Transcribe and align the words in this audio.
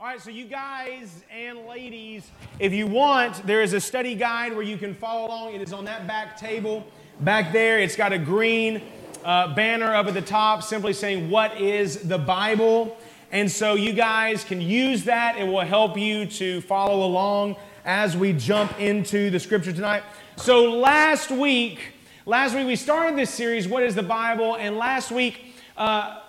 All 0.00 0.06
right, 0.06 0.20
so 0.20 0.30
you 0.30 0.44
guys 0.44 1.24
and 1.28 1.66
ladies, 1.66 2.30
if 2.60 2.72
you 2.72 2.86
want, 2.86 3.44
there 3.44 3.62
is 3.62 3.72
a 3.72 3.80
study 3.80 4.14
guide 4.14 4.52
where 4.52 4.62
you 4.62 4.76
can 4.76 4.94
follow 4.94 5.26
along. 5.26 5.54
It 5.54 5.60
is 5.60 5.72
on 5.72 5.84
that 5.86 6.06
back 6.06 6.38
table 6.38 6.86
back 7.18 7.52
there. 7.52 7.80
It's 7.80 7.96
got 7.96 8.12
a 8.12 8.18
green 8.18 8.80
uh, 9.24 9.56
banner 9.56 9.92
up 9.92 10.06
at 10.06 10.14
the 10.14 10.22
top 10.22 10.62
simply 10.62 10.92
saying, 10.92 11.28
What 11.28 11.60
is 11.60 12.06
the 12.06 12.16
Bible? 12.16 12.96
And 13.32 13.50
so 13.50 13.74
you 13.74 13.92
guys 13.92 14.44
can 14.44 14.60
use 14.60 15.02
that. 15.02 15.36
It 15.36 15.42
will 15.42 15.62
help 15.62 15.98
you 15.98 16.26
to 16.26 16.60
follow 16.60 17.04
along 17.04 17.56
as 17.84 18.16
we 18.16 18.32
jump 18.32 18.78
into 18.78 19.30
the 19.30 19.40
scripture 19.40 19.72
tonight. 19.72 20.04
So 20.36 20.70
last 20.74 21.32
week, 21.32 21.80
last 22.24 22.54
week 22.54 22.68
we 22.68 22.76
started 22.76 23.18
this 23.18 23.30
series, 23.30 23.66
What 23.66 23.82
is 23.82 23.96
the 23.96 24.04
Bible? 24.04 24.54
And 24.54 24.76
last 24.76 25.10
week, 25.10 25.56
uh, 25.76 26.20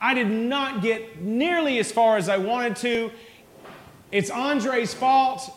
I 0.00 0.14
did 0.14 0.28
not 0.28 0.82
get 0.82 1.20
nearly 1.20 1.78
as 1.78 1.90
far 1.90 2.16
as 2.16 2.28
I 2.28 2.36
wanted 2.36 2.76
to. 2.76 3.10
It's 4.12 4.30
Andre's 4.30 4.92
fault. 4.92 5.52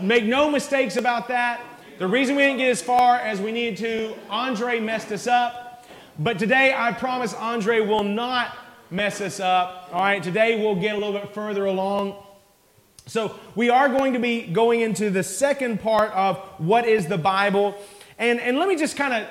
Make 0.00 0.24
no 0.24 0.50
mistakes 0.50 0.96
about 0.96 1.28
that. 1.28 1.60
The 1.98 2.06
reason 2.06 2.36
we 2.36 2.42
didn't 2.42 2.58
get 2.58 2.70
as 2.70 2.80
far 2.80 3.16
as 3.16 3.40
we 3.40 3.52
needed 3.52 3.76
to, 3.78 4.14
Andre 4.30 4.80
messed 4.80 5.12
us 5.12 5.26
up. 5.26 5.86
But 6.18 6.38
today, 6.38 6.74
I 6.76 6.92
promise 6.92 7.34
Andre 7.34 7.80
will 7.80 8.04
not 8.04 8.56
mess 8.90 9.20
us 9.20 9.40
up. 9.40 9.88
All 9.92 10.00
right, 10.00 10.22
today 10.22 10.60
we'll 10.60 10.76
get 10.76 10.94
a 10.94 10.98
little 10.98 11.12
bit 11.12 11.34
further 11.34 11.66
along. 11.66 12.16
So, 13.06 13.38
we 13.54 13.70
are 13.70 13.88
going 13.88 14.12
to 14.12 14.18
be 14.18 14.42
going 14.46 14.80
into 14.80 15.10
the 15.10 15.22
second 15.22 15.80
part 15.80 16.12
of 16.12 16.38
what 16.58 16.86
is 16.86 17.06
the 17.06 17.18
Bible. 17.18 17.76
And, 18.18 18.38
and 18.40 18.58
let 18.58 18.68
me 18.68 18.76
just 18.76 18.96
kind 18.96 19.14
of 19.14 19.28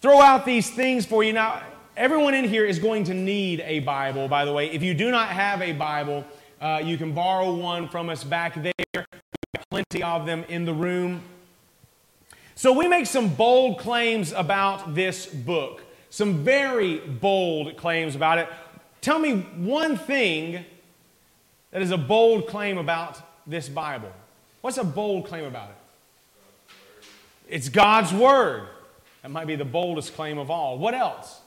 throw 0.00 0.20
out 0.20 0.44
these 0.44 0.70
things 0.70 1.04
for 1.04 1.24
you. 1.24 1.32
Now, 1.32 1.62
Everyone 1.96 2.34
in 2.34 2.44
here 2.48 2.64
is 2.64 2.80
going 2.80 3.04
to 3.04 3.14
need 3.14 3.60
a 3.60 3.78
Bible, 3.78 4.26
by 4.26 4.44
the 4.44 4.52
way. 4.52 4.68
If 4.68 4.82
you 4.82 4.94
do 4.94 5.12
not 5.12 5.28
have 5.28 5.62
a 5.62 5.70
Bible, 5.70 6.24
uh, 6.60 6.82
you 6.84 6.98
can 6.98 7.12
borrow 7.12 7.54
one 7.54 7.88
from 7.88 8.08
us 8.08 8.24
back 8.24 8.60
there. 8.60 9.06
Plenty 9.70 10.02
of 10.02 10.26
them 10.26 10.44
in 10.48 10.64
the 10.64 10.74
room. 10.74 11.22
So 12.56 12.72
we 12.72 12.88
make 12.88 13.06
some 13.06 13.28
bold 13.28 13.78
claims 13.78 14.32
about 14.32 14.96
this 14.96 15.26
book, 15.26 15.84
some 16.10 16.42
very 16.42 16.98
bold 16.98 17.76
claims 17.76 18.16
about 18.16 18.38
it. 18.38 18.48
Tell 19.00 19.20
me 19.20 19.42
one 19.56 19.96
thing 19.96 20.64
that 21.70 21.80
is 21.80 21.92
a 21.92 21.98
bold 21.98 22.48
claim 22.48 22.76
about 22.76 23.20
this 23.46 23.68
Bible. 23.68 24.12
What's 24.62 24.78
a 24.78 24.84
bold 24.84 25.26
claim 25.26 25.44
about 25.44 25.70
it? 25.70 26.74
It's 27.48 27.68
God's 27.68 28.12
Word. 28.12 28.66
That 29.22 29.30
might 29.30 29.46
be 29.46 29.54
the 29.54 29.64
boldest 29.64 30.16
claim 30.16 30.38
of 30.38 30.50
all. 30.50 30.76
What 30.76 30.94
else? 30.94 31.42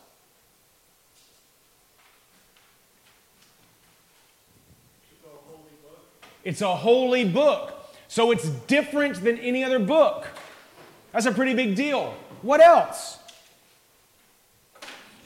It's 6.48 6.62
a 6.62 6.74
holy 6.74 7.26
book. 7.26 7.74
So 8.08 8.32
it's 8.32 8.48
different 8.48 9.22
than 9.22 9.38
any 9.40 9.66
other 9.66 9.80
book. 9.80 10.26
That's 11.12 11.26
a 11.26 11.34
pretty 11.34 11.54
big 11.54 11.76
deal. 11.76 12.16
What 12.42 12.62
else? 12.62 13.20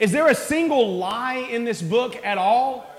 Is 0.00 0.10
there 0.10 0.26
a 0.26 0.34
single 0.34 0.96
lie 0.96 1.36
in 1.36 1.62
this 1.62 1.80
book 1.80 2.16
at 2.24 2.38
all? 2.38 2.90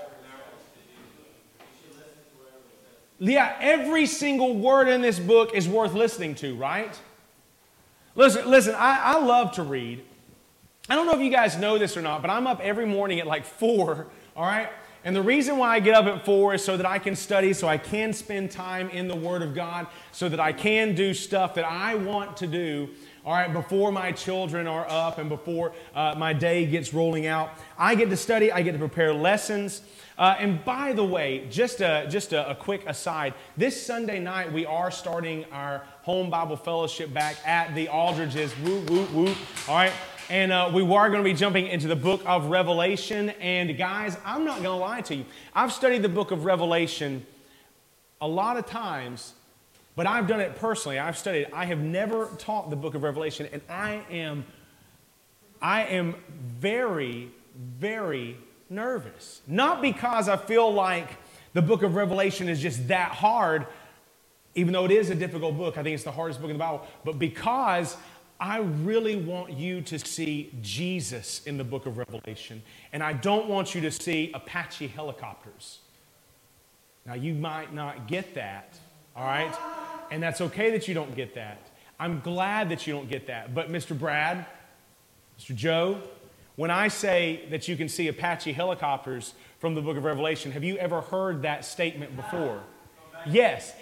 Yeah, 3.18 3.54
every 3.60 4.06
single 4.06 4.56
word 4.56 4.88
in 4.88 5.02
this 5.02 5.18
book 5.18 5.54
is 5.54 5.68
worth 5.68 5.92
listening 5.92 6.34
to, 6.36 6.54
right? 6.54 6.98
Listen, 8.14 8.50
listen, 8.50 8.74
I, 8.74 9.00
I 9.16 9.18
love 9.18 9.52
to 9.56 9.62
read. 9.62 10.02
I 10.88 10.94
don't 10.94 11.04
know 11.04 11.12
if 11.12 11.20
you 11.20 11.30
guys 11.30 11.58
know 11.58 11.76
this 11.76 11.94
or 11.94 12.00
not, 12.00 12.22
but 12.22 12.30
I'm 12.30 12.46
up 12.46 12.60
every 12.60 12.86
morning 12.86 13.20
at 13.20 13.26
like 13.26 13.44
four, 13.44 14.06
all 14.34 14.46
right? 14.46 14.70
And 15.04 15.14
the 15.14 15.22
reason 15.22 15.58
why 15.58 15.74
I 15.74 15.80
get 15.80 15.94
up 15.94 16.06
at 16.06 16.24
four 16.24 16.54
is 16.54 16.64
so 16.64 16.78
that 16.78 16.86
I 16.86 16.98
can 16.98 17.14
study, 17.14 17.52
so 17.52 17.68
I 17.68 17.76
can 17.76 18.14
spend 18.14 18.50
time 18.50 18.88
in 18.88 19.06
the 19.06 19.14
Word 19.14 19.42
of 19.42 19.54
God, 19.54 19.86
so 20.12 20.30
that 20.30 20.40
I 20.40 20.52
can 20.52 20.94
do 20.94 21.12
stuff 21.12 21.54
that 21.56 21.66
I 21.66 21.94
want 21.94 22.38
to 22.38 22.46
do, 22.46 22.88
all 23.22 23.34
right, 23.34 23.52
before 23.52 23.92
my 23.92 24.12
children 24.12 24.66
are 24.66 24.86
up 24.88 25.18
and 25.18 25.28
before 25.28 25.72
uh, 25.94 26.14
my 26.16 26.32
day 26.32 26.64
gets 26.64 26.94
rolling 26.94 27.26
out. 27.26 27.50
I 27.78 27.94
get 27.94 28.08
to 28.10 28.16
study, 28.16 28.50
I 28.50 28.62
get 28.62 28.72
to 28.72 28.78
prepare 28.78 29.12
lessons. 29.12 29.82
Uh, 30.16 30.36
and 30.38 30.64
by 30.64 30.92
the 30.92 31.04
way, 31.04 31.46
just 31.50 31.80
a, 31.80 32.06
just 32.08 32.32
a, 32.32 32.50
a 32.50 32.54
quick 32.54 32.84
aside, 32.86 33.34
this 33.56 33.84
Sunday 33.84 34.20
night 34.20 34.50
we 34.52 34.64
are 34.64 34.90
starting 34.90 35.44
our 35.52 35.82
home 36.02 36.30
Bible 36.30 36.56
fellowship 36.56 37.12
back 37.12 37.36
at 37.46 37.74
the 37.74 37.88
Aldridges. 37.88 38.56
Woo, 38.58 38.80
woo, 38.86 39.06
woo. 39.12 39.34
All 39.68 39.74
right. 39.74 39.92
And 40.30 40.52
uh, 40.52 40.70
we 40.72 40.80
are 40.82 41.10
going 41.10 41.22
to 41.22 41.24
be 41.24 41.34
jumping 41.34 41.66
into 41.66 41.86
the 41.86 41.96
book 41.96 42.22
of 42.24 42.46
Revelation. 42.46 43.28
And 43.40 43.76
guys, 43.76 44.16
I'm 44.24 44.44
not 44.46 44.62
going 44.62 44.78
to 44.78 44.82
lie 44.82 45.02
to 45.02 45.16
you. 45.16 45.26
I've 45.54 45.70
studied 45.70 46.00
the 46.00 46.08
book 46.08 46.30
of 46.30 46.46
Revelation 46.46 47.26
a 48.22 48.26
lot 48.26 48.56
of 48.56 48.64
times, 48.64 49.34
but 49.96 50.06
I've 50.06 50.26
done 50.26 50.40
it 50.40 50.56
personally. 50.56 50.98
I've 50.98 51.18
studied. 51.18 51.48
I 51.52 51.66
have 51.66 51.80
never 51.80 52.30
taught 52.38 52.70
the 52.70 52.76
book 52.76 52.94
of 52.94 53.02
Revelation, 53.02 53.48
and 53.52 53.60
I 53.68 54.02
am, 54.10 54.46
I 55.60 55.84
am 55.84 56.14
very, 56.58 57.30
very 57.54 58.38
nervous. 58.70 59.42
Not 59.46 59.82
because 59.82 60.30
I 60.30 60.38
feel 60.38 60.72
like 60.72 61.18
the 61.52 61.60
book 61.60 61.82
of 61.82 61.96
Revelation 61.96 62.48
is 62.48 62.62
just 62.62 62.88
that 62.88 63.10
hard, 63.10 63.66
even 64.54 64.72
though 64.72 64.86
it 64.86 64.90
is 64.90 65.10
a 65.10 65.14
difficult 65.14 65.58
book. 65.58 65.76
I 65.76 65.82
think 65.82 65.94
it's 65.94 66.04
the 66.04 66.12
hardest 66.12 66.40
book 66.40 66.48
in 66.48 66.56
the 66.56 66.64
Bible, 66.64 66.86
but 67.04 67.18
because 67.18 67.94
I 68.44 68.58
really 68.58 69.16
want 69.16 69.54
you 69.54 69.80
to 69.80 69.98
see 69.98 70.52
Jesus 70.60 71.40
in 71.46 71.56
the 71.56 71.64
book 71.64 71.86
of 71.86 71.96
Revelation, 71.96 72.62
and 72.92 73.02
I 73.02 73.14
don't 73.14 73.48
want 73.48 73.74
you 73.74 73.80
to 73.80 73.90
see 73.90 74.32
Apache 74.34 74.88
helicopters. 74.88 75.78
Now, 77.06 77.14
you 77.14 77.32
might 77.32 77.72
not 77.72 78.06
get 78.06 78.34
that, 78.34 78.76
all 79.16 79.24
right? 79.24 79.56
And 80.10 80.22
that's 80.22 80.42
okay 80.42 80.70
that 80.72 80.86
you 80.86 80.92
don't 80.92 81.16
get 81.16 81.34
that. 81.36 81.70
I'm 81.98 82.20
glad 82.20 82.68
that 82.68 82.86
you 82.86 82.92
don't 82.92 83.08
get 83.08 83.28
that. 83.28 83.54
But, 83.54 83.72
Mr. 83.72 83.98
Brad, 83.98 84.44
Mr. 85.40 85.56
Joe, 85.56 86.02
when 86.56 86.70
I 86.70 86.88
say 86.88 87.46
that 87.48 87.66
you 87.66 87.78
can 87.78 87.88
see 87.88 88.08
Apache 88.08 88.52
helicopters 88.52 89.32
from 89.58 89.74
the 89.74 89.80
book 89.80 89.96
of 89.96 90.04
Revelation, 90.04 90.52
have 90.52 90.64
you 90.64 90.76
ever 90.76 91.00
heard 91.00 91.40
that 91.42 91.64
statement 91.64 92.14
before? 92.14 92.60
Yes. 93.26 93.72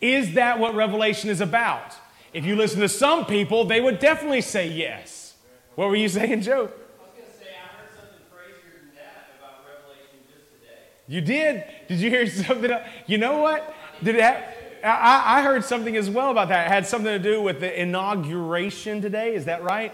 Is 0.00 0.32
that 0.36 0.58
what 0.58 0.74
Revelation 0.74 1.28
is 1.28 1.42
about? 1.42 1.94
If 2.32 2.44
you 2.44 2.54
listen 2.56 2.80
to 2.80 2.88
some 2.88 3.26
people, 3.26 3.64
they 3.64 3.80
would 3.80 3.98
definitely 3.98 4.40
say 4.40 4.68
yes. 4.68 5.34
What 5.74 5.88
were 5.88 5.96
you 5.96 6.08
saying, 6.08 6.42
Joe? 6.42 6.58
I 6.58 6.62
was 6.62 6.70
gonna 7.16 7.26
say 7.38 7.50
I 7.56 7.76
heard 7.76 7.90
something 7.96 8.26
crazier 8.32 8.80
than 8.80 8.94
that 8.94 9.30
about 9.38 9.64
Revelation 9.66 10.18
just 10.28 10.52
today. 10.52 10.80
You 11.08 11.20
did? 11.20 11.64
Did 11.88 11.98
you 11.98 12.10
hear 12.10 12.26
something? 12.46 12.70
You 13.06 13.18
know 13.18 13.38
what? 13.38 13.74
Did 14.02 14.16
it 14.16 14.22
have, 14.22 14.44
I, 14.84 15.38
I 15.38 15.42
heard 15.42 15.64
something 15.64 15.96
as 15.96 16.08
well 16.08 16.30
about 16.30 16.48
that. 16.48 16.66
It 16.66 16.70
had 16.70 16.86
something 16.86 17.10
to 17.10 17.18
do 17.18 17.42
with 17.42 17.60
the 17.60 17.80
inauguration 17.80 19.02
today. 19.02 19.34
Is 19.34 19.44
that 19.46 19.62
right? 19.62 19.92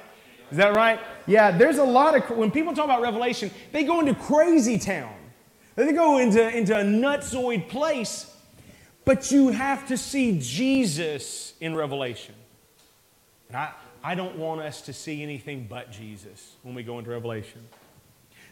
Is 0.50 0.58
that 0.58 0.76
right? 0.76 1.00
Yeah, 1.26 1.50
there's 1.50 1.78
a 1.78 1.84
lot 1.84 2.14
of, 2.14 2.36
when 2.36 2.50
people 2.50 2.72
talk 2.74 2.84
about 2.84 3.02
Revelation, 3.02 3.50
they 3.72 3.82
go 3.82 3.98
into 3.98 4.14
crazy 4.14 4.78
town. 4.78 5.12
They 5.74 5.92
go 5.92 6.18
into, 6.18 6.56
into 6.56 6.78
a 6.78 6.84
nutsoid 6.84 7.68
place 7.68 8.35
but 9.06 9.30
you 9.30 9.48
have 9.48 9.86
to 9.88 9.96
see 9.96 10.38
Jesus 10.38 11.54
in 11.60 11.74
Revelation. 11.74 12.34
And 13.48 13.56
I, 13.56 13.70
I 14.02 14.14
don't 14.14 14.36
want 14.36 14.60
us 14.60 14.82
to 14.82 14.92
see 14.92 15.22
anything 15.22 15.66
but 15.70 15.90
Jesus 15.90 16.56
when 16.62 16.74
we 16.74 16.82
go 16.82 16.98
into 16.98 17.10
Revelation. 17.10 17.66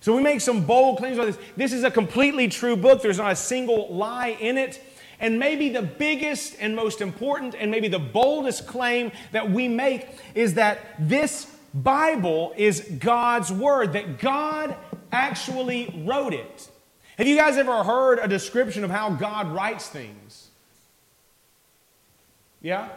So 0.01 0.15
we 0.15 0.23
make 0.23 0.41
some 0.41 0.65
bold 0.65 0.99
claims 0.99 1.19
about 1.19 1.27
this. 1.27 1.39
This 1.57 1.73
is 1.73 1.83
a 1.83 1.91
completely 1.91 2.49
true 2.49 2.77
book. 2.77 3.03
There's 3.03 3.19
not 3.19 3.33
a 3.33 3.37
single 3.37 3.93
lie 3.93 4.37
in 4.41 4.57
it. 4.57 4.81
And 5.19 5.39
maybe 5.39 5.71
the 5.71 5.83
biggest 5.83 6.57
and 6.61 6.77
most 6.77 7.01
important 7.01 7.57
and 7.59 7.71
maybe 7.71 7.89
the 7.89 7.99
boldest 7.99 8.67
claim 8.67 9.11
that 9.33 9.51
we 9.51 9.67
make 9.67 10.07
is 10.35 10.55
that 10.55 10.79
this 11.01 11.47
Bible 11.75 12.53
is 12.57 12.81
God's 12.99 13.51
Word, 13.51 13.95
that 13.95 14.19
God 14.19 14.77
actually 15.11 16.05
wrote 16.07 16.33
it. 16.33 16.69
Have 17.19 17.27
you 17.27 17.37
guys 17.37 17.57
ever 17.57 17.83
heard 17.83 18.19
a 18.19 18.29
description 18.29 18.85
of 18.85 18.91
how 18.91 19.11
God 19.11 19.53
writes 19.53 19.89
things? 19.89 20.44
Yeah? 22.65 22.89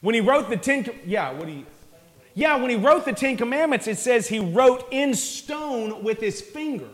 When 0.00 0.16
he 0.16 0.20
wrote 0.20 0.50
the 0.50 0.56
Ten, 0.56 0.84
yeah, 1.06 1.30
what 1.30 1.46
he, 1.46 1.64
yeah, 2.34 2.56
when 2.56 2.70
he 2.70 2.76
wrote 2.76 3.04
the 3.04 3.12
Ten 3.12 3.36
Commandments, 3.36 3.86
it 3.86 3.98
says 3.98 4.26
he 4.26 4.40
wrote 4.40 4.88
in 4.90 5.14
stone 5.14 6.02
with 6.02 6.18
his 6.18 6.40
finger. 6.40 6.88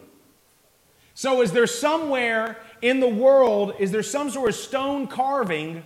So 1.15 1.41
is 1.41 1.53
there 1.53 1.67
somewhere 1.67 2.59
in 2.83 3.01
the 3.01 3.09
world, 3.09 3.77
is 3.79 3.91
there 3.91 4.03
some 4.03 4.29
sort 4.29 4.51
of 4.51 4.57
stone 4.57 5.07
carving 5.07 5.83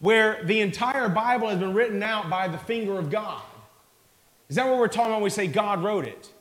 where 0.00 0.42
the 0.42 0.60
entire 0.60 1.08
Bible 1.08 1.48
has 1.48 1.60
been 1.60 1.72
written 1.72 2.02
out 2.02 2.28
by 2.28 2.48
the 2.48 2.58
finger 2.58 2.98
of 2.98 3.10
God? 3.10 3.42
Is 4.48 4.56
that 4.56 4.66
what 4.66 4.78
we're 4.78 4.88
talking 4.88 5.12
about 5.12 5.18
when 5.18 5.24
we 5.24 5.30
say 5.30 5.46
God 5.46 5.84
wrote 5.84 6.04
it? 6.04 6.32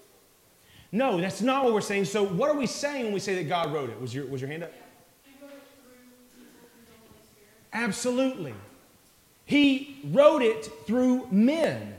No, 0.91 1.21
that's 1.21 1.43
not 1.43 1.65
what 1.65 1.73
we're 1.73 1.81
saying. 1.81 2.05
So 2.05 2.23
what 2.23 2.49
are 2.49 2.57
we 2.57 2.65
saying 2.65 3.03
when 3.03 3.13
we 3.13 3.19
say 3.19 3.35
that 3.35 3.47
God 3.47 3.71
wrote 3.71 3.91
it? 3.91 4.01
Was 4.01 4.13
your, 4.15 4.25
was 4.25 4.41
your 4.41 4.49
hand 4.49 4.63
up? 4.63 4.71
Absolutely. 7.75 8.54
He 9.44 10.00
wrote 10.06 10.42
it 10.42 10.72
through 10.88 11.27
men. 11.30 11.94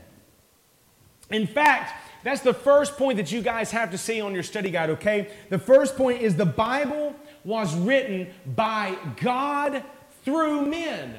In 1.29 1.45
fact, 1.45 1.93
that's 2.23 2.41
the 2.41 2.53
first 2.53 2.97
point 2.97 3.17
that 3.17 3.31
you 3.31 3.41
guys 3.41 3.69
have 3.71 3.91
to 3.91 3.97
see 3.97 4.19
on 4.19 4.33
your 4.33 4.41
study 4.43 4.71
guide, 4.71 4.89
okay? 4.89 5.29
The 5.49 5.59
first 5.59 5.95
point 5.95 6.21
is 6.21 6.35
the 6.35 6.45
Bible 6.45 7.15
was 7.45 7.75
written 7.75 8.27
by 8.55 8.97
God 9.21 9.83
through 10.25 10.65
men 10.65 11.15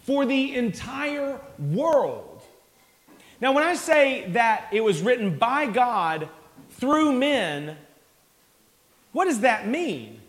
for 0.00 0.26
the 0.26 0.54
entire 0.54 1.40
world. 1.58 2.42
Now, 3.40 3.52
when 3.52 3.64
I 3.64 3.74
say 3.74 4.28
that 4.32 4.68
it 4.70 4.84
was 4.84 5.00
written 5.00 5.38
by 5.38 5.66
God 5.66 6.28
through 6.72 7.12
men, 7.14 7.78
what 9.12 9.24
does 9.24 9.40
that 9.40 9.66
mean? 9.66 10.20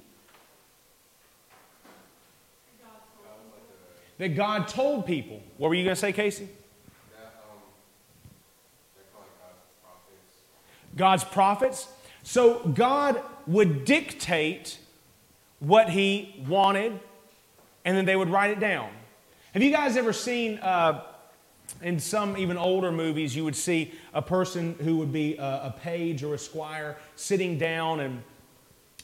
That 4.18 4.36
God 4.36 4.68
told 4.68 5.06
people. 5.06 5.42
What 5.58 5.70
were 5.70 5.76
you 5.76 5.84
going 5.84 5.96
to 5.96 6.00
say, 6.00 6.14
Casey? 6.14 6.48
God's 10.96 11.24
prophets. 11.24 11.88
So 12.24 12.60
God 12.60 13.22
would 13.48 13.86
dictate 13.86 14.80
what 15.60 15.90
He 15.90 16.44
wanted, 16.48 17.00
and 17.84 17.98
then 17.98 18.06
they 18.06 18.16
would 18.16 18.30
write 18.30 18.52
it 18.52 18.60
down. 18.60 18.90
Have 19.54 19.64
you 19.64 19.72
guys 19.72 19.98
ever 19.98 20.14
seen, 20.14 20.58
uh, 20.60 21.04
in 21.82 22.00
some 22.00 22.38
even 22.38 22.58
older 22.58 22.92
movies, 22.92 23.36
you 23.36 23.44
would 23.44 23.56
see 23.56 23.94
a 24.14 24.22
person 24.22 24.76
who 24.82 24.98
would 24.98 25.12
be 25.12 25.36
a, 25.38 25.44
a 25.44 25.76
page 25.82 26.24
or 26.24 26.34
a 26.34 26.38
squire 26.38 26.98
sitting 27.16 27.58
down 27.58 28.00
and 28.00 28.24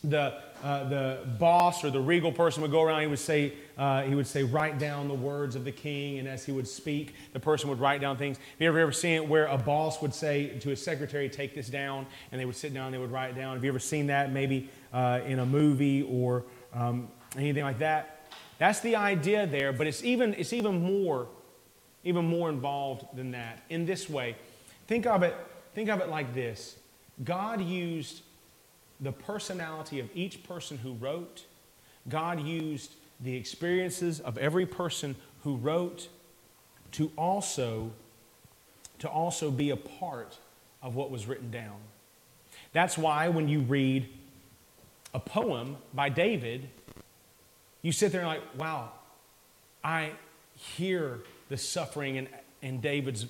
the, 0.04 0.42
uh, 0.64 0.84
the 0.90 1.20
boss 1.40 1.84
or 1.84 1.90
the 1.90 2.00
regal 2.00 2.32
person 2.32 2.62
would 2.62 2.72
go 2.72 2.82
around, 2.82 3.02
he 3.02 3.08
would 3.08 3.20
say, 3.20 3.54
uh, 3.78 4.04
he 4.04 4.16
would 4.16 4.28
say, 4.28 4.44
write 4.44 4.78
down 4.78 5.08
the 5.08 5.14
words 5.14 5.56
of 5.56 5.66
the 5.66 5.72
king. 5.72 6.20
And 6.20 6.28
as 6.28 6.46
he 6.46 6.52
would 6.52 6.68
speak, 6.68 7.16
the 7.34 7.40
person 7.40 7.70
would 7.70 7.80
write 7.80 8.02
down 8.02 8.18
things. 8.18 8.38
Have 8.38 8.62
you 8.62 8.68
ever, 8.68 8.80
ever 8.80 8.92
seen 8.92 9.14
it 9.14 9.28
where 9.28 9.48
a 9.48 9.58
boss 9.58 10.02
would 10.02 10.14
say 10.14 10.58
to 10.60 10.70
his 10.70 10.84
secretary, 10.84 11.30
take 11.30 11.56
this 11.56 11.68
down? 11.68 12.06
And 12.32 12.40
they 12.40 12.46
would 12.46 12.56
sit 12.56 12.74
down 12.74 12.88
and 12.88 12.94
they 12.94 13.00
would 13.00 13.12
write 13.12 13.32
it 13.32 13.36
down. 13.36 13.56
Have 13.56 13.64
you 13.64 13.72
ever 13.72 13.80
seen 13.80 14.08
that 14.08 14.32
maybe 14.32 14.70
uh, 14.94 15.22
in 15.26 15.40
a 15.40 15.46
movie 15.46 16.04
or 16.04 16.44
um, 16.74 17.08
anything 17.38 17.64
like 17.64 17.80
that? 17.80 18.28
That's 18.58 18.80
the 18.82 18.96
idea 18.96 19.48
there, 19.48 19.74
but 19.74 19.88
it's 19.88 20.04
even, 20.04 20.36
it's 20.36 20.54
even 20.54 20.82
more, 20.82 21.28
even 22.04 22.26
more 22.26 22.50
involved 22.50 23.06
than 23.16 23.32
that. 23.32 23.64
In 23.70 23.88
this 23.88 24.08
way, 24.08 24.36
think 24.86 25.08
of 25.08 25.24
it, 25.24 25.36
think 25.74 25.90
of 25.90 26.00
it 26.00 26.10
like 26.10 26.36
this. 26.36 26.78
God 27.24 27.62
used 27.62 28.22
the 29.02 29.12
personality 29.12 30.00
of 30.00 30.10
each 30.14 30.44
person 30.44 30.78
who 30.78 30.94
wrote. 30.94 31.46
God 32.08 32.42
used 32.42 32.94
the 33.20 33.36
experiences 33.36 34.20
of 34.20 34.38
every 34.38 34.66
person 34.66 35.16
who 35.44 35.56
wrote 35.56 36.08
to 36.94 37.12
also 37.18 37.92
to 39.00 39.10
also 39.10 39.50
be 39.50 39.72
a 39.72 39.76
part 39.76 40.38
of 40.84 40.96
what 40.96 41.10
was 41.10 41.26
written 41.26 41.50
down. 41.50 41.78
That's 42.72 43.00
why 43.00 43.30
when 43.30 43.48
you 43.48 43.62
read 43.62 44.08
a 45.12 45.20
poem 45.20 45.78
by 45.92 46.10
David, 46.10 46.70
you 47.82 47.92
sit 47.92 48.12
there 48.12 48.22
and 48.22 48.30
like, 48.30 48.44
wow, 48.60 48.92
I 49.84 50.12
hear 50.56 51.20
the 51.50 51.58
suffering 51.58 52.18
in, 52.18 52.28
in 52.62 52.80
David's 52.80 53.26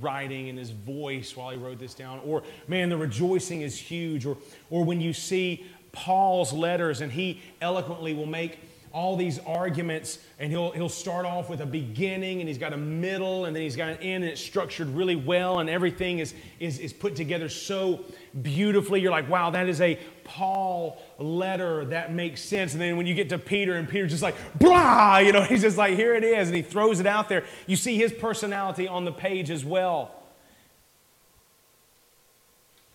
writing 0.00 0.48
and 0.48 0.58
his 0.58 0.70
voice 0.70 1.36
while 1.36 1.50
he 1.50 1.56
wrote 1.56 1.78
this 1.78 1.94
down. 1.94 2.20
Or, 2.24 2.42
man, 2.68 2.88
the 2.88 2.96
rejoicing 2.96 3.62
is 3.62 3.78
huge. 3.78 4.26
Or, 4.26 4.36
or 4.70 4.84
when 4.84 5.00
you 5.00 5.12
see 5.12 5.66
Paul's 5.92 6.52
letters 6.52 7.00
and 7.00 7.10
he 7.10 7.40
eloquently 7.60 8.14
will 8.14 8.26
make 8.26 8.58
all 8.96 9.14
these 9.14 9.38
arguments 9.40 10.18
and 10.38 10.50
he'll, 10.50 10.70
he'll 10.70 10.88
start 10.88 11.26
off 11.26 11.50
with 11.50 11.60
a 11.60 11.66
beginning 11.66 12.40
and 12.40 12.48
he's 12.48 12.56
got 12.56 12.72
a 12.72 12.78
middle 12.78 13.44
and 13.44 13.54
then 13.54 13.62
he's 13.62 13.76
got 13.76 13.90
an 13.90 13.98
end 13.98 14.24
and 14.24 14.32
it's 14.32 14.40
structured 14.40 14.88
really 14.88 15.14
well 15.14 15.58
and 15.58 15.68
everything 15.68 16.18
is, 16.18 16.32
is, 16.60 16.78
is 16.78 16.94
put 16.94 17.14
together 17.14 17.50
so 17.50 18.02
beautifully. 18.40 19.02
You're 19.02 19.10
like, 19.10 19.28
wow, 19.28 19.50
that 19.50 19.68
is 19.68 19.82
a 19.82 19.98
Paul 20.24 20.98
letter 21.18 21.84
that 21.84 22.14
makes 22.14 22.40
sense. 22.40 22.72
And 22.72 22.80
then 22.80 22.96
when 22.96 23.06
you 23.06 23.12
get 23.12 23.28
to 23.28 23.38
Peter 23.38 23.74
and 23.74 23.86
Peter's 23.86 24.12
just 24.12 24.22
like, 24.22 24.34
blah, 24.58 25.18
you 25.18 25.30
know, 25.30 25.42
he's 25.42 25.60
just 25.60 25.76
like, 25.76 25.94
here 25.94 26.14
it 26.14 26.24
is. 26.24 26.48
And 26.48 26.56
he 26.56 26.62
throws 26.62 26.98
it 26.98 27.06
out 27.06 27.28
there. 27.28 27.44
You 27.66 27.76
see 27.76 27.98
his 27.98 28.14
personality 28.14 28.88
on 28.88 29.04
the 29.04 29.12
page 29.12 29.50
as 29.50 29.62
well. 29.62 30.10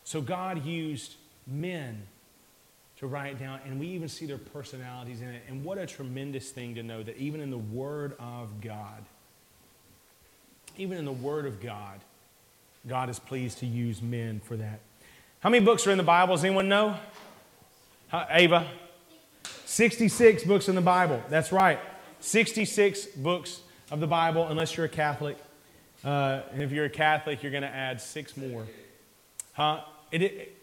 So 0.03 0.19
God 0.19 0.65
used 0.65 1.13
men 1.45 2.07
to 3.01 3.07
write 3.07 3.39
down, 3.39 3.59
and 3.65 3.79
we 3.79 3.87
even 3.87 4.07
see 4.07 4.27
their 4.27 4.37
personalities 4.37 5.21
in 5.21 5.29
it. 5.29 5.41
And 5.49 5.65
what 5.65 5.79
a 5.79 5.87
tremendous 5.87 6.51
thing 6.51 6.75
to 6.75 6.83
know 6.83 7.01
that 7.01 7.17
even 7.17 7.41
in 7.41 7.49
the 7.49 7.57
Word 7.57 8.13
of 8.19 8.61
God, 8.61 9.03
even 10.77 10.99
in 10.99 11.05
the 11.05 11.11
Word 11.11 11.47
of 11.47 11.59
God, 11.59 11.99
God 12.87 13.09
is 13.09 13.17
pleased 13.17 13.57
to 13.57 13.65
use 13.65 14.03
men 14.03 14.39
for 14.39 14.55
that. 14.55 14.81
How 15.39 15.49
many 15.49 15.65
books 15.65 15.87
are 15.87 15.91
in 15.91 15.97
the 15.97 16.03
Bible? 16.03 16.35
Does 16.35 16.45
anyone 16.45 16.69
know? 16.69 16.95
Huh, 18.09 18.27
Ava? 18.29 18.67
66 19.65 20.43
books 20.43 20.69
in 20.69 20.75
the 20.75 20.81
Bible. 20.81 21.23
That's 21.27 21.51
right. 21.51 21.79
66 22.19 23.07
books 23.07 23.61
of 23.89 23.99
the 23.99 24.05
Bible, 24.05 24.47
unless 24.47 24.77
you're 24.77 24.85
a 24.85 24.89
Catholic. 24.89 25.39
Uh, 26.05 26.41
and 26.53 26.61
if 26.61 26.71
you're 26.71 26.85
a 26.85 26.89
Catholic, 26.89 27.41
you're 27.41 27.51
going 27.51 27.63
to 27.63 27.67
add 27.67 27.99
six 27.99 28.37
more. 28.37 28.67
Huh? 29.53 29.81
It, 30.11 30.21
it, 30.21 30.60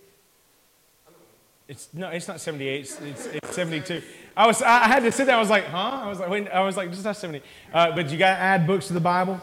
it's 1.68 1.92
no, 1.92 2.08
it's 2.08 2.26
not 2.26 2.40
78. 2.40 2.80
It's, 2.80 3.00
it's, 3.00 3.26
it's, 3.26 3.54
72. 3.54 4.02
I 4.34 4.46
was, 4.46 4.62
I 4.62 4.88
had 4.88 5.02
to 5.02 5.12
sit 5.12 5.26
there. 5.26 5.36
I 5.36 5.40
was 5.40 5.50
like, 5.50 5.66
huh? 5.66 6.00
I 6.02 6.08
was 6.08 6.18
like, 6.18 6.30
wait, 6.30 6.48
I 6.48 6.60
was 6.60 6.78
like, 6.78 6.88
this 6.88 6.98
is 6.98 7.04
not 7.04 7.16
70. 7.16 7.42
Uh, 7.72 7.94
but 7.94 8.10
you 8.10 8.16
got 8.16 8.36
to 8.36 8.40
add 8.40 8.66
books 8.66 8.86
to 8.86 8.94
the 8.94 9.00
Bible. 9.00 9.38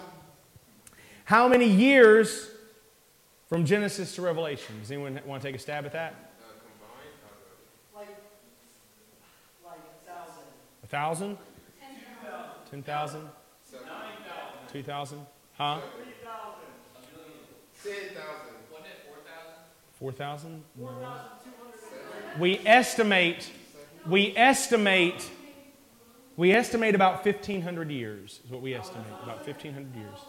How 1.25 1.47
many 1.47 1.67
years 1.67 2.49
from 3.47 3.63
Genesis 3.63 4.15
to 4.15 4.23
Revelation? 4.23 4.79
Does 4.81 4.91
anyone 4.91 5.19
want 5.25 5.43
to 5.43 5.47
take 5.47 5.55
a 5.55 5.59
stab 5.59 5.85
at 5.85 5.93
that? 5.93 6.15
Like, 7.95 8.07
like 9.63 9.77
a 10.03 10.07
thousand. 10.07 10.43
A 10.83 10.87
thousand? 10.87 11.37
Ten 12.71 12.81
thousand? 12.81 13.29
Two 14.71 14.83
thousand? 14.83 15.19
Huh? 15.57 15.79
Ten 17.83 17.93
thousand. 18.15 18.55
Four 19.99 20.11
thousand? 20.11 20.63
We 22.37 22.59
estimate, 22.65 23.49
we 24.05 24.35
estimate, 24.35 25.29
we 26.35 26.51
estimate 26.51 26.93
about 26.93 27.23
1,500 27.23 27.89
years 27.89 28.41
is 28.43 28.51
what 28.51 28.61
we 28.61 28.73
estimate, 28.73 29.07
about 29.23 29.45
1,500 29.45 29.95
years. 29.95 30.19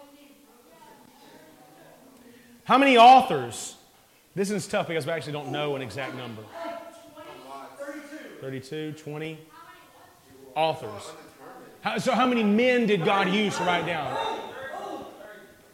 How 2.63 2.79
many 2.79 2.97
authors? 2.97 3.75
This 4.37 4.51
is 4.51 4.69
tough 4.69 4.87
because 4.87 5.05
we 5.05 5.13
actually 5.13 5.33
don't 5.33 5.51
know 5.51 5.75
an 5.75 5.83
exact 5.83 6.15
number. 6.15 6.43
32, 8.41 8.93
20 8.93 9.39
authors. 10.55 11.11
How, 11.81 11.99
so, 11.99 12.13
how 12.13 12.27
many 12.27 12.45
men 12.45 12.87
did 12.87 13.05
God 13.05 13.29
use 13.31 13.57
to 13.57 13.65
write 13.65 13.87
down? 13.87 14.17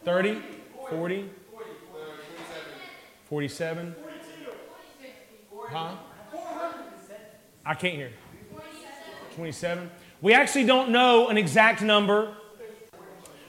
30, 0.03 0.41
40, 0.89 1.29
47? 3.29 3.95
Huh? 5.69 5.95
I 7.65 7.75
can't 7.75 7.95
hear. 7.95 8.11
27. 9.35 9.89
We 10.21 10.33
actually 10.33 10.65
don't 10.65 10.89
know 10.89 11.29
an 11.29 11.37
exact 11.37 11.81
number. 11.81 12.35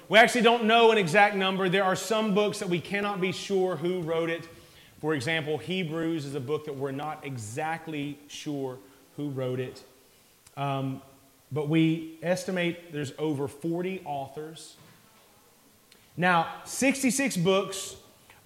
We 0.08 0.18
actually 0.18 0.42
don't 0.42 0.64
know 0.64 0.92
an 0.92 0.98
exact 0.98 1.34
number. 1.34 1.68
There 1.68 1.84
are 1.84 1.96
some 1.96 2.34
books 2.34 2.58
that 2.60 2.68
we 2.68 2.80
cannot 2.80 3.20
be 3.20 3.32
sure 3.32 3.76
who 3.76 4.02
wrote 4.02 4.30
it. 4.30 4.48
For 5.00 5.14
example, 5.14 5.58
Hebrews 5.58 6.24
is 6.24 6.34
a 6.34 6.40
book 6.40 6.64
that 6.66 6.76
we're 6.76 6.92
not 6.92 7.24
exactly 7.24 8.18
sure 8.28 8.78
who 9.16 9.30
wrote 9.30 9.60
it. 9.60 9.82
Um, 10.56 11.02
but 11.50 11.68
we 11.68 12.18
estimate 12.22 12.92
there's 12.92 13.12
over 13.18 13.48
40 13.48 14.02
authors. 14.04 14.76
Now, 16.16 16.48
66 16.64 17.36
books, 17.38 17.96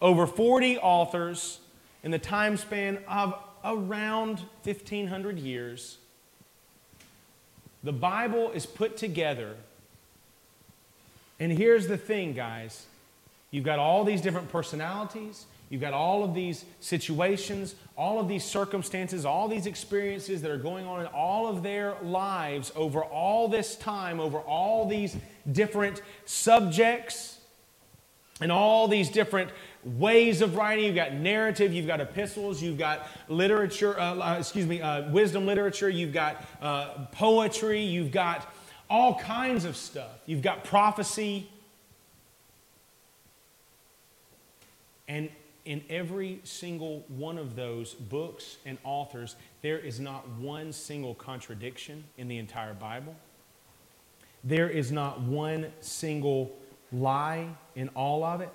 over 0.00 0.26
40 0.26 0.78
authors 0.78 1.60
in 2.02 2.10
the 2.10 2.18
time 2.18 2.56
span 2.56 2.98
of 3.06 3.34
around 3.64 4.38
1,500 4.64 5.38
years, 5.38 5.98
the 7.82 7.92
Bible 7.92 8.50
is 8.50 8.66
put 8.66 8.96
together. 8.96 9.54
And 11.40 11.52
here's 11.52 11.86
the 11.86 11.96
thing, 11.96 12.34
guys 12.34 12.86
you've 13.50 13.64
got 13.64 13.78
all 13.78 14.04
these 14.04 14.20
different 14.20 14.50
personalities, 14.50 15.46
you've 15.70 15.80
got 15.80 15.94
all 15.94 16.22
of 16.22 16.34
these 16.34 16.64
situations, 16.80 17.74
all 17.96 18.20
of 18.20 18.28
these 18.28 18.44
circumstances, 18.44 19.24
all 19.24 19.48
these 19.48 19.66
experiences 19.66 20.42
that 20.42 20.50
are 20.50 20.58
going 20.58 20.86
on 20.86 21.00
in 21.00 21.06
all 21.06 21.46
of 21.46 21.62
their 21.62 21.96
lives 22.02 22.72
over 22.76 23.02
all 23.02 23.48
this 23.48 23.76
time, 23.76 24.20
over 24.20 24.38
all 24.38 24.86
these 24.86 25.16
different 25.50 26.02
subjects 26.26 27.38
and 28.40 28.52
all 28.52 28.86
these 28.86 29.08
different 29.08 29.50
ways 29.96 30.42
of 30.42 30.56
writing. 30.56 30.84
You've 30.84 30.94
got 30.94 31.14
narrative, 31.14 31.72
you've 31.72 31.86
got 31.86 32.00
epistles, 32.00 32.62
you've 32.62 32.78
got 32.78 33.08
literature, 33.28 33.98
uh, 33.98 34.16
uh, 34.16 34.36
excuse 34.38 34.66
me, 34.66 34.80
uh, 34.80 35.10
wisdom 35.10 35.46
literature, 35.46 35.88
you've 35.88 36.12
got 36.12 36.44
uh, 36.60 37.06
poetry, 37.12 37.80
you've 37.80 38.10
got 38.10 38.52
all 38.90 39.18
kinds 39.18 39.64
of 39.64 39.76
stuff. 39.76 40.10
You've 40.26 40.42
got 40.42 40.64
prophecy. 40.64 41.48
And 45.06 45.30
in 45.64 45.82
every 45.90 46.40
single 46.44 47.04
one 47.08 47.38
of 47.38 47.54
those 47.54 47.94
books 47.94 48.56
and 48.64 48.78
authors, 48.84 49.36
there 49.62 49.78
is 49.78 50.00
not 50.00 50.28
one 50.38 50.72
single 50.72 51.14
contradiction 51.14 52.04
in 52.16 52.28
the 52.28 52.38
entire 52.38 52.74
Bible. 52.74 53.14
There 54.44 54.70
is 54.70 54.92
not 54.92 55.20
one 55.20 55.72
single 55.80 56.56
lie 56.92 57.48
in 57.74 57.88
all 57.90 58.24
of 58.24 58.40
it. 58.40 58.52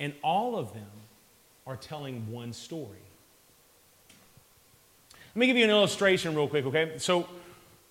And 0.00 0.14
all 0.24 0.56
of 0.56 0.72
them 0.72 0.88
are 1.66 1.76
telling 1.76 2.32
one 2.32 2.52
story. 2.52 2.98
Let 5.34 5.36
me 5.36 5.46
give 5.46 5.56
you 5.56 5.62
an 5.62 5.70
illustration 5.70 6.34
real 6.34 6.48
quick, 6.48 6.66
okay? 6.66 6.94
So, 6.96 7.28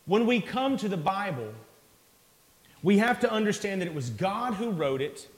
when 0.06 0.26
we 0.26 0.42
come 0.42 0.76
to 0.78 0.90
the 0.90 0.98
Bible, 0.98 1.54
we 2.84 2.98
have 2.98 3.20
to 3.22 3.32
understand 3.32 3.82
that 3.82 3.86
it 3.88 3.94
was 3.94 4.10
God 4.10 4.56
who 4.56 4.72
wrote 4.72 5.02
it, 5.02 5.30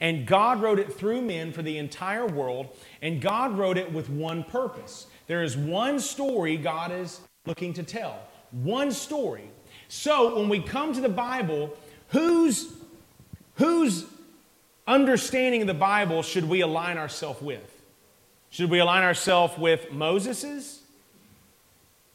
and 0.00 0.26
God 0.26 0.62
wrote 0.62 0.78
it 0.78 0.92
through 0.92 1.20
men 1.20 1.52
for 1.52 1.62
the 1.62 1.76
entire 1.76 2.26
world, 2.26 2.68
and 3.02 3.20
God 3.20 3.58
wrote 3.58 3.76
it 3.76 3.92
with 3.92 4.08
one 4.08 4.44
purpose. 4.44 5.06
There 5.26 5.42
is 5.42 5.56
one 5.56 6.00
story 6.00 6.56
God 6.56 6.92
is 6.92 7.20
looking 7.44 7.74
to 7.74 7.82
tell, 7.82 8.20
one 8.52 8.92
story. 8.92 9.50
So, 9.88 10.38
when 10.38 10.48
we 10.48 10.60
come 10.60 10.94
to 10.94 11.00
the 11.00 11.08
Bible, 11.10 11.76
whose, 12.08 12.72
whose 13.56 14.06
understanding 14.90 15.62
of 15.62 15.66
the 15.66 15.74
Bible 15.74 16.22
should 16.22 16.48
we 16.48 16.60
align 16.60 16.98
ourselves 16.98 17.40
with? 17.40 17.80
Should 18.50 18.70
we 18.70 18.80
align 18.80 19.04
ourselves 19.04 19.56
with 19.56 19.92
Moses's? 19.92 20.80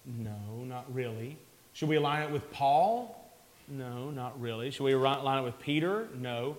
No, 0.05 0.63
not 0.65 0.85
really. 0.93 1.37
Should 1.73 1.89
we 1.89 1.95
align 1.95 2.23
it 2.23 2.31
with 2.31 2.51
Paul? 2.51 3.15
No, 3.67 4.11
not 4.11 4.39
really. 4.39 4.69
Should 4.69 4.83
we 4.83 4.93
align 4.93 5.39
it 5.39 5.43
with 5.43 5.59
Peter? 5.59 6.07
No. 6.19 6.57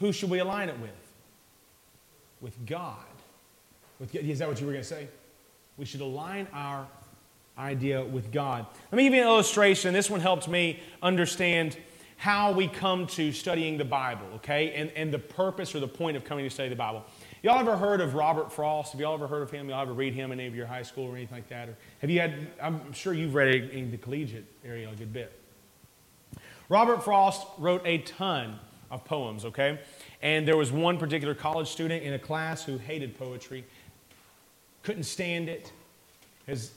Who 0.00 0.12
should 0.12 0.28
we 0.30 0.40
align 0.40 0.68
it 0.68 0.78
with? 0.80 0.90
With 2.40 2.66
God. 2.66 2.96
With, 4.00 4.14
is 4.14 4.40
that 4.40 4.48
what 4.48 4.60
you 4.60 4.66
were 4.66 4.72
going 4.72 4.82
to 4.82 4.88
say? 4.88 5.08
We 5.78 5.84
should 5.84 6.00
align 6.00 6.46
our 6.52 6.86
idea 7.56 8.04
with 8.04 8.32
God. 8.32 8.66
Let 8.90 8.96
me 8.96 9.04
give 9.04 9.14
you 9.14 9.22
an 9.22 9.28
illustration. 9.28 9.94
This 9.94 10.10
one 10.10 10.20
helped 10.20 10.48
me 10.48 10.80
understand 11.02 11.76
how 12.16 12.52
we 12.52 12.68
come 12.68 13.06
to 13.08 13.32
studying 13.32 13.76
the 13.76 13.84
Bible, 13.84 14.26
okay? 14.36 14.72
And, 14.74 14.90
and 14.92 15.12
the 15.12 15.18
purpose 15.18 15.74
or 15.74 15.80
the 15.80 15.88
point 15.88 16.16
of 16.16 16.24
coming 16.24 16.44
to 16.44 16.50
study 16.50 16.68
the 16.68 16.76
Bible. 16.76 17.04
Y'all 17.42 17.58
ever 17.58 17.76
heard 17.76 18.00
of 18.00 18.14
Robert 18.14 18.52
Frost? 18.52 18.92
Have 18.92 19.00
y'all 19.00 19.14
ever 19.14 19.26
heard 19.26 19.42
of 19.42 19.50
him? 19.50 19.68
Y'all 19.68 19.82
ever 19.82 19.92
read 19.92 20.14
him 20.14 20.32
in 20.32 20.40
any 20.40 20.48
of 20.48 20.54
your 20.54 20.66
high 20.66 20.82
school 20.82 21.04
or 21.04 21.16
anything 21.16 21.36
like 21.36 21.48
that? 21.48 21.68
Or 21.68 21.76
have 22.00 22.08
you 22.08 22.20
had, 22.20 22.46
I'm 22.62 22.92
sure 22.92 23.12
you've 23.12 23.34
read 23.34 23.54
it 23.54 23.70
in 23.72 23.90
the 23.90 23.98
collegiate 23.98 24.46
area 24.64 24.88
a 24.90 24.94
good 24.94 25.12
bit. 25.12 25.38
Robert 26.68 27.04
Frost 27.04 27.46
wrote 27.58 27.82
a 27.84 27.98
ton 27.98 28.58
of 28.90 29.04
poems, 29.04 29.44
okay? 29.44 29.78
And 30.22 30.48
there 30.48 30.56
was 30.56 30.72
one 30.72 30.96
particular 30.96 31.34
college 31.34 31.68
student 31.68 32.02
in 32.02 32.14
a 32.14 32.18
class 32.18 32.64
who 32.64 32.78
hated 32.78 33.18
poetry, 33.18 33.64
couldn't 34.82 35.02
stand 35.02 35.48
it. 35.48 35.72
His, 36.46 36.70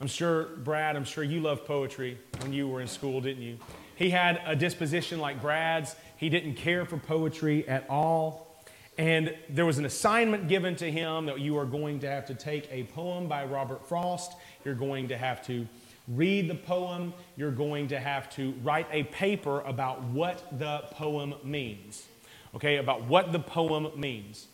I'm 0.00 0.08
sure, 0.08 0.46
Brad, 0.64 0.96
I'm 0.96 1.04
sure 1.04 1.22
you 1.22 1.40
loved 1.40 1.66
poetry 1.66 2.18
when 2.40 2.52
you 2.52 2.66
were 2.66 2.80
in 2.80 2.88
school, 2.88 3.20
didn't 3.20 3.42
you? 3.42 3.58
He 3.96 4.10
had 4.10 4.40
a 4.46 4.56
disposition 4.56 5.20
like 5.20 5.40
Brad's. 5.40 5.94
He 6.16 6.28
didn't 6.28 6.54
care 6.54 6.84
for 6.84 6.96
poetry 6.96 7.68
at 7.68 7.88
all. 7.88 8.44
And 8.96 9.34
there 9.48 9.66
was 9.66 9.78
an 9.78 9.84
assignment 9.84 10.48
given 10.48 10.76
to 10.76 10.90
him 10.90 11.26
that 11.26 11.40
you 11.40 11.58
are 11.58 11.64
going 11.64 12.00
to 12.00 12.08
have 12.08 12.26
to 12.26 12.34
take 12.34 12.68
a 12.70 12.84
poem 12.84 13.26
by 13.26 13.44
Robert 13.44 13.88
Frost. 13.88 14.34
You're 14.64 14.74
going 14.74 15.08
to 15.08 15.18
have 15.18 15.44
to 15.46 15.66
read 16.08 16.48
the 16.48 16.54
poem. 16.54 17.12
You're 17.36 17.50
going 17.50 17.88
to 17.88 17.98
have 17.98 18.30
to 18.36 18.52
write 18.62 18.86
a 18.92 19.04
paper 19.04 19.60
about 19.62 20.02
what 20.04 20.58
the 20.58 20.84
poem 20.92 21.34
means. 21.42 22.06
Okay, 22.54 22.76
about 22.76 23.04
what 23.04 23.32
the 23.32 23.40
poem 23.40 23.88
means. 23.96 24.46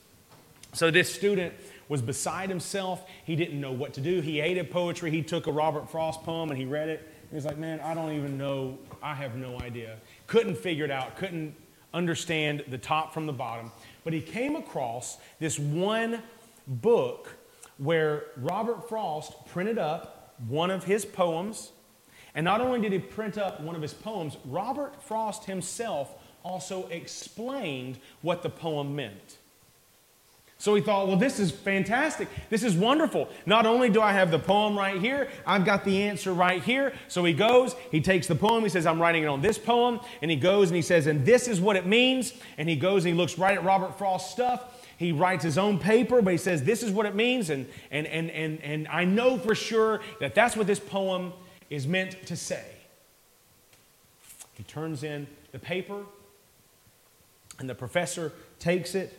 So 0.73 0.91
this 0.91 1.13
student 1.13 1.53
was 1.89 2.01
beside 2.01 2.49
himself. 2.49 3.05
He 3.25 3.37
didn't 3.37 3.61
know 3.61 3.73
what 3.73 3.93
to 3.95 4.01
do. 4.01 4.21
He 4.21 4.41
hated 4.41 4.71
poetry. 4.71 5.11
He 5.11 5.23
took 5.23 5.49
a 5.49 5.53
Robert 5.53 5.91
Frost 5.91 6.23
poem 6.23 6.49
and 6.51 6.59
he 6.59 6.65
read 6.65 6.89
it. 6.89 7.07
He 7.29 7.35
was 7.35 7.45
like, 7.45 7.59
Man, 7.59 7.81
I 7.81 7.93
don't 7.93 8.13
even 8.13 8.39
know. 8.39 8.79
I 9.03 9.15
have 9.15 9.37
no 9.37 9.59
idea. 9.61 9.97
Couldn't 10.27 10.57
figure 10.57 10.85
it 10.85 10.91
out. 10.91 11.17
Couldn't 11.17 11.55
understand 11.93 12.65
the 12.69 12.79
top 12.79 13.13
from 13.13 13.27
the 13.27 13.33
bottom. 13.33 13.73
But 14.05 14.13
he 14.13 14.21
came 14.21 14.57
across 14.57 15.19
this 15.39 15.59
one 15.59 16.23
book 16.67 17.37
where 17.79 18.25
Robert 18.37 18.89
Frost 18.89 19.47
printed 19.47 19.79
up 19.79 20.35
one 20.49 20.71
of 20.71 20.85
his 20.85 21.05
poems. 21.05 21.73
And 22.35 22.45
not 22.45 22.61
only 22.61 22.81
did 22.81 22.93
he 22.93 22.99
print 22.99 23.39
up 23.39 23.61
one 23.61 23.75
of 23.75 23.83
his 23.83 23.95
poems, 23.95 24.37
Robert 24.45 25.03
Frost 25.03 25.45
himself 25.45 26.15
also 26.43 26.87
explained 26.89 27.99
what 28.23 28.43
the 28.43 28.51
poem 28.51 28.95
meant. 28.95 29.39
So 30.61 30.75
he 30.75 30.83
thought, 30.83 31.09
well, 31.09 31.17
this 31.17 31.41
is 31.41 31.51
fantastic. 31.51 32.29
This 32.51 32.63
is 32.63 32.75
wonderful. 32.75 33.31
Not 33.47 33.65
only 33.65 33.89
do 33.89 34.03
I 34.03 34.13
have 34.13 34.31
the 34.31 34.39
poem 34.39 34.77
right 34.77 35.01
here, 35.01 35.31
I've 35.47 35.65
got 35.65 35.87
the 35.87 36.03
answer 36.03 36.35
right 36.35 36.63
here. 36.63 36.93
So 37.09 37.25
he 37.25 37.33
goes, 37.33 37.75
he 37.91 38.03
takes 38.03 38.27
the 38.27 38.35
poem, 38.35 38.63
he 38.63 38.69
says, 38.69 38.85
I'm 38.85 39.01
writing 39.01 39.23
it 39.23 39.27
on 39.27 39.41
this 39.41 39.57
poem. 39.57 40.01
And 40.21 40.31
he 40.31 40.37
goes 40.37 40.69
and 40.69 40.77
he 40.77 40.83
says, 40.83 41.07
and 41.07 41.25
this 41.25 41.49
is 41.49 41.63
what 41.63 41.77
it 41.77 41.87
means. 41.87 42.35
And 42.59 42.69
he 42.69 42.77
goes 42.77 43.07
and 43.07 43.15
he 43.15 43.19
looks 43.19 43.39
right 43.39 43.57
at 43.57 43.65
Robert 43.65 43.97
Frost's 43.97 44.31
stuff. 44.33 44.87
He 44.99 45.13
writes 45.13 45.43
his 45.43 45.57
own 45.57 45.79
paper, 45.79 46.21
but 46.21 46.33
he 46.33 46.37
says, 46.37 46.63
this 46.63 46.83
is 46.83 46.91
what 46.91 47.07
it 47.07 47.15
means. 47.15 47.49
And, 47.49 47.67
and, 47.91 48.07
and, 48.07 48.31
and, 48.31 48.63
and 48.63 48.87
I 48.89 49.07
know 49.07 49.39
for 49.39 49.55
sure 49.55 50.03
that 50.21 50.35
that's 50.35 50.57
what 50.57 50.67
this 50.67 50.79
poem 50.79 51.33
is 51.71 51.87
meant 51.87 52.27
to 52.27 52.37
say. 52.37 52.67
He 54.53 54.65
turns 54.65 55.05
in 55.05 55.27
the 55.53 55.59
paper, 55.59 56.05
and 57.59 57.67
the 57.67 57.75
professor 57.75 58.33
takes 58.59 58.95
it 58.95 59.17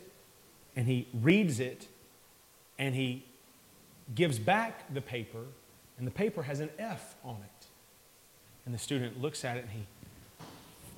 and 0.75 0.87
he 0.87 1.07
reads 1.13 1.59
it 1.59 1.87
and 2.79 2.95
he 2.95 3.25
gives 4.15 4.39
back 4.39 4.93
the 4.93 5.01
paper, 5.01 5.43
and 5.97 6.07
the 6.07 6.11
paper 6.11 6.43
has 6.43 6.59
an 6.59 6.69
F 6.79 7.15
on 7.23 7.37
it. 7.43 7.67
And 8.65 8.73
the 8.73 8.79
student 8.79 9.21
looks 9.21 9.43
at 9.45 9.57
it 9.57 9.63
and 9.63 9.71
he, 9.71 9.85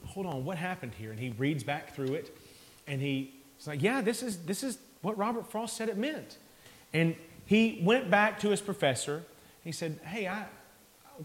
hold 0.08 0.25
on, 0.25 0.46
what 0.46 0.58
happened 0.58 0.94
here? 0.98 1.12
And 1.12 1.20
he 1.20 1.30
reads 1.32 1.63
back 1.63 1.96
through 1.96 2.13
it 2.13 2.36
and 2.88 3.01
he's 3.01 3.30
like, 3.65 3.82
yeah, 3.82 4.01
this 4.01 4.22
is, 4.22 4.38
this 4.39 4.63
is 4.63 4.77
what 5.01 5.18
Robert 5.18 5.50
Frost 5.50 5.77
said 5.77 5.89
it 5.89 5.98
meant. 5.98 6.38
And 6.94 7.15
he 7.46 7.82
went 7.84 8.10
back 8.12 8.39
to 8.42 8.50
his 8.50 8.62
professor. 8.62 9.24
He 9.63 9.72
said, 9.72 10.00
hey, 10.03 10.27
I, 10.27 10.46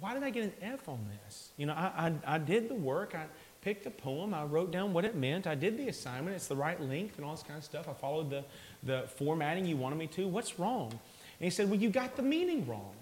why 0.00 0.14
did 0.14 0.22
I 0.22 0.30
get 0.30 0.44
an 0.44 0.52
F 0.62 0.88
on 0.88 1.04
this? 1.24 1.50
You 1.56 1.66
know, 1.66 1.74
I, 1.74 2.12
I, 2.26 2.34
I 2.34 2.38
did 2.38 2.68
the 2.68 2.74
work. 2.74 3.14
I, 3.14 3.24
picked 3.62 3.84
the 3.84 3.90
poem, 3.90 4.34
I 4.34 4.44
wrote 4.44 4.70
down 4.70 4.92
what 4.92 5.04
it 5.04 5.14
meant, 5.14 5.46
I 5.46 5.54
did 5.54 5.76
the 5.76 5.88
assignment, 5.88 6.36
it's 6.36 6.46
the 6.46 6.56
right 6.56 6.80
length 6.80 7.16
and 7.16 7.24
all 7.24 7.32
this 7.32 7.42
kind 7.42 7.58
of 7.58 7.64
stuff. 7.64 7.88
I 7.88 7.92
followed 7.92 8.30
the, 8.30 8.44
the 8.82 9.04
formatting 9.16 9.66
you 9.66 9.76
wanted 9.76 9.98
me 9.98 10.06
to. 10.08 10.28
What's 10.28 10.58
wrong? 10.58 10.90
And 10.90 11.44
he 11.44 11.50
said, 11.50 11.70
Well, 11.70 11.78
you 11.78 11.90
got 11.90 12.16
the 12.16 12.22
meaning 12.22 12.66
wrong. 12.66 12.94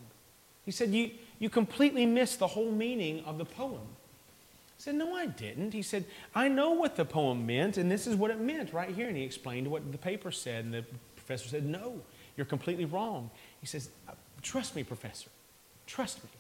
He 0.64 0.70
said, 0.70 0.90
You, 0.90 1.10
you 1.38 1.48
completely 1.48 2.06
missed 2.06 2.38
the 2.38 2.46
whole 2.46 2.70
meaning 2.70 3.24
of 3.24 3.38
the 3.38 3.44
poem. 3.44 3.80
I 3.80 4.78
said, 4.78 4.94
No, 4.94 5.14
I 5.14 5.26
didn't. 5.26 5.72
He 5.72 5.82
said, 5.82 6.04
I 6.34 6.48
know 6.48 6.72
what 6.72 6.96
the 6.96 7.04
poem 7.04 7.46
meant, 7.46 7.76
and 7.76 7.90
this 7.90 8.06
is 8.06 8.16
what 8.16 8.30
it 8.30 8.40
meant 8.40 8.72
right 8.72 8.90
here. 8.90 9.08
And 9.08 9.16
he 9.16 9.22
explained 9.22 9.70
what 9.70 9.90
the 9.90 9.98
paper 9.98 10.30
said, 10.30 10.64
and 10.64 10.74
the 10.74 10.84
professor 11.16 11.48
said, 11.48 11.64
No, 11.64 12.00
you're 12.36 12.46
completely 12.46 12.84
wrong. 12.84 13.30
He 13.60 13.66
says, 13.66 13.88
Trust 14.42 14.76
me, 14.76 14.84
professor. 14.84 15.30
Trust 15.86 16.22
me. 16.22 16.30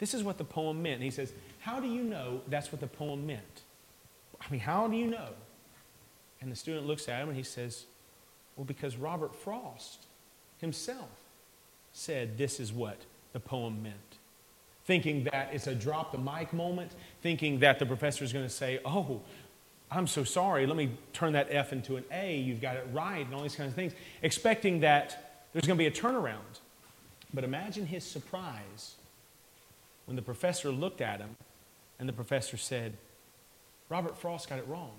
This 0.00 0.14
is 0.14 0.24
what 0.24 0.38
the 0.38 0.44
poem 0.44 0.82
meant. 0.82 0.96
And 0.96 1.04
he 1.04 1.10
says, 1.10 1.32
How 1.60 1.78
do 1.78 1.86
you 1.86 2.02
know 2.02 2.40
that's 2.48 2.72
what 2.72 2.80
the 2.80 2.86
poem 2.86 3.26
meant? 3.26 3.62
I 4.40 4.50
mean, 4.50 4.60
how 4.60 4.88
do 4.88 4.96
you 4.96 5.06
know? 5.06 5.28
And 6.40 6.50
the 6.50 6.56
student 6.56 6.86
looks 6.86 7.06
at 7.08 7.20
him 7.20 7.28
and 7.28 7.36
he 7.36 7.44
says, 7.44 7.84
Well, 8.56 8.64
because 8.64 8.96
Robert 8.96 9.36
Frost 9.36 10.06
himself 10.58 11.10
said 11.92 12.38
this 12.38 12.58
is 12.58 12.72
what 12.72 12.96
the 13.34 13.40
poem 13.40 13.82
meant. 13.82 13.96
Thinking 14.86 15.24
that 15.24 15.50
it's 15.52 15.66
a 15.66 15.74
drop 15.74 16.12
the 16.12 16.18
mic 16.18 16.54
moment, 16.54 16.92
thinking 17.22 17.58
that 17.60 17.78
the 17.78 17.86
professor 17.86 18.24
is 18.24 18.32
going 18.32 18.46
to 18.46 18.50
say, 18.50 18.80
Oh, 18.86 19.20
I'm 19.90 20.06
so 20.06 20.24
sorry, 20.24 20.66
let 20.66 20.76
me 20.76 20.92
turn 21.12 21.34
that 21.34 21.48
F 21.50 21.74
into 21.74 21.96
an 21.96 22.04
A, 22.10 22.38
you've 22.38 22.62
got 22.62 22.76
it 22.76 22.86
right, 22.90 23.26
and 23.26 23.34
all 23.34 23.42
these 23.42 23.56
kinds 23.56 23.68
of 23.68 23.74
things, 23.74 23.92
expecting 24.22 24.80
that 24.80 25.42
there's 25.52 25.66
going 25.66 25.76
to 25.76 25.82
be 25.82 25.86
a 25.86 25.90
turnaround. 25.90 26.60
But 27.34 27.44
imagine 27.44 27.86
his 27.86 28.04
surprise 28.04 28.94
when 30.10 30.16
the 30.16 30.22
professor 30.22 30.72
looked 30.72 31.00
at 31.00 31.20
him 31.20 31.36
and 32.00 32.08
the 32.08 32.12
professor 32.12 32.56
said, 32.56 32.94
Robert 33.88 34.18
Frost 34.18 34.48
got 34.48 34.58
it 34.58 34.66
wrong. 34.66 34.90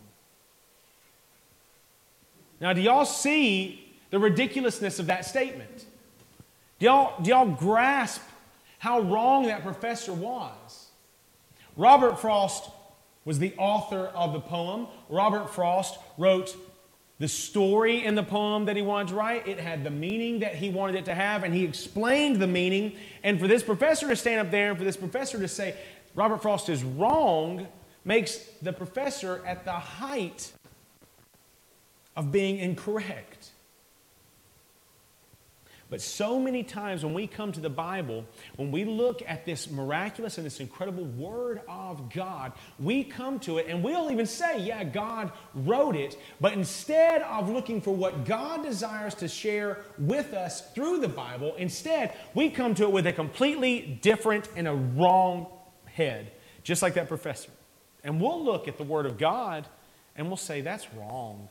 Now, 2.62 2.72
do 2.72 2.80
y'all 2.80 3.03
see 3.03 3.91
the 4.10 4.20
ridiculousness 4.20 5.00
of 5.00 5.08
that 5.08 5.25
statement? 5.25 5.86
Do 6.80 6.86
y'all, 6.86 7.22
do 7.22 7.30
y'all 7.30 7.46
grasp 7.46 8.22
how 8.80 9.01
wrong 9.01 9.48
that 9.48 9.63
professor 9.63 10.13
was? 10.13 10.88
Robert 11.75 12.18
Frost 12.18 12.70
was 13.25 13.38
the 13.38 13.53
author 13.58 14.06
of 14.15 14.32
the 14.32 14.39
poem. 14.39 14.88
Robert 15.10 15.50
Frost 15.50 16.00
wrote 16.18 16.56
the 17.22 17.28
story 17.28 18.04
in 18.04 18.16
the 18.16 18.24
poem 18.24 18.66
that 18.66 18.75
he 18.75 18.82
wanted 18.82 19.10
to 19.10 19.13
write. 19.13 19.48
It 19.48 19.60
had 19.60 19.84
the 19.84 19.92
meaning 19.92 20.40
that 20.40 20.56
he 20.56 20.72
wanted 20.72 20.96
it 20.96 21.06
to 21.06 21.13
have, 21.13 21.44
and 21.44 21.54
he 21.54 21.63
explained 21.63 22.38
the 22.38 22.48
meaning. 22.48 22.94
And 23.22 23.40
for 23.40 23.48
this 23.48 23.62
professor 23.62 24.08
to 24.08 24.16
stand 24.16 24.40
up 24.40 24.50
there 24.50 24.70
and 24.70 24.78
for 24.78 24.84
this 24.84 24.98
professor 24.98 25.38
to 25.38 25.48
say, 25.48 25.75
Robert 26.16 26.42
Frost 26.42 26.68
is 26.68 26.84
wrong, 26.84 27.68
makes 28.04 28.38
the 28.63 28.74
professor 28.74 29.46
at 29.46 29.66
the 29.66 29.72
height 29.72 30.51
of 32.16 32.32
being 32.32 32.58
incorrect. 32.58 33.51
But 35.91 36.00
so 36.00 36.39
many 36.39 36.63
times 36.63 37.03
when 37.03 37.13
we 37.13 37.27
come 37.27 37.51
to 37.51 37.60
the 37.60 37.69
Bible, 37.69 38.24
when 38.55 38.71
we 38.71 38.86
look 38.86 39.21
at 39.27 39.45
this 39.45 39.69
miraculous 39.69 40.38
and 40.38 40.45
this 40.45 40.62
incredible 40.62 41.03
Word 41.03 41.60
of 41.67 42.10
God, 42.13 42.53
we 42.79 43.03
come 43.03 43.39
to 43.41 43.57
it 43.57 43.67
and 43.67 43.83
we'll 43.83 44.10
even 44.10 44.25
say, 44.25 44.62
yeah, 44.62 44.86
God 44.86 45.33
wrote 45.53 45.98
it. 45.98 46.17
But 46.39 46.53
instead 46.53 47.21
of 47.24 47.50
looking 47.50 47.81
for 47.81 47.93
what 47.93 48.24
God 48.24 48.63
desires 48.63 49.15
to 49.15 49.27
share 49.27 49.79
with 50.00 50.33
us 50.33 50.71
through 50.74 51.00
the 51.00 51.10
Bible, 51.10 51.55
instead 51.57 52.15
we 52.33 52.50
come 52.50 52.74
to 52.75 52.83
it 52.83 52.91
with 52.93 53.05
a 53.05 53.12
completely 53.12 54.00
different 54.01 54.48
and 54.55 54.69
a 54.69 54.74
wrong 54.74 55.48
head, 55.83 56.31
just 56.63 56.81
like 56.81 56.93
that 56.93 57.10
professor. 57.10 57.51
And 58.05 58.21
we'll 58.21 58.41
look 58.41 58.69
at 58.69 58.77
the 58.77 58.86
Word 58.86 59.05
of 59.05 59.17
God 59.17 59.67
and 60.15 60.27
we'll 60.27 60.38
say, 60.38 60.62
that's 60.62 60.88
wrong. 60.93 61.50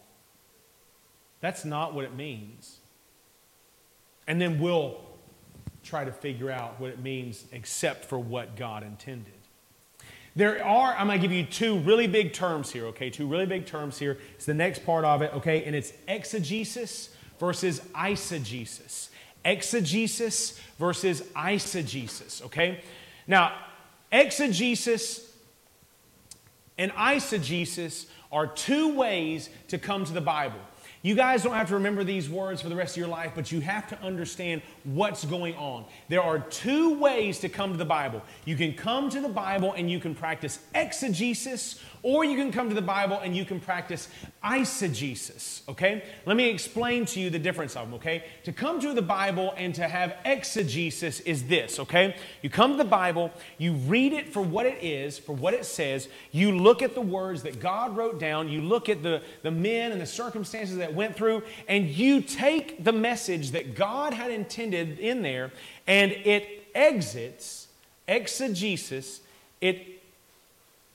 That's 1.42 1.66
not 1.66 1.92
what 1.92 2.06
it 2.06 2.16
means. 2.16 2.79
And 4.26 4.40
then 4.40 4.60
we'll 4.60 5.00
try 5.82 6.04
to 6.04 6.12
figure 6.12 6.50
out 6.50 6.80
what 6.80 6.90
it 6.90 7.00
means 7.00 7.44
except 7.52 8.04
for 8.04 8.18
what 8.18 8.56
God 8.56 8.82
intended. 8.82 9.32
There 10.36 10.64
are, 10.64 10.94
I'm 10.96 11.08
going 11.08 11.20
to 11.20 11.26
give 11.26 11.36
you 11.36 11.44
two 11.44 11.78
really 11.80 12.06
big 12.06 12.32
terms 12.32 12.70
here, 12.70 12.86
okay? 12.86 13.10
Two 13.10 13.26
really 13.26 13.46
big 13.46 13.66
terms 13.66 13.98
here. 13.98 14.18
It's 14.34 14.46
the 14.46 14.54
next 14.54 14.86
part 14.86 15.04
of 15.04 15.22
it, 15.22 15.34
okay? 15.34 15.64
And 15.64 15.74
it's 15.74 15.92
exegesis 16.06 17.10
versus 17.40 17.80
eisegesis. 17.94 19.08
Exegesis 19.44 20.60
versus 20.78 21.22
eisegesis, 21.34 22.44
okay? 22.44 22.82
Now, 23.26 23.54
exegesis 24.12 25.32
and 26.78 26.92
eisegesis 26.92 28.06
are 28.30 28.46
two 28.46 28.94
ways 28.94 29.50
to 29.68 29.78
come 29.78 30.04
to 30.04 30.12
the 30.12 30.20
Bible. 30.20 30.60
You 31.02 31.14
guys 31.14 31.42
don't 31.42 31.54
have 31.54 31.68
to 31.68 31.74
remember 31.74 32.04
these 32.04 32.28
words 32.28 32.60
for 32.60 32.68
the 32.68 32.76
rest 32.76 32.94
of 32.94 32.98
your 32.98 33.08
life, 33.08 33.32
but 33.34 33.50
you 33.50 33.60
have 33.60 33.88
to 33.88 33.98
understand 34.02 34.60
what's 34.84 35.24
going 35.24 35.54
on. 35.56 35.84
There 36.08 36.22
are 36.22 36.38
two 36.38 36.98
ways 36.98 37.38
to 37.40 37.48
come 37.48 37.72
to 37.72 37.78
the 37.78 37.84
Bible. 37.84 38.22
You 38.44 38.56
can 38.56 38.74
come 38.74 39.10
to 39.10 39.20
the 39.20 39.28
Bible 39.28 39.72
and 39.74 39.90
you 39.90 40.00
can 40.00 40.14
practice 40.14 40.58
exegesis, 40.74 41.80
or 42.02 42.24
you 42.24 42.36
can 42.36 42.50
come 42.50 42.68
to 42.68 42.74
the 42.74 42.80
Bible 42.80 43.18
and 43.18 43.36
you 43.36 43.44
can 43.44 43.60
practice 43.60 44.08
eisegesis, 44.42 45.68
okay? 45.68 46.02
Let 46.24 46.36
me 46.36 46.48
explain 46.48 47.04
to 47.06 47.20
you 47.20 47.28
the 47.28 47.38
difference 47.38 47.76
of 47.76 47.86
them, 47.86 47.94
okay? 47.94 48.24
To 48.44 48.52
come 48.52 48.80
to 48.80 48.94
the 48.94 49.02
Bible 49.02 49.52
and 49.56 49.74
to 49.74 49.86
have 49.86 50.16
exegesis 50.24 51.20
is 51.20 51.44
this, 51.44 51.78
okay? 51.78 52.16
You 52.40 52.48
come 52.48 52.72
to 52.72 52.78
the 52.78 52.88
Bible, 52.88 53.30
you 53.58 53.74
read 53.74 54.14
it 54.14 54.32
for 54.32 54.40
what 54.40 54.64
it 54.64 54.82
is, 54.82 55.18
for 55.18 55.34
what 55.34 55.52
it 55.52 55.66
says, 55.66 56.08
you 56.32 56.56
look 56.56 56.80
at 56.80 56.94
the 56.94 57.02
words 57.02 57.42
that 57.42 57.60
God 57.60 57.96
wrote 57.96 58.18
down, 58.18 58.48
you 58.48 58.62
look 58.62 58.88
at 58.88 59.02
the, 59.02 59.22
the 59.42 59.50
men 59.50 59.92
and 59.92 60.00
the 60.00 60.06
circumstances 60.06 60.78
that 60.78 60.94
went 60.94 61.14
through, 61.14 61.42
and 61.68 61.88
you 61.88 62.22
take 62.22 62.82
the 62.82 62.92
message 62.92 63.50
that 63.50 63.74
God 63.74 64.14
had 64.14 64.30
intended 64.30 64.69
in 64.74 65.22
there, 65.22 65.52
and 65.86 66.12
it 66.12 66.68
exits, 66.74 67.68
exegesis, 68.06 69.20
it 69.60 70.02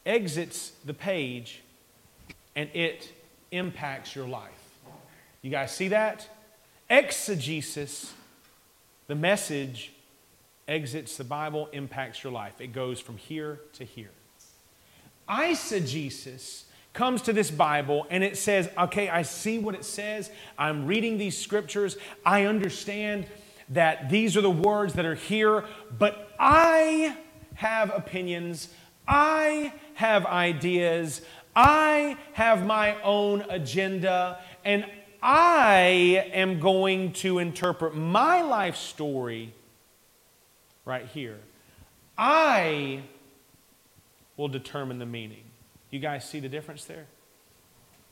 exits 0.06 0.72
the 0.86 0.94
page 0.94 1.62
and 2.56 2.70
it 2.74 3.12
impacts 3.52 4.16
your 4.16 4.28
life. 4.28 4.52
You 5.42 5.52
guys 5.52 5.76
see 5.76 5.90
that? 5.90 6.28
Exegesis, 6.90 8.14
the 9.08 9.16
message 9.16 9.92
exits 10.68 11.18
the 11.18 11.24
Bible, 11.24 11.70
impacts 11.74 12.24
your 12.24 12.34
life. 12.34 12.60
It 12.60 12.68
goes 12.74 13.00
from 13.00 13.18
here 13.18 13.60
to 13.74 13.84
here. 13.84 14.12
Eisegesis 15.30 16.64
comes 16.94 17.22
to 17.24 17.34
this 17.34 17.52
Bible 17.52 18.08
and 18.10 18.24
it 18.24 18.38
says, 18.38 18.70
okay, 18.78 19.10
I 19.10 19.24
see 19.24 19.60
what 19.60 19.76
it 19.76 19.84
says. 19.84 20.32
I'm 20.58 20.86
reading 20.86 21.18
these 21.18 21.38
scriptures. 21.38 21.98
I 22.26 22.46
understand 22.46 23.26
that 23.70 24.10
these 24.10 24.38
are 24.38 24.42
the 24.42 24.52
words 24.52 24.94
that 24.94 25.06
are 25.06 25.16
here, 25.16 25.66
but 25.98 26.32
I 26.40 27.18
have 27.56 27.92
opinions. 27.96 28.70
I 29.08 29.74
have 29.96 30.26
ideas. 30.26 31.22
I 31.56 32.18
have 32.34 32.66
my 32.66 33.02
own 33.02 33.46
agenda. 33.50 34.40
And 34.64 34.86
I 35.22 36.30
am 36.34 36.60
going 36.60 37.14
to 37.14 37.40
interpret 37.40 37.96
my 37.96 38.42
life 38.42 38.76
story 38.76 39.54
right 40.84 41.08
here. 41.08 41.40
I 42.18 43.04
will 44.38 44.48
determine 44.48 45.00
the 45.00 45.06
meaning. 45.06 45.44
You 45.90 46.00
guys 46.00 46.28
see 46.28 46.40
the 46.40 46.50
difference 46.50 46.86
there? 46.86 47.06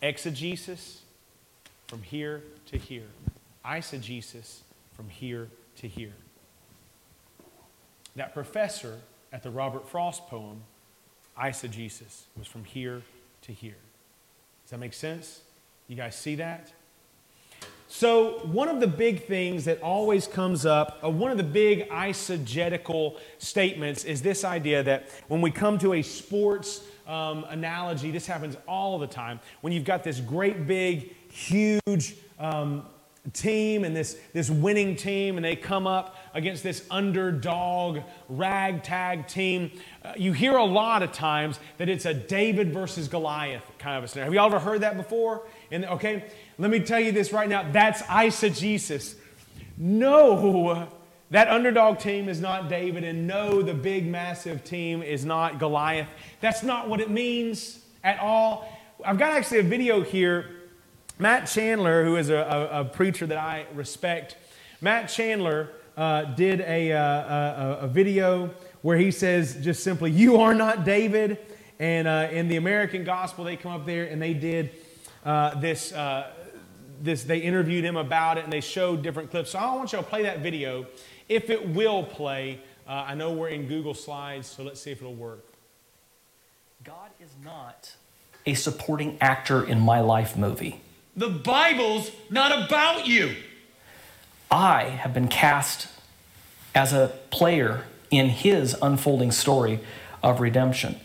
Exegesis 0.01 1.01
from 1.87 2.01
here 2.01 2.43
to 2.67 2.77
here, 2.77 3.07
eisegesis 3.65 4.61
from 4.93 5.09
here 5.09 5.49
to 5.77 5.87
here. 5.87 6.13
That 8.15 8.33
professor 8.33 8.99
at 9.31 9.43
the 9.43 9.49
Robert 9.49 9.87
Frost 9.87 10.27
poem 10.27 10.61
eisegesis 11.37 12.23
was 12.37 12.47
from 12.47 12.63
here 12.63 13.01
to 13.41 13.51
here. 13.51 13.75
Does 14.63 14.71
that 14.71 14.79
make 14.79 14.93
sense? 14.93 15.41
You 15.87 15.95
guys 15.95 16.15
see 16.15 16.35
that? 16.35 16.71
So, 17.87 18.39
one 18.45 18.69
of 18.69 18.79
the 18.79 18.87
big 18.87 19.27
things 19.27 19.65
that 19.65 19.79
always 19.81 20.25
comes 20.25 20.65
up, 20.65 20.99
uh, 21.03 21.09
one 21.09 21.29
of 21.29 21.37
the 21.37 21.43
big 21.43 21.87
eisegetical 21.89 23.19
statements 23.37 24.03
is 24.03 24.21
this 24.21 24.43
idea 24.43 24.81
that 24.81 25.09
when 25.27 25.41
we 25.41 25.51
come 25.51 25.77
to 25.79 25.93
a 25.93 26.01
sports 26.01 26.81
um, 27.07 27.45
analogy, 27.49 28.09
this 28.09 28.25
happens 28.25 28.57
all 28.67 28.97
the 28.97 29.05
time. 29.05 29.39
When 29.61 29.73
you've 29.73 29.83
got 29.83 30.03
this 30.03 30.19
great, 30.19 30.65
big, 30.65 31.13
huge 31.31 32.15
um, 32.39 32.83
team 33.31 33.85
and 33.85 33.95
this, 33.95 34.17
this 34.33 34.49
winning 34.49 34.97
team, 34.97 35.37
and 35.37 35.45
they 35.45 35.55
come 35.55 35.87
up 35.87 36.17
against 36.33 36.61
this 36.61 36.85
underdog 36.91 37.99
ragtag 38.27 39.27
team. 39.27 39.71
Uh, 40.03 40.13
you 40.17 40.33
hear 40.33 40.57
a 40.57 40.65
lot 40.65 41.03
of 41.03 41.13
times 41.13 41.57
that 41.77 41.87
it's 41.87 42.05
a 42.05 42.13
David 42.13 42.73
versus 42.73 43.07
Goliath 43.07 43.63
kind 43.79 43.97
of 43.97 44.03
a 44.03 44.07
scenario. 44.07 44.25
Have 44.25 44.33
you 44.33 44.39
all 44.41 44.47
ever 44.47 44.59
heard 44.59 44.81
that 44.81 44.97
before? 44.97 45.43
And 45.71 45.85
okay, 45.85 46.25
let 46.57 46.69
me 46.69 46.81
tell 46.81 46.99
you 46.99 47.13
this 47.13 47.31
right 47.31 47.47
now. 47.47 47.71
That's 47.71 48.01
eisegesis. 48.03 49.15
No, 49.77 50.89
that 51.31 51.47
underdog 51.47 51.99
team 51.99 52.27
is 52.27 52.41
not 52.41 52.69
David, 52.69 53.03
and 53.03 53.25
no, 53.25 53.61
the 53.61 53.73
big, 53.73 54.05
massive 54.05 54.63
team 54.63 55.01
is 55.01 55.25
not 55.25 55.59
Goliath. 55.59 56.09
That's 56.41 56.61
not 56.61 56.89
what 56.89 56.99
it 56.99 57.09
means 57.09 57.79
at 58.03 58.19
all. 58.19 58.69
I've 59.03 59.17
got 59.17 59.33
actually 59.33 59.59
a 59.59 59.63
video 59.63 60.01
here 60.01 60.62
Matt 61.23 61.45
Chandler, 61.45 62.03
who 62.03 62.17
is 62.17 62.29
a, 62.29 62.35
a, 62.35 62.81
a 62.81 62.83
preacher 62.83 63.25
that 63.25 63.37
I 63.37 63.65
respect, 63.73 64.35
Matt 64.81 65.07
Chandler 65.07 65.69
uh, 65.95 66.23
did 66.23 66.59
a, 66.59 66.91
uh, 66.91 66.99
a, 66.99 67.77
a, 67.83 67.87
video 67.87 68.53
where 68.81 68.97
he 68.97 69.09
says 69.09 69.55
just 69.61 69.85
simply, 69.85 70.11
You 70.11 70.41
are 70.41 70.53
not 70.53 70.83
David. 70.83 71.37
And 71.79 72.09
uh, 72.09 72.27
in 72.29 72.49
the 72.49 72.57
American 72.57 73.05
gospel, 73.05 73.45
they 73.45 73.55
come 73.55 73.71
up 73.71 73.85
there 73.85 74.03
and 74.03 74.21
they 74.21 74.33
did 74.33 74.71
uh, 75.23 75.57
this, 75.61 75.93
uh, 75.93 76.29
this, 77.01 77.23
they 77.23 77.39
interviewed 77.39 77.85
him 77.85 77.95
about 77.95 78.37
it 78.37 78.43
and 78.43 78.51
they 78.51 78.59
showed 78.59 79.01
different 79.01 79.31
clips. 79.31 79.51
So 79.51 79.59
I 79.59 79.73
want 79.75 79.93
you 79.93 79.99
to 79.99 80.03
play 80.03 80.23
that 80.23 80.39
video 80.39 80.87
if 81.29 81.49
it 81.49 81.69
will 81.69 82.03
play. 82.03 82.59
Uh, 82.85 83.05
I 83.07 83.15
know 83.15 83.31
we're 83.31 83.47
in 83.47 83.69
Google 83.69 83.93
Slides, 83.93 84.49
so 84.49 84.63
let's 84.63 84.81
see 84.81 84.91
if 84.91 84.99
it'll 84.99 85.15
work. 85.15 85.45
God 86.83 87.11
is 87.21 87.29
not 87.45 87.95
a 88.45 88.55
supporting 88.55 89.17
actor 89.21 89.63
in 89.63 89.79
my 89.79 90.01
life 90.01 90.35
movie. 90.35 90.82
The 91.15 91.29
Bible's 91.29 92.11
not 92.29 92.65
about 92.65 93.07
you. 93.07 93.35
I 94.49 94.83
have 94.83 95.13
been 95.13 95.27
cast 95.27 95.87
as 96.73 96.91
a 96.91 97.13
player 97.29 97.85
in 98.09 98.29
his 98.29 98.75
unfolding 98.81 99.31
story 99.31 99.79
of 100.23 100.39
redemption. 100.39 100.99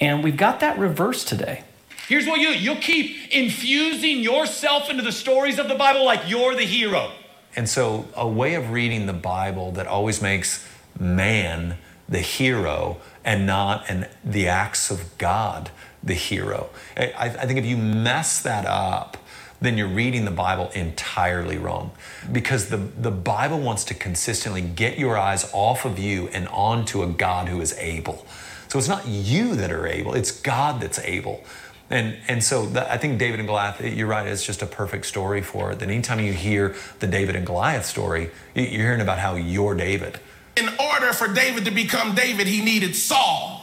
And 0.00 0.24
we've 0.24 0.36
got 0.36 0.60
that 0.60 0.78
reversed 0.78 1.28
today. 1.28 1.62
Here's 2.08 2.26
what 2.26 2.40
you 2.40 2.48
you'll 2.48 2.76
keep 2.76 3.32
infusing 3.32 4.18
yourself 4.18 4.90
into 4.90 5.02
the 5.02 5.12
stories 5.12 5.58
of 5.58 5.68
the 5.68 5.74
Bible 5.74 6.04
like 6.04 6.28
you're 6.28 6.54
the 6.54 6.66
hero. 6.66 7.12
And 7.56 7.68
so, 7.68 8.08
a 8.16 8.26
way 8.26 8.54
of 8.54 8.70
reading 8.70 9.06
the 9.06 9.12
Bible 9.12 9.70
that 9.72 9.86
always 9.86 10.20
makes 10.20 10.66
man 10.98 11.78
the 12.08 12.18
hero 12.18 12.98
and 13.24 13.46
not 13.46 13.84
and 13.88 14.08
the 14.24 14.48
acts 14.48 14.90
of 14.90 15.16
God 15.18 15.70
the 16.02 16.14
hero. 16.14 16.68
I, 16.96 17.12
I 17.18 17.46
think 17.46 17.58
if 17.58 17.64
you 17.64 17.76
mess 17.76 18.42
that 18.42 18.66
up, 18.66 19.16
then 19.64 19.78
you're 19.78 19.88
reading 19.88 20.24
the 20.24 20.30
Bible 20.30 20.70
entirely 20.74 21.58
wrong. 21.58 21.92
Because 22.30 22.68
the, 22.68 22.76
the 22.76 23.10
Bible 23.10 23.60
wants 23.60 23.84
to 23.84 23.94
consistently 23.94 24.62
get 24.62 24.98
your 24.98 25.16
eyes 25.16 25.50
off 25.52 25.84
of 25.84 25.98
you 25.98 26.28
and 26.28 26.48
onto 26.48 27.02
a 27.02 27.06
God 27.06 27.48
who 27.48 27.60
is 27.60 27.76
able. 27.78 28.26
So 28.68 28.78
it's 28.78 28.88
not 28.88 29.06
you 29.06 29.54
that 29.56 29.70
are 29.70 29.86
able, 29.86 30.14
it's 30.14 30.32
God 30.32 30.80
that's 30.80 30.98
able. 30.98 31.44
And, 31.90 32.16
and 32.28 32.42
so 32.42 32.66
the, 32.66 32.90
I 32.90 32.96
think 32.96 33.18
David 33.18 33.40
and 33.40 33.46
Goliath, 33.46 33.80
you're 33.80 34.06
right, 34.06 34.26
it's 34.26 34.44
just 34.44 34.62
a 34.62 34.66
perfect 34.66 35.06
story 35.06 35.42
for 35.42 35.72
it. 35.72 35.78
That 35.78 35.90
anytime 35.90 36.18
you 36.18 36.32
hear 36.32 36.74
the 36.98 37.06
David 37.06 37.36
and 37.36 37.46
Goliath 37.46 37.84
story, 37.84 38.30
you're 38.54 38.66
hearing 38.66 39.00
about 39.00 39.18
how 39.18 39.36
you're 39.36 39.74
David. 39.74 40.18
In 40.56 40.68
order 40.80 41.12
for 41.12 41.28
David 41.28 41.64
to 41.66 41.70
become 41.70 42.14
David, 42.14 42.46
he 42.46 42.64
needed 42.64 42.96
Saul. 42.96 43.53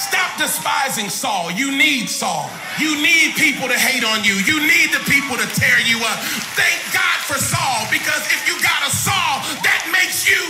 Stop 0.00 0.38
despising 0.38 1.10
Saul. 1.10 1.52
You 1.52 1.70
need 1.76 2.08
Saul. 2.08 2.48
You 2.80 2.96
need 3.02 3.36
people 3.36 3.68
to 3.68 3.76
hate 3.76 4.02
on 4.02 4.24
you. 4.24 4.32
You 4.48 4.56
need 4.60 4.96
the 4.96 5.04
people 5.04 5.36
to 5.36 5.46
tear 5.52 5.78
you 5.84 6.00
up. 6.00 6.18
Thank 6.56 6.80
God 6.94 7.18
for 7.28 7.36
Saul 7.36 7.84
because 7.92 8.24
if 8.32 8.48
you 8.48 8.56
got 8.62 8.80
a 8.88 8.90
Saul, 8.90 9.44
that 9.60 9.84
makes 9.92 10.24
you 10.24 10.40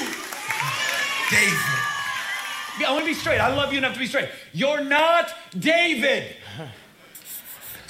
David. 1.34 1.80
I 2.86 2.92
want 2.92 3.04
to 3.04 3.10
be 3.10 3.14
straight. 3.14 3.40
I 3.40 3.52
love 3.54 3.72
you 3.72 3.78
enough 3.78 3.94
to 3.94 3.98
be 3.98 4.06
straight. 4.06 4.28
You're 4.52 4.84
not 4.84 5.34
David. 5.58 6.36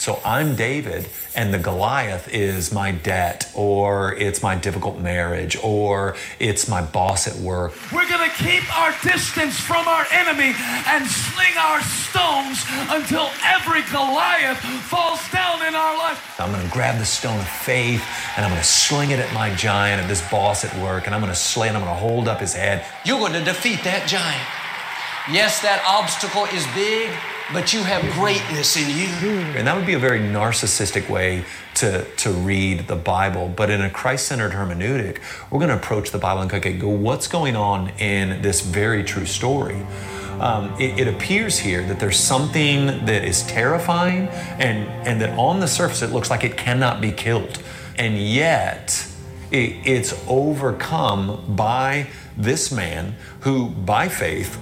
So 0.01 0.19
I'm 0.25 0.57
David, 0.57 1.11
and 1.37 1.53
the 1.53 1.59
Goliath 1.59 2.33
is 2.33 2.73
my 2.73 2.91
debt, 2.91 3.53
or 3.55 4.15
it's 4.15 4.43
my 4.43 4.55
difficult 4.55 4.99
marriage, 4.99 5.59
or 5.63 6.17
it's 6.39 6.69
my 6.69 6.81
boss 6.81 7.29
at 7.29 7.37
work. 7.37 7.75
We're 7.93 8.09
going 8.09 8.27
to 8.27 8.35
keep 8.37 8.65
our 8.79 8.95
distance 9.03 9.61
from 9.61 9.87
our 9.87 10.07
enemy 10.11 10.55
and 10.87 11.07
sling 11.07 11.55
our 11.59 11.83
stones 11.83 12.65
until 12.89 13.29
every 13.45 13.83
Goliath 13.93 14.57
falls 14.89 15.21
down 15.33 15.61
in 15.67 15.75
our 15.75 15.99
life. 15.99 16.41
I'm 16.41 16.51
going 16.51 16.67
to 16.67 16.73
grab 16.73 16.99
the 16.99 17.05
stone 17.05 17.39
of 17.39 17.47
faith 17.47 18.03
and 18.39 18.47
I'm 18.47 18.51
going 18.53 18.63
to 18.63 18.67
sling 18.67 19.11
it 19.11 19.19
at 19.19 19.31
my 19.35 19.55
giant, 19.55 20.01
at 20.01 20.09
this 20.09 20.27
boss 20.31 20.65
at 20.65 20.75
work, 20.83 21.05
and 21.05 21.15
I'm 21.15 21.21
going 21.21 21.31
to 21.31 21.39
slay 21.39 21.69
and 21.69 21.77
I'm 21.77 21.85
going 21.85 21.95
to 21.95 22.01
hold 22.01 22.27
up 22.27 22.41
his 22.41 22.55
head. 22.55 22.87
You're 23.05 23.19
going 23.19 23.35
to 23.35 23.45
defeat 23.45 23.85
that 23.85 24.09
giant. 24.09 24.49
Yes, 25.31 25.61
that 25.61 25.85
obstacle 25.87 26.47
is 26.47 26.65
big, 26.75 27.11
but 27.53 27.73
you 27.73 27.83
have 27.83 28.03
greatness 28.13 28.77
in 28.77 28.89
you. 28.97 29.31
And 29.57 29.67
that 29.67 29.77
would 29.77 29.87
be 29.87 29.95
a 29.95 29.99
very 29.99 30.21
narcissistic 30.21 31.09
way 31.09 31.45
to, 31.75 32.05
to 32.17 32.31
read 32.31 32.87
the 32.87 32.97
Bible. 32.97 33.53
But 33.55 33.71
in 33.71 33.81
a 33.81 33.91
Christ 33.91 34.27
centered 34.27 34.53
hermeneutic, 34.53 35.19
we're 35.51 35.59
going 35.59 35.71
to 35.71 35.77
approach 35.77 36.11
the 36.11 36.19
Bible 36.19 36.43
and 36.43 36.51
go, 36.51 36.59
okay, 36.59 36.77
go, 36.77 36.89
what's 36.89 37.27
going 37.27 37.57
on 37.57 37.91
in 37.99 38.43
this 38.43 38.61
very 38.61 39.03
true 39.03 39.27
story? 39.27 39.85
Um, 40.39 40.73
it, 40.81 41.01
it 41.01 41.09
appears 41.09 41.59
here 41.59 41.87
that 41.87 42.01
there's 42.01 42.19
something 42.19 42.87
that 42.87 43.25
is 43.25 43.43
terrifying 43.47 44.29
and, 44.59 44.89
and 45.07 45.21
that 45.21 45.39
on 45.39 45.61
the 45.61 45.69
surface 45.69 46.03
it 46.03 46.13
looks 46.13 46.31
like 46.31 46.45
it 46.45 46.57
cannot 46.57 47.01
be 47.01 47.13
killed. 47.13 47.63
And 47.99 48.17
yet, 48.17 49.07
it, 49.51 49.77
it's 49.85 50.15
overcome 50.29 51.55
by 51.57 52.07
this 52.37 52.73
man 52.73 53.17
who, 53.41 53.69
by 53.69 54.09
faith, 54.09 54.59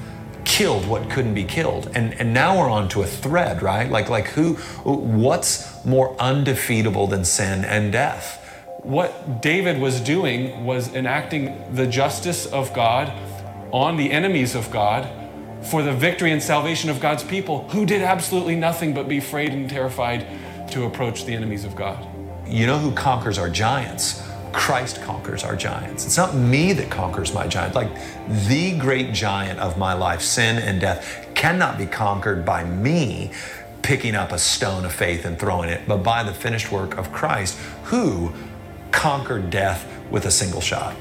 killed 0.49 0.87
what 0.89 1.09
couldn't 1.11 1.35
be 1.35 1.45
killed. 1.45 1.91
And 1.95 2.15
and 2.15 2.35
now 2.35 2.59
we're 2.59 2.71
on 2.71 2.89
to 2.89 3.03
a 3.03 3.07
thread, 3.07 3.63
right? 3.63 3.89
Like 3.89 4.09
like 4.09 4.29
who 4.29 4.55
what's 4.85 5.85
more 5.85 6.17
undefeatable 6.19 7.07
than 7.07 7.25
sin 7.25 7.65
and 7.65 7.93
death? 7.93 8.45
What 8.83 9.43
David 9.43 9.79
was 9.79 10.01
doing 10.01 10.65
was 10.65 10.95
enacting 10.95 11.75
the 11.75 11.87
justice 11.87 12.47
of 12.47 12.73
God 12.73 13.13
on 13.71 13.97
the 13.97 14.11
enemies 14.11 14.55
of 14.55 14.71
God 14.71 15.09
for 15.63 15.83
the 15.83 15.93
victory 15.93 16.33
and 16.33 16.43
salvation 16.43 16.89
of 16.89 16.99
God's 16.99 17.25
people 17.25 17.69
who 17.69 17.85
did 17.85 18.03
absolutely 18.03 18.57
nothing 18.57 18.95
but 18.95 19.09
be 19.09 19.19
afraid 19.19 19.53
and 19.53 19.69
terrified 19.69 20.27
to 20.71 20.85
approach 20.85 21.25
the 21.25 21.35
enemies 21.35 21.65
of 21.65 21.77
God. 21.77 22.07
You 22.47 22.67
know 22.67 22.79
who 22.79 22.93
conquers 22.93 23.37
our 23.37 23.51
giants? 23.51 24.23
Christ 24.53 25.03
conquers 25.03 25.45
our 25.45 25.57
giants. 25.57 26.07
It's 26.07 26.17
not 26.17 26.35
me 26.35 26.73
that 26.73 26.91
conquers 26.91 27.33
my 27.33 27.47
giant. 27.47 27.75
Like 27.75 27.91
the 28.49 28.77
great 28.79 29.13
giant 29.13 29.59
of 29.59 29.79
my 29.79 29.93
life, 29.93 30.23
sin 30.23 30.59
and 30.59 30.81
death, 30.81 31.29
cannot 31.35 31.79
be 31.79 31.87
conquered 31.87 32.45
by 32.45 32.65
me 32.65 33.31
picking 33.83 34.15
up 34.15 34.33
a 34.33 34.39
stone 34.39 34.85
of 34.85 34.93
faith 34.93 35.25
and 35.25 35.39
throwing 35.39 35.71
it, 35.71 35.83
but 35.87 35.99
by 35.99 36.23
the 36.23 36.33
finished 36.33 36.71
work 36.71 36.99
of 36.99 37.13
Christ, 37.13 37.59
who 37.85 38.33
conquered 38.91 39.51
death 39.51 39.87
with 40.11 40.27
a 40.27 40.31
single 40.31 40.61
shot. 40.61 40.95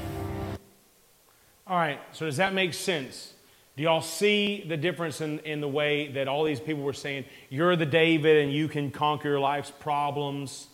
All 1.66 1.76
right, 1.76 2.00
so 2.12 2.24
does 2.24 2.38
that 2.38 2.54
make 2.54 2.72
sense? 2.72 3.34
Do 3.76 3.82
y'all 3.82 4.00
see 4.00 4.64
the 4.66 4.76
difference 4.76 5.20
in, 5.20 5.38
in 5.40 5.60
the 5.60 5.68
way 5.68 6.08
that 6.08 6.28
all 6.28 6.44
these 6.44 6.60
people 6.60 6.82
were 6.82 6.92
saying, 6.92 7.26
you're 7.50 7.76
the 7.76 7.86
David 7.86 8.38
and 8.42 8.52
you 8.52 8.68
can 8.68 8.90
conquer 8.90 9.28
your 9.28 9.40
life's 9.40 9.70
problems 9.70 10.68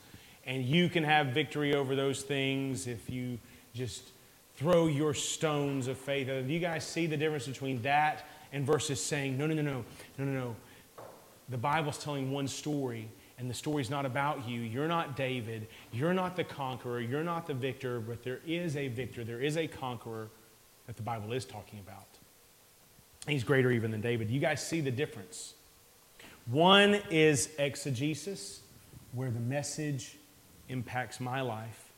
and 0.47 0.65
you 0.65 0.89
can 0.89 1.05
have 1.05 1.29
victory 1.29 1.75
over 1.75 1.97
those 1.97 2.23
things 2.23 2.87
if 2.87 3.09
you 3.09 3.39
just 3.75 4.11
throw 4.57 4.87
your 4.87 5.15
stones 5.15 5.89
of 5.89 5.99
faith? 5.99 6.27
Do 6.27 6.53
you 6.53 6.61
guys 6.61 6.87
see 6.87 7.07
the 7.07 7.17
difference 7.17 7.47
between 7.47 7.83
that 7.83 8.27
and 8.53 8.65
versus 8.65 9.03
saying, 9.03 9.37
no, 9.37 9.47
no, 9.47 9.55
no, 9.55 9.63
no, 9.63 9.85
no, 10.19 10.25
no, 10.25 10.33
no. 10.33 10.57
The 11.49 11.59
Bible's 11.59 11.99
telling 11.99 12.31
one 12.31 12.49
story 12.49 13.09
and 13.39 13.51
the 13.51 13.55
story's 13.55 13.91
not 13.91 14.07
about 14.07 14.49
you. 14.49 14.61
You're 14.61 14.89
not 14.89 15.17
David. 15.17 15.67
You're 15.93 16.15
not 16.15 16.37
the 16.37 16.45
conqueror. 16.45 17.01
You're 17.01 17.25
not 17.25 17.47
the 17.47 17.55
victor, 17.55 18.01
but 18.01 18.23
there 18.23 18.41
is 18.47 18.77
a 18.77 18.89
victor. 18.89 19.25
There 19.25 19.41
is 19.41 19.57
a 19.57 19.67
conqueror 19.67 20.29
that 20.87 20.97
the 20.97 21.03
Bible 21.03 21.33
is 21.33 21.45
talking 21.45 21.81
about. 21.81 22.07
He's 23.27 23.43
greater 23.43 23.71
even 23.71 23.91
than 23.91 24.01
David. 24.01 24.31
You 24.31 24.39
guys 24.39 24.65
see 24.65 24.81
the 24.81 24.91
difference. 24.91 25.55
One 26.47 27.01
is 27.11 27.49
exegesis, 27.59 28.61
where 29.13 29.31
the 29.31 29.41
message 29.41 30.19
impacts 30.69 31.21
my 31.21 31.41
life. 31.41 31.91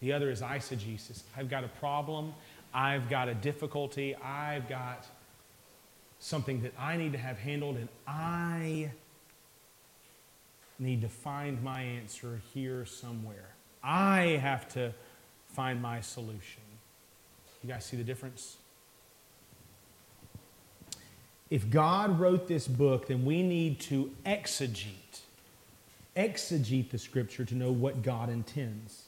The 0.00 0.12
other 0.12 0.30
is 0.30 0.42
eisegesis. 0.42 1.22
I've 1.36 1.48
got 1.48 1.64
a 1.64 1.68
problem. 1.68 2.34
I've 2.74 3.08
got 3.08 3.28
a 3.28 3.34
difficulty. 3.34 4.14
I've 4.16 4.68
got 4.68 5.06
something 6.18 6.62
that 6.62 6.72
I 6.78 6.96
need 6.96 7.12
to 7.12 7.18
have 7.18 7.38
handled, 7.38 7.76
and 7.76 7.88
I 8.06 8.90
need 10.78 11.00
to 11.02 11.08
find 11.08 11.62
my 11.62 11.82
answer 11.82 12.40
here 12.52 12.84
somewhere. 12.84 13.54
I 13.82 14.38
have 14.42 14.68
to 14.74 14.92
find 15.48 15.80
my 15.80 16.00
solution. 16.00 16.62
You 17.62 17.70
guys 17.70 17.84
see 17.84 17.96
the 17.96 18.04
difference? 18.04 18.58
If 21.48 21.70
God 21.70 22.18
wrote 22.18 22.48
this 22.48 22.66
book, 22.66 23.06
then 23.06 23.24
we 23.24 23.42
need 23.42 23.80
to 23.80 24.10
exegete, 24.26 25.20
exegete 26.16 26.90
the 26.90 26.98
scripture 26.98 27.44
to 27.44 27.54
know 27.54 27.70
what 27.70 28.02
God 28.02 28.28
intends. 28.28 29.04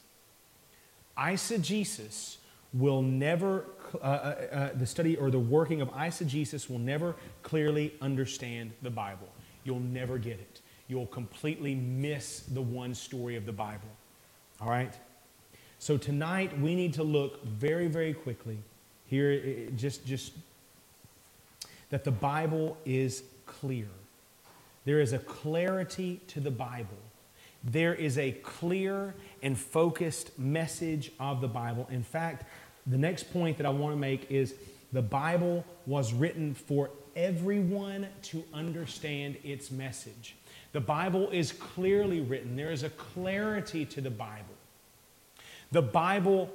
Eisegesis 1.17 2.37
will 2.73 3.01
never, 3.01 3.65
uh, 3.95 4.05
uh, 4.05 4.07
uh, 4.51 4.69
the 4.75 4.85
study 4.85 5.17
or 5.17 5.31
the 5.31 5.39
working 5.39 5.81
of 5.81 5.89
eisegesis 5.91 6.69
will 6.69 6.79
never 6.79 7.15
clearly 7.41 7.93
understand 8.01 8.71
the 8.81 8.89
Bible. 8.89 9.27
You'll 9.63 9.79
never 9.79 10.17
get 10.17 10.39
it. 10.39 10.61
You'll 10.87 11.07
completely 11.07 11.75
miss 11.75 12.41
the 12.41 12.61
one 12.61 12.93
story 12.93 13.35
of 13.35 13.45
the 13.45 13.51
Bible. 13.51 13.89
All 14.61 14.69
right? 14.69 14.93
So 15.79 15.97
tonight 15.97 16.57
we 16.59 16.75
need 16.75 16.93
to 16.95 17.03
look 17.03 17.43
very, 17.45 17.87
very 17.87 18.13
quickly 18.13 18.57
here, 19.07 19.69
just, 19.75 20.05
just 20.05 20.33
that 21.89 22.03
the 22.03 22.11
Bible 22.11 22.77
is 22.85 23.23
clear. 23.45 23.87
There 24.89 25.01
is 25.01 25.13
a 25.13 25.19
clarity 25.19 26.19
to 26.29 26.39
the 26.39 26.49
Bible. 26.49 26.97
There 27.63 27.93
is 27.93 28.17
a 28.17 28.31
clear 28.31 29.13
and 29.43 29.55
focused 29.55 30.39
message 30.39 31.11
of 31.19 31.41
the 31.41 31.47
Bible. 31.47 31.87
In 31.91 32.01
fact, 32.01 32.45
the 32.87 32.97
next 32.97 33.31
point 33.31 33.57
that 33.57 33.67
I 33.67 33.69
want 33.69 33.93
to 33.93 33.99
make 33.99 34.31
is 34.31 34.55
the 34.91 35.03
Bible 35.03 35.63
was 35.85 36.11
written 36.11 36.55
for 36.55 36.89
everyone 37.15 38.07
to 38.23 38.43
understand 38.51 39.37
its 39.43 39.69
message. 39.69 40.35
The 40.71 40.81
Bible 40.81 41.29
is 41.29 41.51
clearly 41.51 42.21
written, 42.21 42.55
there 42.55 42.71
is 42.71 42.81
a 42.81 42.89
clarity 42.89 43.85
to 43.85 44.01
the 44.01 44.09
Bible. 44.09 44.55
The 45.71 45.83
Bible 45.83 46.49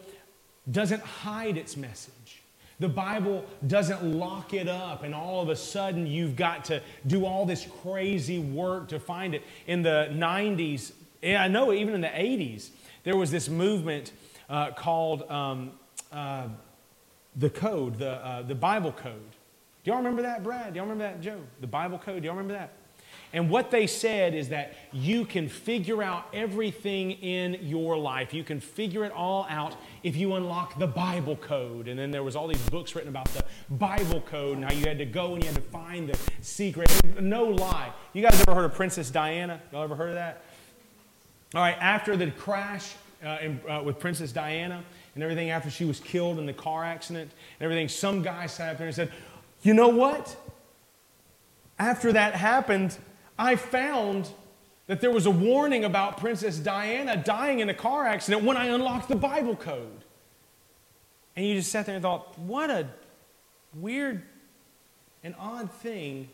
doesn't 0.68 1.04
hide 1.04 1.56
its 1.56 1.76
message. 1.76 2.42
The 2.80 2.88
Bible 2.88 3.44
doesn't 3.66 4.02
lock 4.02 4.52
it 4.52 4.68
up, 4.68 5.04
and 5.04 5.14
all 5.14 5.40
of 5.40 5.48
a 5.48 5.56
sudden 5.56 6.06
you've 6.06 6.36
got 6.36 6.64
to 6.66 6.82
do 7.06 7.24
all 7.24 7.46
this 7.46 7.66
crazy 7.82 8.38
work 8.38 8.88
to 8.88 8.98
find 8.98 9.34
it. 9.34 9.42
In 9.66 9.82
the 9.82 10.08
90s, 10.12 10.92
and 11.22 11.38
I 11.38 11.48
know 11.48 11.72
even 11.72 11.94
in 11.94 12.00
the 12.00 12.08
80s, 12.08 12.70
there 13.04 13.16
was 13.16 13.30
this 13.30 13.48
movement 13.48 14.12
uh, 14.48 14.72
called 14.72 15.30
um, 15.30 15.72
uh, 16.12 16.48
the 17.36 17.50
Code, 17.50 17.98
the, 17.98 18.12
uh, 18.24 18.42
the 18.42 18.54
Bible 18.54 18.92
Code. 18.92 19.30
Do 19.84 19.90
y'all 19.90 19.98
remember 19.98 20.22
that, 20.22 20.42
Brad? 20.42 20.72
Do 20.72 20.78
y'all 20.78 20.88
remember 20.88 21.04
that, 21.04 21.20
Joe? 21.20 21.40
The 21.60 21.66
Bible 21.66 21.98
Code? 21.98 22.22
Do 22.22 22.26
y'all 22.26 22.36
remember 22.36 22.54
that? 22.54 22.72
And 23.34 23.50
what 23.50 23.72
they 23.72 23.88
said 23.88 24.32
is 24.32 24.50
that 24.50 24.76
you 24.92 25.24
can 25.24 25.48
figure 25.48 26.04
out 26.04 26.28
everything 26.32 27.10
in 27.10 27.58
your 27.62 27.98
life. 27.98 28.32
You 28.32 28.44
can 28.44 28.60
figure 28.60 29.04
it 29.04 29.10
all 29.10 29.44
out 29.50 29.74
if 30.04 30.14
you 30.14 30.34
unlock 30.36 30.78
the 30.78 30.86
Bible 30.86 31.34
code. 31.34 31.88
And 31.88 31.98
then 31.98 32.12
there 32.12 32.22
was 32.22 32.36
all 32.36 32.46
these 32.46 32.70
books 32.70 32.94
written 32.94 33.10
about 33.10 33.26
the 33.34 33.44
Bible 33.70 34.20
code 34.20 34.58
and 34.58 34.64
how 34.64 34.72
you 34.72 34.86
had 34.86 34.98
to 34.98 35.04
go 35.04 35.34
and 35.34 35.42
you 35.42 35.50
had 35.50 35.56
to 35.56 35.68
find 35.68 36.08
the 36.08 36.16
secret. 36.42 36.88
No 37.20 37.46
lie. 37.46 37.92
You 38.12 38.22
guys 38.22 38.40
ever 38.40 38.54
heard 38.54 38.66
of 38.66 38.74
Princess 38.74 39.10
Diana? 39.10 39.60
Y'all 39.72 39.82
ever 39.82 39.96
heard 39.96 40.10
of 40.10 40.14
that? 40.14 40.44
All 41.56 41.60
right, 41.60 41.76
after 41.80 42.16
the 42.16 42.30
crash 42.30 42.94
uh, 43.24 43.38
in, 43.42 43.60
uh, 43.68 43.82
with 43.82 43.98
Princess 43.98 44.30
Diana 44.30 44.84
and 45.16 45.24
everything, 45.24 45.50
after 45.50 45.70
she 45.70 45.84
was 45.84 45.98
killed 45.98 46.38
in 46.38 46.46
the 46.46 46.52
car 46.52 46.84
accident 46.84 47.32
and 47.58 47.64
everything, 47.64 47.88
some 47.88 48.22
guy 48.22 48.46
sat 48.46 48.70
up 48.70 48.78
there 48.78 48.86
and 48.86 48.94
said, 48.94 49.10
You 49.64 49.74
know 49.74 49.88
what? 49.88 50.36
After 51.80 52.12
that 52.12 52.36
happened, 52.36 52.96
I 53.38 53.56
found 53.56 54.28
that 54.86 55.00
there 55.00 55.10
was 55.10 55.26
a 55.26 55.30
warning 55.30 55.84
about 55.84 56.18
Princess 56.18 56.58
Diana 56.58 57.16
dying 57.16 57.60
in 57.60 57.68
a 57.68 57.74
car 57.74 58.06
accident 58.06 58.44
when 58.44 58.56
I 58.56 58.66
unlocked 58.66 59.08
the 59.08 59.16
Bible 59.16 59.56
code. 59.56 60.04
And 61.36 61.46
you 61.46 61.54
just 61.54 61.72
sat 61.72 61.86
there 61.86 61.94
and 61.94 62.02
thought, 62.02 62.38
what 62.38 62.70
a 62.70 62.86
weird 63.74 64.22
and 65.24 65.34
odd 65.38 65.70
thing 65.70 66.28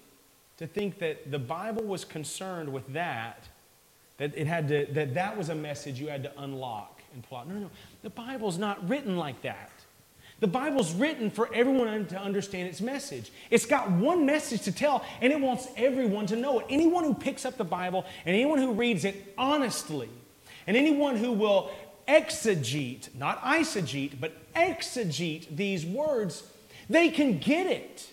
to 0.58 0.66
think 0.66 0.98
that 0.98 1.30
the 1.30 1.38
Bible 1.38 1.84
was 1.84 2.04
concerned 2.04 2.70
with 2.70 2.92
that, 2.92 3.48
that 4.18 4.36
it 4.36 4.46
had 4.46 4.68
to, 4.68 4.86
that 4.92 5.14
that 5.14 5.38
was 5.38 5.48
a 5.48 5.54
message 5.54 5.98
you 5.98 6.08
had 6.08 6.22
to 6.24 6.42
unlock 6.42 7.00
and. 7.14 7.24
No, 7.30 7.44
no, 7.44 7.60
no. 7.60 7.70
The 8.02 8.10
Bible's 8.10 8.58
not 8.58 8.88
written 8.88 9.16
like 9.16 9.40
that. 9.42 9.70
The 10.40 10.46
Bible's 10.46 10.94
written 10.94 11.30
for 11.30 11.52
everyone 11.54 12.06
to 12.06 12.18
understand 12.18 12.68
its 12.68 12.80
message. 12.80 13.30
It's 13.50 13.66
got 13.66 13.90
one 13.90 14.24
message 14.24 14.62
to 14.62 14.72
tell, 14.72 15.04
and 15.20 15.32
it 15.32 15.40
wants 15.40 15.68
everyone 15.76 16.26
to 16.26 16.36
know 16.36 16.60
it. 16.60 16.66
Anyone 16.70 17.04
who 17.04 17.14
picks 17.14 17.44
up 17.44 17.58
the 17.58 17.64
Bible 17.64 18.06
and 18.24 18.34
anyone 18.34 18.58
who 18.58 18.72
reads 18.72 19.04
it 19.04 19.34
honestly, 19.36 20.08
and 20.66 20.76
anyone 20.76 21.16
who 21.16 21.32
will 21.32 21.70
exegete, 22.08 23.14
not 23.14 23.40
eisegete, 23.42 24.18
but 24.18 24.32
exegete 24.54 25.54
these 25.54 25.84
words, 25.84 26.42
they 26.88 27.10
can 27.10 27.38
get 27.38 27.66
it. 27.66 28.10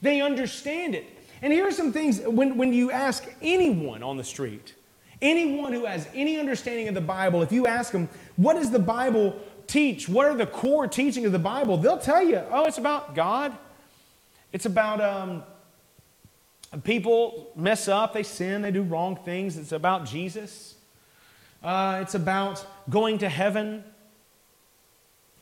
They 0.00 0.20
understand 0.20 0.94
it. 0.94 1.06
And 1.42 1.52
here 1.52 1.66
are 1.66 1.72
some 1.72 1.92
things 1.92 2.20
when, 2.20 2.56
when 2.56 2.72
you 2.72 2.90
ask 2.90 3.24
anyone 3.42 4.02
on 4.02 4.16
the 4.16 4.24
street, 4.24 4.74
anyone 5.20 5.72
who 5.72 5.84
has 5.86 6.08
any 6.14 6.38
understanding 6.38 6.88
of 6.88 6.94
the 6.94 7.00
Bible, 7.00 7.42
if 7.42 7.52
you 7.52 7.66
ask 7.66 7.92
them, 7.92 8.08
what 8.36 8.54
does 8.54 8.70
the 8.70 8.78
Bible 8.78 9.38
teach? 9.66 10.08
What 10.08 10.26
are 10.26 10.34
the 10.34 10.46
core 10.46 10.86
teachings 10.86 11.26
of 11.26 11.32
the 11.32 11.38
Bible? 11.38 11.76
They'll 11.76 11.98
tell 11.98 12.22
you, 12.22 12.42
oh, 12.50 12.64
it's 12.64 12.78
about 12.78 13.14
God. 13.14 13.56
It's 14.52 14.66
about 14.66 15.00
um, 15.00 15.42
people 16.84 17.50
mess 17.56 17.88
up, 17.88 18.14
they 18.14 18.22
sin, 18.22 18.62
they 18.62 18.70
do 18.70 18.82
wrong 18.82 19.16
things. 19.16 19.56
It's 19.56 19.72
about 19.72 20.06
Jesus. 20.06 20.76
Uh, 21.62 21.98
it's 22.02 22.14
about 22.14 22.64
going 22.88 23.18
to 23.18 23.28
heaven. 23.28 23.84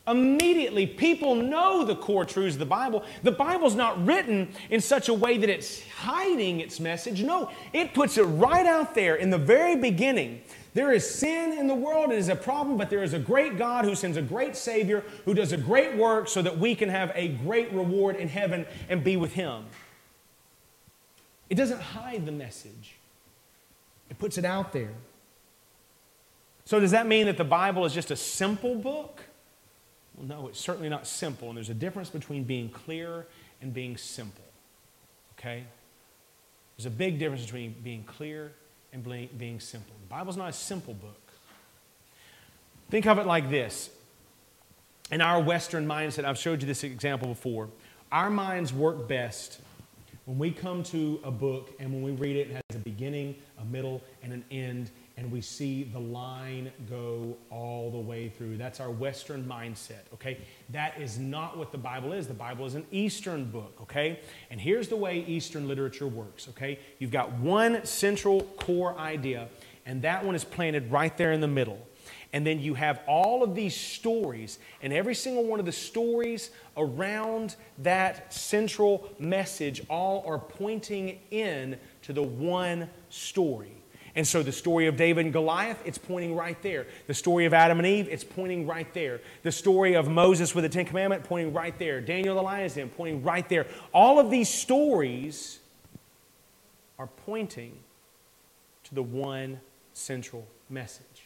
Immediately, 0.07 0.85
people 0.85 1.33
know 1.33 1.83
the 1.83 1.95
core 1.95 2.25
truths 2.25 2.55
of 2.55 2.59
the 2.59 2.65
Bible. 2.65 3.03
The 3.23 3.31
Bible's 3.31 3.73
not 3.73 4.05
written 4.05 4.49
in 4.69 4.79
such 4.79 5.09
a 5.09 5.13
way 5.13 5.37
that 5.37 5.49
it's 5.49 5.87
hiding 5.89 6.59
its 6.59 6.79
message. 6.79 7.23
No, 7.23 7.49
it 7.73 7.93
puts 7.93 8.17
it 8.17 8.23
right 8.23 8.65
out 8.67 8.93
there 8.93 9.15
in 9.15 9.31
the 9.31 9.37
very 9.37 9.75
beginning. 9.75 10.41
There 10.75 10.91
is 10.91 11.09
sin 11.09 11.53
in 11.53 11.67
the 11.67 11.73
world, 11.73 12.11
it 12.11 12.17
is 12.17 12.27
a 12.27 12.35
problem, 12.35 12.75
but 12.75 12.89
there 12.89 13.01
is 13.01 13.13
a 13.13 13.19
great 13.19 13.57
God 13.57 13.85
who 13.85 13.95
sends 13.95 14.17
a 14.17 14.21
great 14.21 14.57
Savior 14.57 15.05
who 15.23 15.33
does 15.33 15.53
a 15.53 15.57
great 15.57 15.95
work 15.95 16.27
so 16.27 16.41
that 16.41 16.59
we 16.59 16.75
can 16.75 16.89
have 16.89 17.13
a 17.15 17.29
great 17.29 17.71
reward 17.71 18.17
in 18.17 18.27
heaven 18.27 18.65
and 18.89 19.01
be 19.01 19.15
with 19.15 19.31
Him. 19.31 19.63
It 21.49 21.55
doesn't 21.55 21.79
hide 21.79 22.25
the 22.25 22.33
message, 22.33 22.97
it 24.09 24.19
puts 24.19 24.37
it 24.37 24.43
out 24.43 24.73
there. 24.73 24.91
So, 26.65 26.81
does 26.81 26.91
that 26.91 27.07
mean 27.07 27.27
that 27.27 27.37
the 27.37 27.45
Bible 27.45 27.85
is 27.85 27.93
just 27.93 28.11
a 28.11 28.15
simple 28.17 28.75
book? 28.75 29.21
Well, 30.17 30.27
no, 30.27 30.47
it's 30.49 30.59
certainly 30.59 30.89
not 30.89 31.07
simple. 31.07 31.47
And 31.47 31.55
there's 31.55 31.69
a 31.69 31.73
difference 31.73 32.09
between 32.09 32.43
being 32.43 32.67
clear 32.67 33.27
and 33.61 33.73
being 33.73 33.95
simple. 33.95 34.43
Okay? 35.39 35.63
There's 36.75 36.87
a 36.87 36.89
big 36.89 37.17
difference 37.19 37.43
between 37.45 37.75
being 37.81 38.03
clear 38.03 38.51
and 38.95 39.37
being 39.37 39.59
simple. 39.59 39.93
The 40.01 40.07
Bible's 40.07 40.37
not 40.37 40.49
a 40.49 40.53
simple 40.53 40.93
book. 40.93 41.21
Think 42.89 43.05
of 43.05 43.19
it 43.19 43.25
like 43.25 43.49
this. 43.49 43.89
In 45.11 45.21
our 45.21 45.41
Western 45.41 45.85
mindset, 45.85 46.25
I've 46.25 46.37
showed 46.37 46.61
you 46.61 46.67
this 46.67 46.83
example 46.83 47.27
before. 47.27 47.69
Our 48.11 48.29
minds 48.29 48.73
work 48.73 49.07
best 49.07 49.59
when 50.25 50.39
we 50.39 50.49
come 50.49 50.81
to 50.83 51.19
a 51.23 51.29
book 51.29 51.71
and 51.79 51.93
when 51.93 52.01
we 52.01 52.11
read 52.11 52.35
it, 52.35 52.49
it 52.49 52.53
has 52.53 52.75
a 52.75 52.79
beginning, 52.79 53.35
a 53.59 53.65
middle, 53.65 54.01
and 54.23 54.33
an 54.33 54.43
end, 54.49 54.89
and 55.17 55.31
we 55.31 55.39
see 55.39 55.83
the 55.83 55.99
line 55.99 56.71
go 56.89 57.37
all 57.49 57.89
the 57.89 57.97
way 57.97 58.27
through. 58.29 58.57
That's 58.57 58.79
our 58.79 58.91
Western 58.91 59.45
mindset, 59.45 60.01
okay? 60.13 60.39
That 60.69 60.99
is 60.99 61.17
not 61.17 61.57
what 61.57 61.71
the 61.71 61.77
Bible 61.77 62.11
is. 62.11 62.27
The 62.27 62.33
Bible 62.33 62.65
is 62.65 62.75
an 62.75 62.85
Eastern 62.91 63.45
book, 63.45 63.77
okay? 63.83 64.19
And 64.49 64.59
here's 64.59 64.89
the 64.89 64.97
way 64.97 65.19
Eastern 65.19 65.67
literature 65.67 66.07
works, 66.07 66.49
okay? 66.49 66.79
You've 66.99 67.11
got 67.11 67.31
one 67.33 67.85
central 67.85 68.41
core 68.57 68.97
idea, 68.97 69.47
and 69.85 70.01
that 70.01 70.25
one 70.25 70.35
is 70.35 70.43
planted 70.43 70.91
right 70.91 71.15
there 71.17 71.31
in 71.31 71.39
the 71.39 71.47
middle. 71.47 71.79
And 72.33 72.45
then 72.45 72.59
you 72.59 72.73
have 72.73 72.99
all 73.07 73.43
of 73.43 73.55
these 73.55 73.75
stories, 73.75 74.59
and 74.81 74.91
every 74.91 75.15
single 75.15 75.45
one 75.45 75.61
of 75.61 75.65
the 75.65 75.71
stories 75.71 76.51
around 76.75 77.55
that 77.77 78.33
central 78.33 79.09
message 79.17 79.81
all 79.89 80.25
are 80.27 80.39
pointing 80.39 81.19
in 81.31 81.77
to 82.01 82.11
the 82.11 82.23
one 82.23 82.89
story. 83.09 83.71
And 84.15 84.25
so 84.25 84.41
the 84.41 84.51
story 84.51 84.87
of 84.87 84.95
David 84.95 85.25
and 85.25 85.33
Goliath, 85.33 85.81
it's 85.85 85.97
pointing 85.97 86.35
right 86.35 86.61
there. 86.61 86.87
The 87.07 87.13
story 87.13 87.45
of 87.45 87.53
Adam 87.53 87.79
and 87.79 87.87
Eve, 87.87 88.07
it's 88.09 88.23
pointing 88.23 88.65
right 88.65 88.91
there. 88.93 89.19
The 89.43 89.51
story 89.51 89.95
of 89.95 90.07
Moses 90.07 90.55
with 90.55 90.63
the 90.63 90.69
Ten 90.69 90.85
Commandments, 90.85 91.27
pointing 91.27 91.53
right 91.53 91.77
there. 91.77 91.99
Daniel 91.99 92.35
the 92.35 92.41
lion's 92.41 92.75
den, 92.75 92.89
pointing 92.89 93.23
right 93.23 93.47
there. 93.49 93.67
All 93.93 94.17
of 94.17 94.31
these 94.31 94.47
stories 94.47 95.59
are 96.97 97.07
pointing 97.25 97.73
to 98.85 98.95
the 98.95 99.03
one 99.03 99.59
central 99.93 100.47
message. 100.69 101.23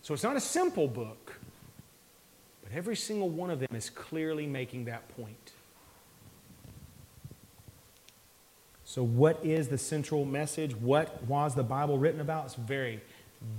So 0.00 0.14
it's 0.14 0.22
not 0.22 0.36
a 0.36 0.40
simple 0.40 0.88
book, 0.88 1.38
but 2.62 2.72
every 2.72 2.96
single 2.96 3.28
one 3.28 3.50
of 3.50 3.60
them 3.60 3.74
is 3.74 3.90
clearly 3.90 4.46
making 4.46 4.86
that 4.86 5.06
point. 5.14 5.52
So, 8.88 9.02
what 9.02 9.44
is 9.44 9.68
the 9.68 9.76
central 9.76 10.24
message? 10.24 10.74
What 10.74 11.22
was 11.24 11.54
the 11.54 11.62
Bible 11.62 11.98
written 11.98 12.22
about? 12.22 12.46
It's 12.46 12.54
very, 12.54 13.02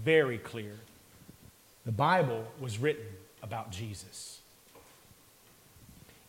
very 0.04 0.40
clear. 0.40 0.74
The 1.86 1.92
Bible 1.92 2.48
was 2.60 2.80
written 2.80 3.06
about 3.44 3.72
Jesus. 3.72 4.40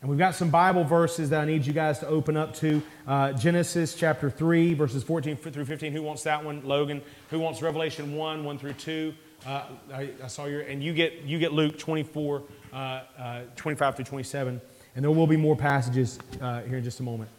And 0.01 0.07
we've 0.07 0.19
got 0.19 0.35
some 0.35 0.51
Bible 0.51 0.83
verses 0.83 1.31
that 1.31 1.41
I 1.41 1.45
need 1.45 1.65
you 1.65 1.73
guys 1.73 1.97
to 1.99 2.07
open 2.07 2.37
up 2.37 2.53
to. 2.57 2.83
Uh, 3.07 3.33
Genesis 3.33 3.95
chapter 3.95 4.29
3, 4.29 4.75
verses 4.75 5.01
14 5.01 5.35
through 5.35 5.65
15. 5.65 5.93
Who 5.93 6.03
wants 6.03 6.21
that 6.21 6.45
one? 6.45 6.63
Logan. 6.63 7.01
Who 7.31 7.39
wants 7.39 7.59
Revelation 7.63 8.15
1, 8.15 8.43
1 8.43 8.59
through 8.59 8.73
2? 8.73 9.15
Uh, 9.47 9.63
I, 9.91 10.09
I, 10.23 10.27
saw 10.27 10.45
your, 10.45 10.61
and 10.61 10.83
you 10.83 10.93
get, 10.93 11.23
you 11.23 11.39
get 11.39 11.53
Luke 11.53 11.79
24, 11.79 12.43
uh, 12.71 12.75
uh 12.75 13.41
25 13.55 13.95
through 13.95 14.05
27. 14.05 14.61
And 14.95 15.03
there 15.03 15.09
will 15.09 15.25
be 15.25 15.37
more 15.37 15.55
passages 15.55 16.19
uh, 16.39 16.61
here 16.61 16.77
in 16.77 16.83
just 16.83 16.99
a 16.99 17.03
moment. 17.03 17.31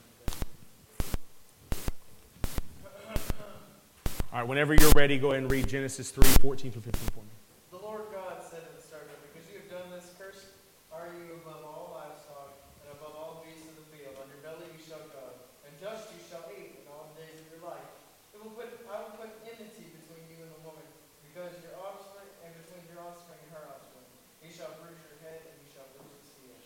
All 4.33 4.41
right, 4.41 4.49
whenever 4.49 4.73
you're 4.73 4.97
ready, 4.97 5.21
go 5.21 5.37
ahead 5.37 5.45
and 5.45 5.53
read 5.53 5.69
Genesis 5.69 6.09
3 6.09 6.25
14 6.41 6.73
through 6.73 6.89
15 6.89 7.05
for 7.13 7.21
me. 7.21 7.37
The 7.69 7.85
Lord 7.85 8.09
God 8.17 8.41
said 8.41 8.65
at 8.65 8.73
the 8.73 8.81
start, 8.81 9.05
Because 9.29 9.45
you 9.53 9.61
have 9.61 9.69
done 9.69 9.93
this, 9.93 10.09
cursed 10.17 10.57
are 10.89 11.13
you 11.13 11.37
above 11.45 11.61
all 11.61 12.01
livestock 12.01 12.57
and 12.81 12.97
above 12.97 13.13
all 13.13 13.45
beasts 13.45 13.69
of 13.69 13.77
the 13.77 13.85
field. 13.93 14.17
On 14.17 14.25
your 14.33 14.41
belly 14.41 14.65
you 14.73 14.81
shall 14.81 15.05
go, 15.13 15.37
and 15.69 15.77
dust 15.85 16.17
you 16.17 16.21
shall 16.33 16.49
eat 16.49 16.81
in 16.81 16.89
all 16.89 17.13
the 17.13 17.29
days 17.29 17.45
of 17.45 17.53
your 17.53 17.61
life. 17.61 17.85
It 18.33 18.41
will 18.41 18.57
put, 18.57 18.73
I 18.89 19.05
will 19.05 19.21
put 19.21 19.37
enmity 19.45 19.93
between 20.01 20.25
you 20.33 20.41
and 20.41 20.49
the 20.49 20.65
woman, 20.65 20.89
because 21.29 21.53
your 21.61 21.77
offspring, 21.77 22.33
and 22.41 22.57
between 22.57 22.89
your 22.89 23.05
offspring 23.05 23.37
and 23.37 23.53
her 23.53 23.69
offspring. 23.69 24.09
He 24.41 24.49
shall 24.49 24.73
bruise 24.81 24.97
your 24.97 25.21
head, 25.29 25.45
and 25.45 25.61
you 25.61 25.69
shall 25.77 25.85
bruise 25.93 26.09
his 26.25 26.33
heel. 26.41 26.57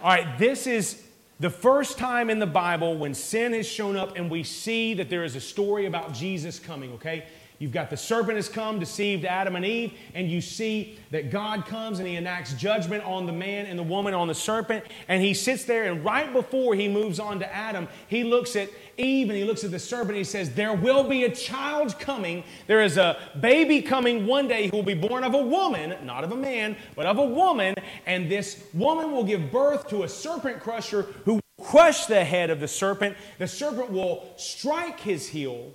All 0.00 0.08
right, 0.08 0.40
this 0.40 0.64
is 0.64 1.03
the 1.44 1.50
first 1.50 1.98
time 1.98 2.30
in 2.30 2.38
the 2.38 2.46
Bible 2.46 2.96
when 2.96 3.12
sin 3.12 3.52
has 3.52 3.68
shown 3.68 3.98
up 3.98 4.16
and 4.16 4.30
we 4.30 4.42
see 4.42 4.94
that 4.94 5.10
there 5.10 5.24
is 5.24 5.36
a 5.36 5.40
story 5.42 5.84
about 5.84 6.14
Jesus 6.14 6.58
coming, 6.58 6.90
okay? 6.92 7.26
You've 7.64 7.72
got 7.72 7.88
the 7.88 7.96
serpent 7.96 8.36
has 8.36 8.50
come, 8.50 8.78
deceived 8.78 9.24
Adam 9.24 9.56
and 9.56 9.64
Eve, 9.64 9.94
and 10.12 10.30
you 10.30 10.42
see 10.42 10.98
that 11.12 11.30
God 11.30 11.64
comes 11.64 11.98
and 11.98 12.06
he 12.06 12.14
enacts 12.14 12.52
judgment 12.52 13.02
on 13.06 13.24
the 13.24 13.32
man 13.32 13.64
and 13.64 13.78
the 13.78 13.82
woman, 13.82 14.12
on 14.12 14.28
the 14.28 14.34
serpent, 14.34 14.84
and 15.08 15.22
he 15.22 15.32
sits 15.32 15.64
there, 15.64 15.90
and 15.90 16.04
right 16.04 16.30
before 16.30 16.74
he 16.74 16.88
moves 16.90 17.18
on 17.18 17.38
to 17.38 17.50
Adam, 17.50 17.88
he 18.06 18.22
looks 18.22 18.54
at 18.54 18.68
Eve 18.98 19.30
and 19.30 19.38
he 19.38 19.44
looks 19.44 19.64
at 19.64 19.70
the 19.70 19.78
serpent 19.78 20.10
and 20.10 20.18
he 20.18 20.24
says, 20.24 20.50
There 20.50 20.74
will 20.74 21.04
be 21.04 21.24
a 21.24 21.34
child 21.34 21.98
coming. 21.98 22.44
There 22.66 22.82
is 22.82 22.98
a 22.98 23.16
baby 23.40 23.80
coming 23.80 24.26
one 24.26 24.46
day 24.46 24.68
who 24.68 24.76
will 24.76 24.82
be 24.82 24.92
born 24.92 25.24
of 25.24 25.32
a 25.32 25.42
woman, 25.42 26.04
not 26.04 26.22
of 26.22 26.32
a 26.32 26.36
man, 26.36 26.76
but 26.94 27.06
of 27.06 27.16
a 27.16 27.24
woman, 27.24 27.76
and 28.04 28.30
this 28.30 28.62
woman 28.74 29.10
will 29.10 29.24
give 29.24 29.50
birth 29.50 29.88
to 29.88 30.02
a 30.02 30.08
serpent 30.10 30.60
crusher 30.60 31.06
who 31.24 31.36
will 31.36 31.64
crush 31.64 32.04
the 32.04 32.26
head 32.26 32.50
of 32.50 32.60
the 32.60 32.68
serpent. 32.68 33.16
The 33.38 33.48
serpent 33.48 33.90
will 33.90 34.28
strike 34.36 35.00
his 35.00 35.28
heel 35.28 35.72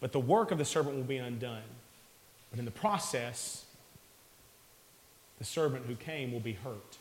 but 0.00 0.12
the 0.12 0.20
work 0.20 0.50
of 0.50 0.58
the 0.58 0.64
servant 0.64 0.96
will 0.96 1.04
be 1.04 1.18
undone. 1.18 1.62
But 2.50 2.58
in 2.58 2.64
the 2.64 2.70
process, 2.70 3.64
the 5.38 5.44
servant 5.44 5.86
who 5.86 5.94
came 5.94 6.32
will 6.32 6.40
be 6.40 6.52
hurt. 6.52 6.98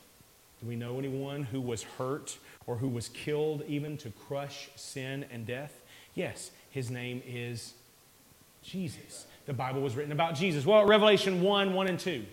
Do 0.61 0.67
we 0.67 0.75
know 0.75 0.99
anyone 0.99 1.43
who 1.43 1.61
was 1.61 1.83
hurt 1.83 2.37
or 2.67 2.75
who 2.75 2.89
was 2.89 3.09
killed 3.09 3.63
even 3.67 3.97
to 3.97 4.09
crush 4.11 4.69
sin 4.75 5.25
and 5.31 5.45
death? 5.45 5.81
Yes, 6.15 6.51
his 6.69 6.91
name 6.91 7.23
is 7.25 7.73
Jesus. 8.61 9.25
The 9.45 9.53
Bible 9.53 9.81
was 9.81 9.95
written 9.95 10.11
about 10.11 10.35
Jesus. 10.35 10.65
Well, 10.65 10.85
Revelation 10.85 11.41
1 11.41 11.73
1 11.73 11.87
and 11.87 11.99
2. 11.99 12.25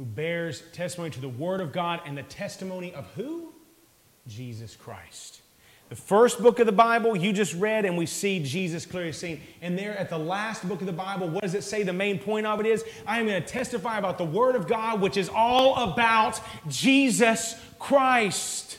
Who 0.00 0.06
bears 0.06 0.62
testimony 0.72 1.10
to 1.10 1.20
the 1.20 1.28
Word 1.28 1.60
of 1.60 1.72
God 1.72 2.00
and 2.06 2.16
the 2.16 2.22
testimony 2.22 2.94
of 2.94 3.04
who? 3.16 3.52
Jesus 4.26 4.74
Christ. 4.74 5.42
The 5.90 5.94
first 5.94 6.40
book 6.40 6.58
of 6.58 6.64
the 6.64 6.72
Bible 6.72 7.14
you 7.14 7.34
just 7.34 7.52
read, 7.52 7.84
and 7.84 7.98
we 7.98 8.06
see 8.06 8.42
Jesus 8.42 8.86
clearly 8.86 9.12
seen. 9.12 9.42
And 9.60 9.78
there 9.78 9.94
at 9.98 10.08
the 10.08 10.16
last 10.16 10.66
book 10.66 10.80
of 10.80 10.86
the 10.86 10.92
Bible, 10.94 11.28
what 11.28 11.42
does 11.42 11.54
it 11.54 11.64
say? 11.64 11.82
The 11.82 11.92
main 11.92 12.18
point 12.18 12.46
of 12.46 12.60
it 12.60 12.64
is 12.66 12.82
I 13.06 13.20
am 13.20 13.26
going 13.26 13.42
to 13.42 13.46
testify 13.46 13.98
about 13.98 14.16
the 14.16 14.24
Word 14.24 14.56
of 14.56 14.66
God, 14.66 15.02
which 15.02 15.18
is 15.18 15.28
all 15.28 15.92
about 15.92 16.40
Jesus 16.66 17.60
Christ. 17.78 18.78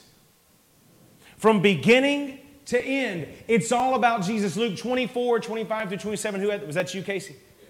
From 1.38 1.62
beginning 1.62 2.40
to 2.66 2.84
end, 2.84 3.28
it's 3.48 3.72
all 3.72 3.94
about 3.94 4.24
Jesus. 4.24 4.58
Luke 4.58 4.76
24, 4.76 5.40
25 5.40 5.90
through 5.90 5.98
27. 6.00 6.42
Who 6.42 6.48
was 6.66 6.74
that 6.74 6.96
you, 6.96 7.04
Casey? 7.04 7.36
Yes. 7.60 7.70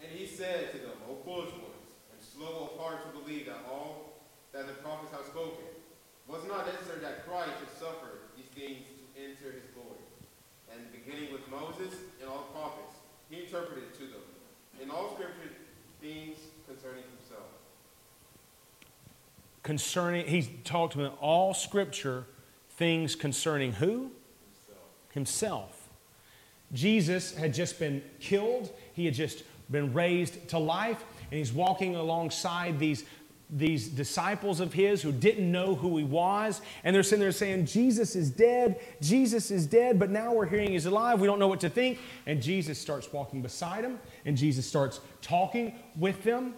And 0.00 0.18
he 0.18 0.26
said 0.26 0.72
to 0.72 0.78
them, 0.78 0.92
O 1.10 1.16
foolish 1.22 1.50
ones, 1.50 1.64
and 2.12 2.20
slow 2.22 2.70
of 2.70 2.80
heart 2.80 3.12
to 3.12 3.18
believe 3.18 3.46
that 3.46 3.66
all 3.70 4.14
that 4.52 4.66
the 4.66 4.74
prophets 4.74 5.12
have 5.12 5.26
spoken. 5.26 5.64
Was 6.28 6.44
it 6.44 6.48
not 6.48 6.66
necessary 6.66 7.00
that 7.00 7.26
Christ 7.26 7.56
should 7.58 7.72
suffer 7.78 8.28
these 8.36 8.52
things 8.52 8.84
to 8.84 9.04
enter 9.16 9.48
his 9.52 9.64
glory? 9.72 10.04
And 10.68 10.84
beginning 10.92 11.32
with 11.50 11.60
Moses 11.60 11.94
and 12.20 12.28
all 12.28 12.46
the 12.52 12.58
prophets, 12.58 12.94
he 13.30 13.40
interpreted 13.40 13.92
to 13.94 14.00
them 14.00 14.22
in 14.82 14.90
all 14.90 15.14
scripture 15.14 15.50
things 16.00 16.38
concerning 16.66 17.02
himself. 17.18 17.46
Concerning, 19.62 20.26
he 20.26 20.42
talked 20.64 20.94
about 20.94 21.16
all 21.20 21.54
scripture 21.54 22.24
things 22.70 23.14
concerning 23.14 23.72
who? 23.72 24.10
Himself. 25.12 25.88
Jesus 26.72 27.34
had 27.34 27.54
just 27.54 27.78
been 27.78 28.02
killed, 28.20 28.70
he 28.92 29.04
had 29.04 29.14
just 29.14 29.42
been 29.70 29.92
raised 29.92 30.48
to 30.50 30.58
life, 30.58 31.02
and 31.30 31.38
he's 31.38 31.52
walking 31.52 31.96
alongside 31.96 32.78
these, 32.78 33.04
these 33.50 33.88
disciples 33.88 34.60
of 34.60 34.72
his 34.74 35.00
who 35.00 35.10
didn't 35.10 35.50
know 35.50 35.74
who 35.74 35.96
he 35.96 36.04
was. 36.04 36.60
And 36.84 36.94
they're 36.94 37.02
sitting 37.02 37.20
there 37.20 37.32
saying, 37.32 37.66
Jesus 37.66 38.14
is 38.14 38.30
dead, 38.30 38.80
Jesus 39.00 39.50
is 39.50 39.66
dead, 39.66 39.98
but 39.98 40.10
now 40.10 40.34
we're 40.34 40.46
hearing 40.46 40.72
he's 40.72 40.86
alive. 40.86 41.20
We 41.20 41.26
don't 41.26 41.38
know 41.38 41.48
what 41.48 41.60
to 41.60 41.70
think. 41.70 41.98
And 42.26 42.42
Jesus 42.42 42.78
starts 42.78 43.10
walking 43.12 43.40
beside 43.40 43.84
them, 43.84 43.98
and 44.24 44.36
Jesus 44.36 44.66
starts 44.66 45.00
talking 45.22 45.74
with 45.96 46.22
them, 46.24 46.54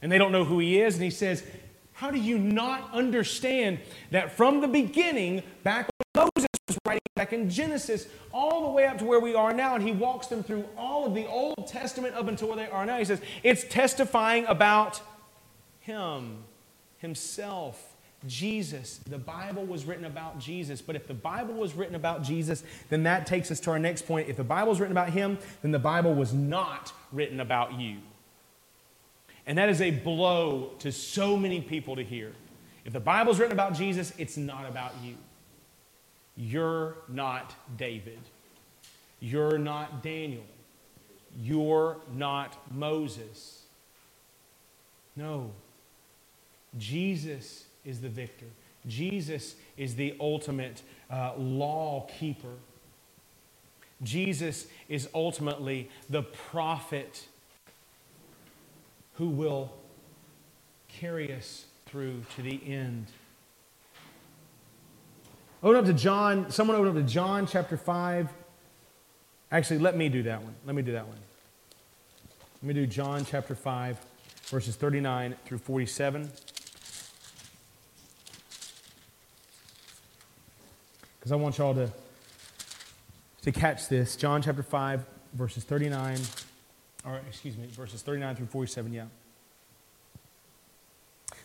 and 0.00 0.10
they 0.10 0.18
don't 0.18 0.32
know 0.32 0.44
who 0.44 0.58
he 0.58 0.80
is. 0.80 0.94
And 0.94 1.04
he 1.04 1.10
says, 1.10 1.44
How 1.92 2.10
do 2.10 2.18
you 2.18 2.38
not 2.38 2.92
understand 2.94 3.78
that 4.10 4.32
from 4.32 4.60
the 4.60 4.68
beginning, 4.68 5.42
back 5.62 5.88
when 6.14 6.26
Moses 6.34 6.48
was 6.66 6.78
writing 6.86 7.00
back 7.14 7.34
in 7.34 7.50
Genesis, 7.50 8.08
all 8.32 8.62
the 8.62 8.70
way 8.70 8.86
up 8.86 8.98
to 8.98 9.04
where 9.04 9.20
we 9.20 9.34
are 9.34 9.52
now, 9.52 9.74
and 9.74 9.84
he 9.84 9.92
walks 9.92 10.28
them 10.28 10.42
through 10.42 10.64
all 10.78 11.04
of 11.04 11.14
the 11.14 11.26
Old 11.26 11.66
Testament 11.68 12.14
up 12.14 12.26
until 12.26 12.48
where 12.48 12.56
they 12.56 12.68
are 12.68 12.86
now. 12.86 12.98
He 12.98 13.04
says, 13.04 13.20
It's 13.42 13.64
testifying 13.64 14.46
about 14.46 15.02
him, 15.82 16.38
himself, 16.98 17.94
Jesus. 18.26 18.98
The 18.98 19.18
Bible 19.18 19.64
was 19.64 19.84
written 19.84 20.04
about 20.04 20.38
Jesus. 20.38 20.80
But 20.80 20.96
if 20.96 21.06
the 21.06 21.14
Bible 21.14 21.54
was 21.54 21.74
written 21.74 21.94
about 21.94 22.22
Jesus, 22.22 22.62
then 22.88 23.02
that 23.04 23.26
takes 23.26 23.50
us 23.50 23.60
to 23.60 23.70
our 23.70 23.78
next 23.78 24.06
point. 24.06 24.28
If 24.28 24.36
the 24.36 24.44
Bible 24.44 24.70
was 24.70 24.80
written 24.80 24.96
about 24.96 25.10
him, 25.10 25.38
then 25.60 25.72
the 25.72 25.78
Bible 25.78 26.14
was 26.14 26.32
not 26.32 26.92
written 27.12 27.40
about 27.40 27.78
you. 27.78 27.98
And 29.46 29.58
that 29.58 29.68
is 29.68 29.80
a 29.80 29.90
blow 29.90 30.70
to 30.78 30.92
so 30.92 31.36
many 31.36 31.60
people 31.60 31.96
to 31.96 32.04
hear. 32.04 32.32
If 32.84 32.92
the 32.92 33.00
Bible's 33.00 33.38
written 33.38 33.52
about 33.52 33.74
Jesus, 33.74 34.12
it's 34.18 34.36
not 34.36 34.68
about 34.68 34.92
you. 35.02 35.14
You're 36.36 36.96
not 37.08 37.54
David. 37.76 38.20
You're 39.20 39.58
not 39.58 40.02
Daniel. 40.02 40.44
You're 41.40 41.98
not 42.14 42.56
Moses. 42.72 43.62
No. 45.16 45.50
Jesus 46.78 47.64
is 47.84 48.00
the 48.00 48.08
victor. 48.08 48.46
Jesus 48.86 49.54
is 49.76 49.94
the 49.94 50.16
ultimate 50.20 50.82
uh, 51.10 51.32
law 51.36 52.08
keeper. 52.18 52.54
Jesus 54.02 54.66
is 54.88 55.08
ultimately 55.14 55.88
the 56.10 56.22
prophet 56.22 57.26
who 59.14 59.28
will 59.28 59.72
carry 60.88 61.32
us 61.32 61.66
through 61.86 62.22
to 62.36 62.42
the 62.42 62.60
end. 62.66 63.06
Open 65.62 65.76
up 65.76 65.84
to 65.84 65.92
John. 65.92 66.50
Someone 66.50 66.76
open 66.76 66.88
up 66.88 66.94
to 66.94 67.02
John 67.02 67.46
chapter 67.46 67.76
5. 67.76 68.28
Actually, 69.52 69.78
let 69.78 69.96
me 69.96 70.08
do 70.08 70.22
that 70.24 70.42
one. 70.42 70.54
Let 70.66 70.74
me 70.74 70.82
do 70.82 70.92
that 70.92 71.06
one. 71.06 71.18
Let 72.62 72.68
me 72.68 72.74
do 72.74 72.86
John 72.86 73.24
chapter 73.24 73.54
5, 73.54 73.98
verses 74.46 74.76
39 74.76 75.36
through 75.44 75.58
47. 75.58 76.30
Because 81.22 81.30
I 81.30 81.36
want 81.36 81.56
y'all 81.56 81.72
to, 81.74 81.88
to 83.42 83.52
catch 83.52 83.88
this. 83.88 84.16
John 84.16 84.42
chapter 84.42 84.64
5, 84.64 85.04
verses 85.34 85.62
39, 85.62 86.18
or 87.06 87.20
excuse 87.28 87.56
me, 87.56 87.68
verses 87.68 88.02
39 88.02 88.34
through 88.34 88.46
47, 88.46 88.92
yeah. 88.92 89.04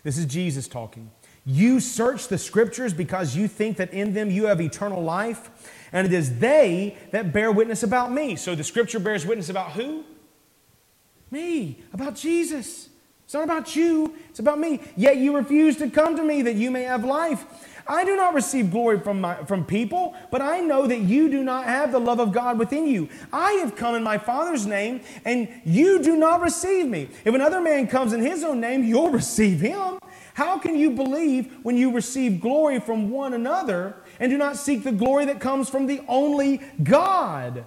This 0.02 0.18
is 0.18 0.26
Jesus 0.26 0.68
talking. 0.68 1.12
You 1.46 1.80
search 1.80 2.28
the 2.28 2.40
scriptures 2.40 2.92
because 2.92 3.36
you 3.36 3.48
think 3.48 3.78
that 3.78 3.94
in 3.94 4.16
them 4.16 4.32
you 4.32 4.48
have 4.48 4.60
eternal 4.60 5.04
life, 5.04 5.52
and 5.92 6.08
it 6.08 6.14
is 6.14 6.40
they 6.40 6.98
that 7.12 7.32
bear 7.32 7.52
witness 7.52 7.84
about 7.84 8.12
me. 8.12 8.36
So 8.36 8.56
the 8.56 8.64
scripture 8.64 9.00
bears 9.00 9.28
witness 9.28 9.50
about 9.50 9.74
who? 9.74 10.04
Me, 11.30 11.84
about 11.94 12.16
Jesus. 12.16 12.90
It's 13.28 13.34
not 13.34 13.44
about 13.44 13.76
you, 13.76 14.16
it's 14.30 14.40
about 14.40 14.58
me. 14.58 14.80
Yet 14.96 15.18
you 15.18 15.36
refuse 15.36 15.76
to 15.80 15.90
come 15.90 16.16
to 16.16 16.24
me 16.24 16.44
that 16.44 16.56
you 16.56 16.72
may 16.72 16.84
have 16.84 17.04
life. 17.04 17.46
I 17.86 18.06
do 18.06 18.16
not 18.16 18.34
receive 18.34 18.72
glory 18.72 19.02
from, 19.02 19.20
my, 19.20 19.36
from 19.44 19.66
people, 19.66 20.16
but 20.32 20.42
I 20.42 20.62
know 20.62 20.88
that 20.88 21.00
you 21.00 21.28
do 21.28 21.44
not 21.44 21.66
have 21.66 21.92
the 21.92 22.00
love 22.00 22.22
of 22.22 22.32
God 22.32 22.58
within 22.58 22.88
you. 22.88 23.10
I 23.34 23.52
have 23.56 23.76
come 23.76 23.96
in 23.96 24.04
my 24.04 24.18
Father's 24.18 24.66
name, 24.66 25.02
and 25.26 25.50
you 25.66 26.02
do 26.02 26.16
not 26.16 26.40
receive 26.40 26.88
me. 26.88 27.10
If 27.26 27.36
another 27.36 27.60
man 27.60 27.88
comes 27.88 28.14
in 28.14 28.22
his 28.22 28.46
own 28.46 28.62
name, 28.62 28.86
you'll 28.86 29.10
receive 29.12 29.60
him. 29.60 30.00
How 30.34 30.58
can 30.58 30.78
you 30.78 30.92
believe 30.92 31.54
when 31.64 31.76
you 31.76 31.92
receive 31.92 32.40
glory 32.40 32.80
from 32.80 33.10
one 33.10 33.34
another 33.34 33.98
and 34.22 34.32
do 34.32 34.38
not 34.38 34.56
seek 34.56 34.86
the 34.86 34.94
glory 34.94 35.26
that 35.26 35.42
comes 35.42 35.70
from 35.70 35.86
the 35.86 36.02
only 36.08 36.62
God? 36.82 37.66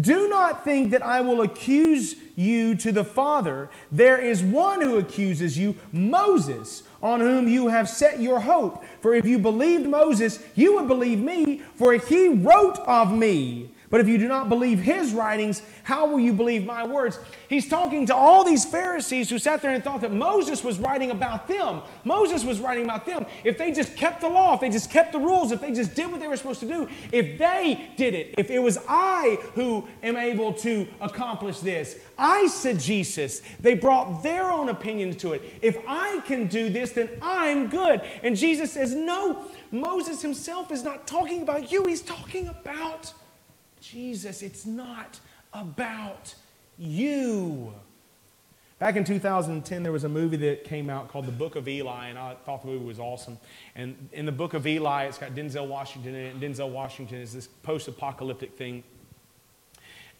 Do 0.00 0.28
not 0.28 0.64
think 0.64 0.90
that 0.90 1.02
I 1.02 1.20
will 1.20 1.42
accuse 1.42 2.16
you 2.36 2.74
to 2.76 2.92
the 2.92 3.04
Father. 3.04 3.68
There 3.90 4.18
is 4.18 4.42
one 4.42 4.82
who 4.82 4.98
accuses 4.98 5.58
you, 5.58 5.74
Moses, 5.90 6.84
on 7.02 7.20
whom 7.20 7.48
you 7.48 7.68
have 7.68 7.88
set 7.88 8.20
your 8.20 8.40
hope. 8.40 8.84
For 9.00 9.14
if 9.14 9.26
you 9.26 9.38
believed 9.38 9.88
Moses, 9.88 10.38
you 10.54 10.76
would 10.76 10.86
believe 10.86 11.18
me, 11.18 11.62
for 11.74 11.94
he 11.94 12.28
wrote 12.28 12.78
of 12.80 13.12
me. 13.12 13.70
But 13.88 14.00
if 14.00 14.08
you 14.08 14.18
do 14.18 14.26
not 14.26 14.48
believe 14.48 14.80
his 14.80 15.12
writings, 15.12 15.62
how 15.84 16.06
will 16.06 16.18
you 16.18 16.32
believe 16.32 16.64
my 16.64 16.84
words? 16.84 17.18
He's 17.48 17.68
talking 17.68 18.06
to 18.06 18.14
all 18.14 18.42
these 18.42 18.64
Pharisees 18.64 19.30
who 19.30 19.38
sat 19.38 19.62
there 19.62 19.70
and 19.70 19.84
thought 19.84 20.00
that 20.00 20.12
Moses 20.12 20.64
was 20.64 20.80
writing 20.80 21.12
about 21.12 21.46
them. 21.46 21.82
Moses 22.04 22.44
was 22.44 22.58
writing 22.58 22.84
about 22.84 23.06
them. 23.06 23.26
If 23.44 23.58
they 23.58 23.70
just 23.70 23.94
kept 23.96 24.20
the 24.20 24.28
law, 24.28 24.54
if 24.54 24.60
they 24.60 24.70
just 24.70 24.90
kept 24.90 25.12
the 25.12 25.20
rules, 25.20 25.52
if 25.52 25.60
they 25.60 25.72
just 25.72 25.94
did 25.94 26.10
what 26.10 26.20
they 26.20 26.26
were 26.26 26.36
supposed 26.36 26.60
to 26.60 26.66
do, 26.66 26.88
if 27.12 27.38
they 27.38 27.90
did 27.96 28.14
it, 28.14 28.34
if 28.38 28.50
it 28.50 28.58
was 28.58 28.78
I 28.88 29.38
who 29.54 29.86
am 30.02 30.16
able 30.16 30.52
to 30.54 30.88
accomplish 31.00 31.60
this, 31.60 31.96
I 32.18 32.48
said 32.48 32.80
Jesus. 32.80 33.42
They 33.60 33.74
brought 33.74 34.22
their 34.22 34.50
own 34.50 34.68
opinions 34.68 35.16
to 35.16 35.34
it. 35.34 35.42
If 35.62 35.78
I 35.86 36.20
can 36.26 36.48
do 36.48 36.70
this, 36.70 36.92
then 36.92 37.08
I'm 37.22 37.68
good. 37.68 38.02
And 38.22 38.36
Jesus 38.36 38.72
says, 38.72 38.94
No, 38.94 39.44
Moses 39.70 40.22
himself 40.22 40.72
is 40.72 40.82
not 40.82 41.06
talking 41.06 41.42
about 41.42 41.70
you, 41.70 41.84
he's 41.84 42.02
talking 42.02 42.48
about 42.48 43.12
Jesus. 43.90 44.42
It's 44.42 44.66
not 44.66 45.20
about 45.52 46.34
you. 46.78 47.72
Back 48.78 48.96
in 48.96 49.04
2010, 49.04 49.82
there 49.82 49.92
was 49.92 50.04
a 50.04 50.08
movie 50.08 50.36
that 50.36 50.64
came 50.64 50.90
out 50.90 51.08
called 51.08 51.26
The 51.26 51.32
Book 51.32 51.56
of 51.56 51.66
Eli, 51.66 52.08
and 52.08 52.18
I 52.18 52.34
thought 52.34 52.62
the 52.62 52.68
movie 52.68 52.84
was 52.84 52.98
awesome. 52.98 53.38
And 53.74 54.10
in 54.12 54.26
the 54.26 54.32
Book 54.32 54.52
of 54.52 54.66
Eli, 54.66 55.04
it's 55.04 55.16
got 55.16 55.34
Denzel 55.34 55.66
Washington 55.66 56.14
in 56.14 56.26
it, 56.26 56.34
and 56.34 56.42
Denzel 56.42 56.68
Washington 56.68 57.20
is 57.20 57.32
this 57.32 57.46
post 57.46 57.88
apocalyptic 57.88 58.56
thing. 58.58 58.82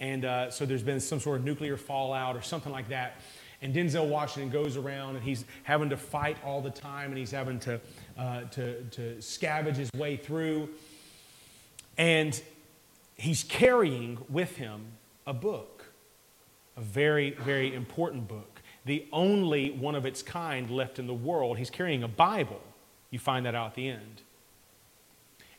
And 0.01 0.25
uh, 0.25 0.51
so 0.51 0.65
there's 0.65 0.83
been 0.83 1.01
some 1.01 1.21
sort 1.21 1.39
of 1.39 1.45
nuclear 1.45 1.77
fallout 1.77 2.37
or 2.37 2.43
something 2.43 2.73
like 2.73 2.89
that. 2.89 3.21
And 3.63 3.75
Denzel 3.75 4.09
Washington 4.09 4.51
goes 4.51 4.77
around 4.77 5.17
and 5.17 5.25
he's 5.25 5.45
having 5.65 5.91
to 5.91 5.97
fight 5.97 6.37
all 6.45 6.61
the 6.61 6.71
time 6.71 7.11
and 7.11 7.19
he's 7.19 7.31
having 7.31 7.59
to, 7.61 7.81
uh, 8.19 8.43
to, 8.53 8.83
to 8.85 9.17
scavenge 9.17 9.77
his 9.77 9.91
way 9.95 10.17
through. 10.17 10.69
And 11.97 12.41
he's 13.17 13.45
carrying 13.45 14.19
with 14.29 14.57
him 14.57 14.93
a 15.27 15.33
book, 15.33 15.87
a 16.77 16.81
very, 16.81 17.31
very 17.31 17.75
important 17.75 18.29
book, 18.29 18.61
the 18.85 19.07
only 19.13 19.71
one 19.71 19.95
of 19.95 20.07
its 20.07 20.23
kind 20.23 20.71
left 20.71 20.99
in 20.99 21.07
the 21.07 21.15
world. 21.15 21.59
He's 21.59 21.71
carrying 21.71 22.03
a 22.03 22.09
Bible. 22.09 22.61
You 23.11 23.19
find 23.19 23.47
that 23.47 23.55
out 23.55 23.69
at 23.69 23.75
the 23.75 23.89
end. 23.89 24.23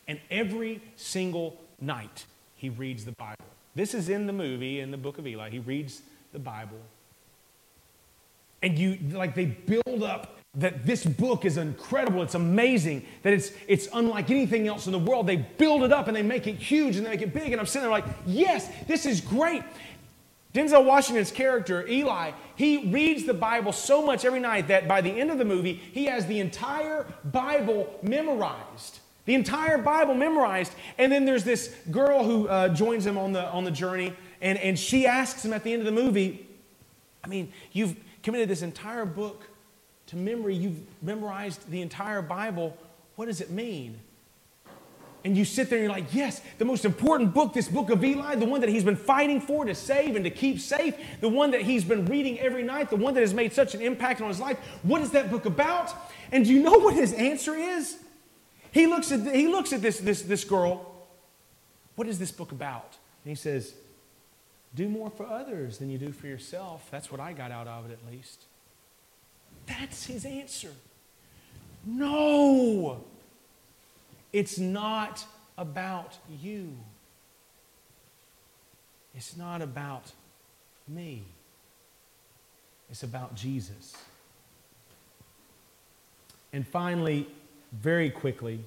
And 0.06 0.20
every 0.30 0.80
single 0.96 1.60
night, 1.80 2.24
he 2.56 2.70
reads 2.70 3.04
the 3.04 3.12
Bible. 3.12 3.44
This 3.74 3.94
is 3.94 4.08
in 4.08 4.26
the 4.26 4.32
movie, 4.32 4.80
in 4.80 4.90
the 4.90 4.96
book 4.96 5.18
of 5.18 5.26
Eli. 5.26 5.50
He 5.50 5.58
reads 5.58 6.02
the 6.32 6.38
Bible. 6.38 6.80
and 8.62 8.78
you 8.78 8.98
like 9.12 9.34
they 9.34 9.46
build 9.46 10.02
up 10.02 10.37
that 10.54 10.86
this 10.86 11.04
book 11.04 11.44
is 11.44 11.56
incredible 11.56 12.22
it's 12.22 12.34
amazing 12.34 13.04
that 13.22 13.32
it's 13.32 13.52
it's 13.66 13.88
unlike 13.92 14.30
anything 14.30 14.66
else 14.66 14.86
in 14.86 14.92
the 14.92 14.98
world. 14.98 15.26
They 15.26 15.36
build 15.36 15.82
it 15.82 15.92
up 15.92 16.08
and 16.08 16.16
they 16.16 16.22
make 16.22 16.46
it 16.46 16.56
huge 16.56 16.96
and 16.96 17.06
they 17.06 17.10
make 17.10 17.22
it 17.22 17.34
big 17.34 17.52
and 17.52 17.60
i'm 17.60 17.66
sitting 17.66 17.82
there 17.82 17.90
like 17.90 18.06
yes 18.26 18.68
this 18.86 19.06
is 19.06 19.20
great. 19.20 19.62
Denzel 20.54 20.84
washington's 20.84 21.30
character 21.30 21.86
eli 21.86 22.32
he 22.56 22.90
reads 22.90 23.24
the 23.24 23.34
bible 23.34 23.72
so 23.72 24.04
much 24.04 24.24
every 24.24 24.40
night 24.40 24.68
that 24.68 24.88
by 24.88 25.00
the 25.00 25.10
end 25.10 25.30
of 25.30 25.38
the 25.38 25.44
movie 25.44 25.74
he 25.74 26.06
has 26.06 26.26
the 26.26 26.40
entire 26.40 27.06
bible 27.24 27.98
memorized. 28.02 29.00
The 29.26 29.34
entire 29.34 29.78
bible 29.78 30.14
memorized 30.14 30.72
and 30.96 31.12
then 31.12 31.26
there's 31.26 31.44
this 31.44 31.74
girl 31.90 32.24
who 32.24 32.48
uh, 32.48 32.70
joins 32.70 33.06
him 33.06 33.18
on 33.18 33.32
the 33.32 33.44
on 33.50 33.64
the 33.64 33.70
journey 33.70 34.14
and, 34.40 34.56
and 34.58 34.78
she 34.78 35.06
asks 35.06 35.44
him 35.44 35.52
at 35.52 35.62
the 35.62 35.72
end 35.72 35.86
of 35.86 35.86
the 35.86 36.02
movie 36.02 36.46
i 37.22 37.28
mean 37.28 37.52
you've 37.72 37.94
committed 38.22 38.48
this 38.48 38.62
entire 38.62 39.04
book 39.04 39.44
to 40.08 40.16
memory, 40.16 40.54
you've 40.54 40.80
memorized 41.02 41.70
the 41.70 41.80
entire 41.80 42.22
Bible. 42.22 42.76
What 43.16 43.26
does 43.26 43.40
it 43.40 43.50
mean? 43.50 43.98
And 45.24 45.36
you 45.36 45.44
sit 45.44 45.68
there 45.68 45.78
and 45.78 45.84
you're 45.84 45.92
like, 45.92 46.14
yes, 46.14 46.40
the 46.58 46.64
most 46.64 46.84
important 46.84 47.34
book, 47.34 47.52
this 47.52 47.68
book 47.68 47.90
of 47.90 48.02
Eli, 48.04 48.36
the 48.36 48.46
one 48.46 48.60
that 48.60 48.70
he's 48.70 48.84
been 48.84 48.96
fighting 48.96 49.40
for 49.40 49.64
to 49.64 49.74
save 49.74 50.16
and 50.16 50.24
to 50.24 50.30
keep 50.30 50.60
safe, 50.60 50.94
the 51.20 51.28
one 51.28 51.50
that 51.50 51.62
he's 51.62 51.84
been 51.84 52.06
reading 52.06 52.38
every 52.38 52.62
night, 52.62 52.88
the 52.88 52.96
one 52.96 53.14
that 53.14 53.20
has 53.20 53.34
made 53.34 53.52
such 53.52 53.74
an 53.74 53.82
impact 53.82 54.20
on 54.20 54.28
his 54.28 54.40
life. 54.40 54.58
What 54.82 55.02
is 55.02 55.10
that 55.10 55.30
book 55.30 55.44
about? 55.44 55.92
And 56.32 56.44
do 56.44 56.52
you 56.52 56.62
know 56.62 56.78
what 56.78 56.94
his 56.94 57.12
answer 57.12 57.54
is? 57.54 57.98
He 58.70 58.86
looks 58.86 59.10
at, 59.10 59.34
he 59.34 59.48
looks 59.48 59.72
at 59.72 59.82
this, 59.82 59.98
this, 59.98 60.22
this 60.22 60.44
girl. 60.44 60.94
What 61.96 62.06
is 62.06 62.18
this 62.18 62.30
book 62.30 62.52
about? 62.52 62.96
And 63.24 63.30
he 63.30 63.34
says, 63.34 63.74
Do 64.74 64.88
more 64.88 65.10
for 65.10 65.26
others 65.26 65.78
than 65.78 65.90
you 65.90 65.98
do 65.98 66.12
for 66.12 66.28
yourself. 66.28 66.86
That's 66.90 67.10
what 67.10 67.20
I 67.20 67.32
got 67.32 67.50
out 67.50 67.66
of 67.66 67.90
it, 67.90 67.98
at 68.00 68.12
least. 68.12 68.44
That's 69.68 70.06
his 70.06 70.24
answer. 70.24 70.72
No, 71.84 73.04
it's 74.32 74.58
not 74.58 75.24
about 75.56 76.16
you. 76.42 76.76
It's 79.14 79.36
not 79.36 79.62
about 79.62 80.12
me. 80.86 81.22
It's 82.90 83.02
about 83.02 83.34
Jesus. 83.34 83.96
And 86.52 86.66
finally, 86.66 87.26
very 87.72 88.10
quickly, 88.10 88.60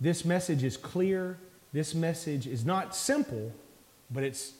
this 0.00 0.24
message 0.24 0.62
is 0.62 0.76
clear. 0.76 1.38
This 1.72 1.94
message 1.94 2.46
is 2.46 2.64
not 2.64 2.94
simple, 2.94 3.52
but 4.10 4.22
it's 4.24 4.52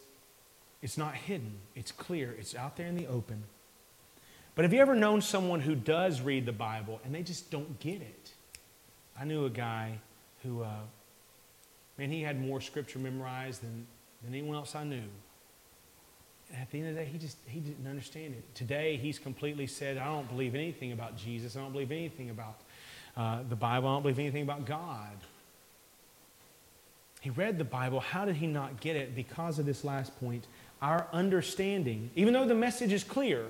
it's 0.82 0.96
not 0.96 1.14
hidden, 1.14 1.52
it's 1.74 1.92
clear, 1.92 2.34
it's 2.38 2.54
out 2.54 2.76
there 2.76 2.86
in 2.86 2.96
the 2.96 3.06
open. 3.06 3.42
But 4.54 4.64
have 4.64 4.72
you 4.72 4.80
ever 4.80 4.94
known 4.94 5.22
someone 5.22 5.60
who 5.60 5.74
does 5.74 6.20
read 6.20 6.46
the 6.46 6.52
Bible 6.52 7.00
and 7.04 7.14
they 7.14 7.22
just 7.22 7.50
don't 7.50 7.78
get 7.80 8.00
it? 8.00 8.32
I 9.18 9.24
knew 9.24 9.44
a 9.44 9.50
guy 9.50 9.98
who, 10.42 10.62
uh, 10.62 10.80
man, 11.98 12.10
he 12.10 12.22
had 12.22 12.40
more 12.40 12.60
scripture 12.60 12.98
memorized 12.98 13.62
than, 13.62 13.86
than 14.22 14.34
anyone 14.34 14.56
else 14.56 14.74
I 14.74 14.84
knew. 14.84 15.02
And 16.50 16.60
at 16.60 16.70
the 16.70 16.80
end 16.80 16.88
of 16.88 16.94
the 16.94 17.02
day, 17.02 17.06
he 17.06 17.18
just 17.18 17.36
he 17.46 17.60
didn't 17.60 17.86
understand 17.86 18.34
it. 18.34 18.54
Today, 18.54 18.96
he's 18.96 19.18
completely 19.18 19.66
said, 19.66 19.98
I 19.98 20.06
don't 20.06 20.28
believe 20.28 20.54
anything 20.54 20.92
about 20.92 21.16
Jesus. 21.16 21.56
I 21.56 21.60
don't 21.60 21.72
believe 21.72 21.92
anything 21.92 22.30
about 22.30 22.60
uh, 23.16 23.40
the 23.48 23.56
Bible. 23.56 23.88
I 23.88 23.92
don't 23.92 24.02
believe 24.02 24.18
anything 24.18 24.42
about 24.42 24.64
God. 24.64 25.16
He 27.20 27.30
read 27.30 27.58
the 27.58 27.64
Bible. 27.64 28.00
How 28.00 28.24
did 28.24 28.36
he 28.36 28.46
not 28.46 28.80
get 28.80 28.96
it? 28.96 29.14
Because 29.14 29.58
of 29.58 29.66
this 29.66 29.84
last 29.84 30.18
point 30.18 30.46
our 30.82 31.06
understanding, 31.12 32.10
even 32.14 32.32
though 32.32 32.46
the 32.46 32.54
message 32.54 32.92
is 32.92 33.04
clear, 33.04 33.46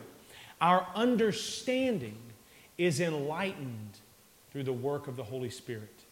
our 0.60 0.86
understanding 0.94 2.18
is 2.76 3.00
enlightened 3.00 3.98
through 4.50 4.64
the 4.64 4.72
work 4.72 5.06
of 5.06 5.16
the 5.16 5.24
Holy 5.24 5.50
Spirit. 5.50 6.04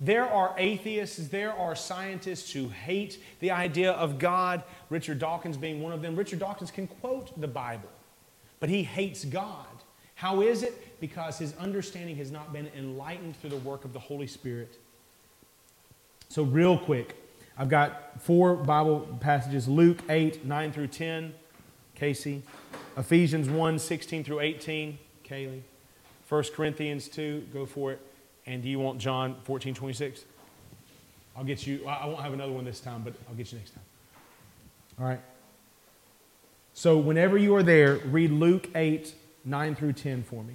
There 0.00 0.26
are 0.26 0.54
atheists, 0.58 1.28
there 1.28 1.52
are 1.52 1.74
scientists 1.74 2.52
who 2.52 2.68
hate 2.68 3.18
the 3.40 3.50
idea 3.50 3.92
of 3.92 4.18
God, 4.18 4.62
Richard 4.90 5.18
Dawkins 5.18 5.56
being 5.56 5.82
one 5.82 5.92
of 5.92 6.02
them. 6.02 6.14
Richard 6.14 6.38
Dawkins 6.38 6.70
can 6.70 6.86
quote 6.86 7.38
the 7.40 7.48
Bible, 7.48 7.88
but 8.60 8.68
he 8.68 8.82
hates 8.82 9.24
God. 9.24 9.66
How 10.14 10.42
is 10.42 10.62
it? 10.62 11.00
Because 11.00 11.38
his 11.38 11.54
understanding 11.56 12.16
has 12.16 12.30
not 12.30 12.52
been 12.52 12.70
enlightened 12.76 13.36
through 13.36 13.50
the 13.50 13.56
work 13.56 13.84
of 13.84 13.92
the 13.92 13.98
Holy 13.98 14.26
Spirit. 14.26 14.78
So, 16.28 16.42
real 16.42 16.78
quick, 16.78 17.16
I've 17.58 17.68
got 17.68 18.20
four 18.20 18.54
Bible 18.54 19.18
passages 19.20 19.66
Luke 19.66 19.98
8, 20.08 20.44
9 20.44 20.72
through 20.72 20.88
10, 20.88 21.34
Casey. 21.94 22.42
Ephesians 22.96 23.48
1, 23.48 23.78
16 23.78 24.24
through 24.24 24.40
18, 24.40 24.98
Kaylee. 25.24 25.62
1 26.28 26.44
Corinthians 26.54 27.08
2, 27.08 27.48
go 27.52 27.66
for 27.66 27.92
it. 27.92 28.00
And 28.46 28.62
do 28.62 28.68
you 28.68 28.78
want 28.78 28.98
John 28.98 29.36
14, 29.44 29.74
26? 29.74 30.24
I'll 31.36 31.44
get 31.44 31.66
you, 31.66 31.86
I 31.86 32.06
won't 32.06 32.20
have 32.20 32.32
another 32.32 32.52
one 32.52 32.64
this 32.64 32.80
time, 32.80 33.02
but 33.02 33.14
I'll 33.28 33.34
get 33.34 33.52
you 33.52 33.58
next 33.58 33.72
time. 33.72 33.84
All 34.98 35.06
right. 35.06 35.20
So, 36.72 36.98
whenever 36.98 37.38
you 37.38 37.54
are 37.56 37.62
there, 37.62 37.96
read 37.96 38.30
Luke 38.30 38.68
8, 38.74 39.14
9 39.44 39.74
through 39.74 39.94
10 39.94 40.22
for 40.24 40.42
me. 40.42 40.54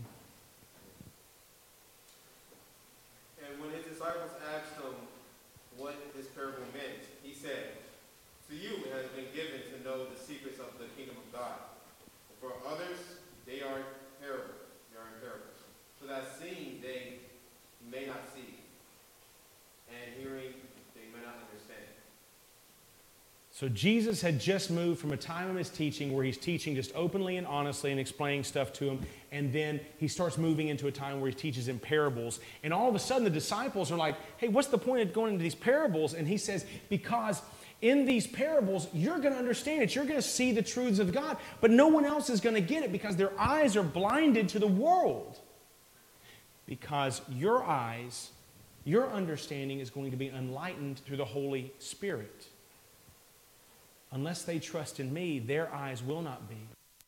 So 23.61 23.69
Jesus 23.69 24.23
had 24.23 24.39
just 24.39 24.71
moved 24.71 24.99
from 24.99 25.11
a 25.11 25.17
time 25.17 25.47
of 25.47 25.55
his 25.55 25.69
teaching 25.69 26.13
where 26.13 26.25
he's 26.25 26.39
teaching 26.39 26.73
just 26.73 26.91
openly 26.95 27.37
and 27.37 27.45
honestly 27.45 27.91
and 27.91 27.99
explaining 27.99 28.43
stuff 28.43 28.73
to 28.73 28.89
him. 28.89 29.01
And 29.31 29.53
then 29.53 29.79
he 29.99 30.07
starts 30.07 30.39
moving 30.39 30.69
into 30.69 30.87
a 30.87 30.91
time 30.91 31.21
where 31.21 31.29
he 31.29 31.35
teaches 31.35 31.67
in 31.67 31.77
parables. 31.77 32.39
And 32.63 32.73
all 32.73 32.89
of 32.89 32.95
a 32.95 32.99
sudden 32.99 33.23
the 33.23 33.29
disciples 33.29 33.91
are 33.91 33.97
like, 33.97 34.15
hey, 34.37 34.47
what's 34.47 34.69
the 34.69 34.79
point 34.79 35.03
of 35.03 35.13
going 35.13 35.33
into 35.33 35.43
these 35.43 35.53
parables? 35.53 36.15
And 36.15 36.27
he 36.27 36.37
says, 36.37 36.65
because 36.89 37.43
in 37.83 38.07
these 38.07 38.25
parables, 38.25 38.87
you're 38.93 39.19
going 39.19 39.33
to 39.33 39.37
understand 39.37 39.83
it. 39.83 39.93
You're 39.93 40.05
going 40.05 40.19
to 40.19 40.27
see 40.27 40.51
the 40.51 40.63
truths 40.63 40.97
of 40.97 41.13
God, 41.13 41.37
but 41.59 41.69
no 41.69 41.87
one 41.87 42.03
else 42.03 42.31
is 42.31 42.41
going 42.41 42.55
to 42.55 42.61
get 42.61 42.81
it 42.81 42.91
because 42.91 43.15
their 43.15 43.39
eyes 43.39 43.75
are 43.75 43.83
blinded 43.83 44.49
to 44.49 44.57
the 44.57 44.65
world. 44.65 45.37
Because 46.65 47.21
your 47.29 47.63
eyes, 47.63 48.31
your 48.85 49.07
understanding 49.11 49.81
is 49.81 49.91
going 49.91 50.09
to 50.09 50.17
be 50.17 50.29
enlightened 50.29 50.97
through 51.05 51.17
the 51.17 51.25
Holy 51.25 51.71
Spirit 51.77 52.47
unless 54.11 54.43
they 54.43 54.59
trust 54.59 54.99
in 54.99 55.13
me, 55.13 55.39
their 55.39 55.73
eyes 55.73 56.03
will 56.03 56.21
not 56.21 56.49
be. 56.49 56.57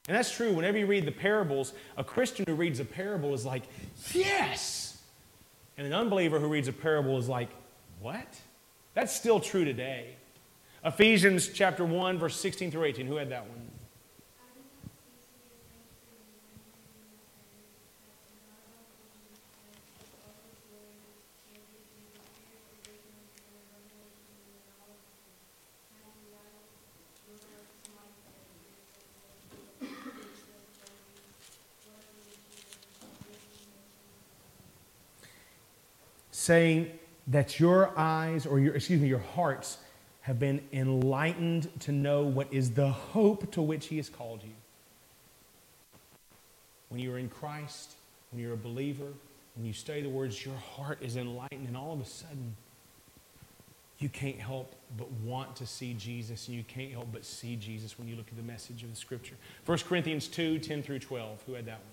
And 0.07 0.17
that's 0.17 0.31
true. 0.31 0.53
Whenever 0.53 0.77
you 0.77 0.85
read 0.85 1.05
the 1.05 1.11
parables, 1.11 1.73
a 1.97 2.03
Christian 2.03 2.45
who 2.47 2.55
reads 2.55 2.79
a 2.79 2.85
parable 2.85 3.33
is 3.33 3.45
like, 3.45 3.63
yes! 4.13 5.01
And 5.77 5.87
an 5.87 5.93
unbeliever 5.93 6.39
who 6.39 6.47
reads 6.47 6.67
a 6.67 6.73
parable 6.73 7.17
is 7.17 7.29
like, 7.29 7.49
what? 8.01 8.27
That's 8.93 9.15
still 9.15 9.39
true 9.39 9.63
today. 9.63 10.15
Ephesians 10.83 11.47
chapter 11.47 11.85
1, 11.85 12.17
verse 12.19 12.37
16 12.39 12.71
through 12.71 12.83
18. 12.83 13.07
Who 13.07 13.15
had 13.15 13.29
that 13.29 13.47
one? 13.47 13.62
Saying 36.43 36.91
that 37.27 37.57
your 37.57 37.97
eyes, 37.97 38.45
or 38.45 38.59
your, 38.59 38.75
excuse 38.75 39.01
me, 39.01 39.07
your 39.07 39.19
hearts 39.19 39.77
have 40.21 40.39
been 40.39 40.61
enlightened 40.73 41.69
to 41.79 41.91
know 41.91 42.23
what 42.23 42.53
is 42.53 42.71
the 42.71 42.89
hope 42.89 43.49
to 43.53 43.61
which 43.61 43.87
He 43.87 43.97
has 43.97 44.09
called 44.09 44.43
you. 44.43 44.51
When 46.89 46.99
you 46.99 47.13
are 47.13 47.17
in 47.17 47.29
Christ, 47.29 47.93
when 48.31 48.41
you're 48.41 48.53
a 48.53 48.57
believer, 48.57 49.07
when 49.55 49.65
you 49.65 49.71
study 49.71 50.01
the 50.01 50.09
words, 50.09 50.45
your 50.45 50.55
heart 50.55 50.99
is 51.01 51.15
enlightened, 51.15 51.67
and 51.67 51.77
all 51.77 51.93
of 51.93 52.01
a 52.01 52.05
sudden, 52.05 52.55
you 53.99 54.09
can't 54.09 54.39
help 54.39 54.75
but 54.97 55.09
want 55.23 55.55
to 55.55 55.65
see 55.65 55.93
Jesus, 55.93 56.49
and 56.49 56.57
you 56.57 56.63
can't 56.63 56.91
help 56.91 57.07
but 57.13 57.23
see 57.23 57.55
Jesus 57.55 57.97
when 57.97 58.09
you 58.09 58.17
look 58.17 58.27
at 58.27 58.35
the 58.35 58.43
message 58.43 58.83
of 58.83 58.89
the 58.89 58.97
Scripture. 58.97 59.35
1 59.65 59.77
Corinthians 59.79 60.27
2 60.27 60.59
10 60.59 60.83
through 60.83 60.99
12. 60.99 61.43
Who 61.47 61.53
had 61.53 61.65
that 61.67 61.79
one? 61.79 61.92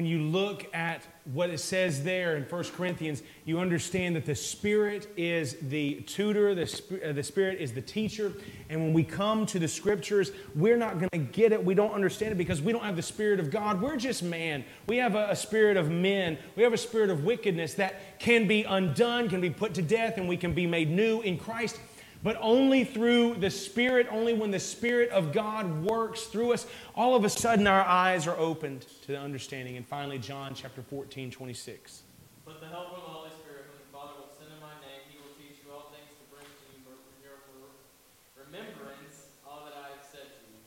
When 0.00 0.08
you 0.08 0.22
look 0.22 0.66
at 0.74 1.02
what 1.34 1.50
it 1.50 1.58
says 1.58 2.02
there 2.02 2.38
in 2.38 2.44
1 2.44 2.64
Corinthians, 2.74 3.22
you 3.44 3.58
understand 3.58 4.16
that 4.16 4.24
the 4.24 4.34
Spirit 4.34 5.06
is 5.14 5.58
the 5.60 5.96
tutor, 6.06 6.54
the, 6.54 6.64
Sp- 6.64 7.04
uh, 7.04 7.12
the 7.12 7.22
Spirit 7.22 7.60
is 7.60 7.74
the 7.74 7.82
teacher. 7.82 8.32
And 8.70 8.80
when 8.80 8.94
we 8.94 9.04
come 9.04 9.44
to 9.44 9.58
the 9.58 9.68
Scriptures, 9.68 10.32
we're 10.54 10.78
not 10.78 10.94
going 10.94 11.10
to 11.12 11.18
get 11.18 11.52
it. 11.52 11.62
We 11.62 11.74
don't 11.74 11.92
understand 11.92 12.32
it 12.32 12.36
because 12.36 12.62
we 12.62 12.72
don't 12.72 12.82
have 12.82 12.96
the 12.96 13.02
Spirit 13.02 13.40
of 13.40 13.50
God. 13.50 13.82
We're 13.82 13.98
just 13.98 14.22
man. 14.22 14.64
We 14.86 14.96
have 14.96 15.16
a, 15.16 15.28
a 15.32 15.36
spirit 15.36 15.76
of 15.76 15.90
men. 15.90 16.38
We 16.56 16.62
have 16.62 16.72
a 16.72 16.78
spirit 16.78 17.10
of 17.10 17.24
wickedness 17.24 17.74
that 17.74 18.18
can 18.18 18.48
be 18.48 18.64
undone, 18.64 19.28
can 19.28 19.42
be 19.42 19.50
put 19.50 19.74
to 19.74 19.82
death, 19.82 20.16
and 20.16 20.26
we 20.26 20.38
can 20.38 20.54
be 20.54 20.66
made 20.66 20.88
new 20.88 21.20
in 21.20 21.36
Christ 21.36 21.78
but 22.22 22.36
only 22.40 22.84
through 22.84 23.34
the 23.34 23.50
Spirit, 23.50 24.06
only 24.10 24.34
when 24.34 24.50
the 24.50 24.60
Spirit 24.60 25.10
of 25.10 25.32
God 25.32 25.82
works 25.82 26.24
through 26.24 26.52
us, 26.52 26.66
all 26.94 27.14
of 27.14 27.24
a 27.24 27.30
sudden 27.30 27.66
our 27.66 27.82
eyes 27.82 28.26
are 28.26 28.36
opened 28.36 28.86
to 29.02 29.08
the 29.08 29.18
understanding. 29.18 29.76
And 29.76 29.86
finally, 29.86 30.18
John 30.18 30.54
chapter 30.54 30.82
14, 30.82 31.30
26. 31.30 32.02
But 32.44 32.60
the 32.60 32.66
Helper, 32.66 32.96
the 32.96 33.00
Holy 33.00 33.30
Spirit, 33.30 33.64
whom 33.70 33.78
the 33.78 33.96
Father 33.96 34.12
will 34.18 34.28
send 34.38 34.50
in 34.52 34.60
my 34.60 34.74
name, 34.86 35.00
he 35.08 35.16
will 35.16 35.32
teach 35.38 35.64
you 35.64 35.72
all 35.72 35.90
things 35.90 36.10
to 36.18 36.24
bring 36.34 36.44
to 36.44 36.66
you 36.76 36.84
for 36.84 38.44
remembrance 38.44 39.26
all 39.48 39.64
that 39.64 39.74
I 39.74 39.96
have 39.96 40.04
said 40.10 40.20
to 40.20 40.50
you. 40.50 40.58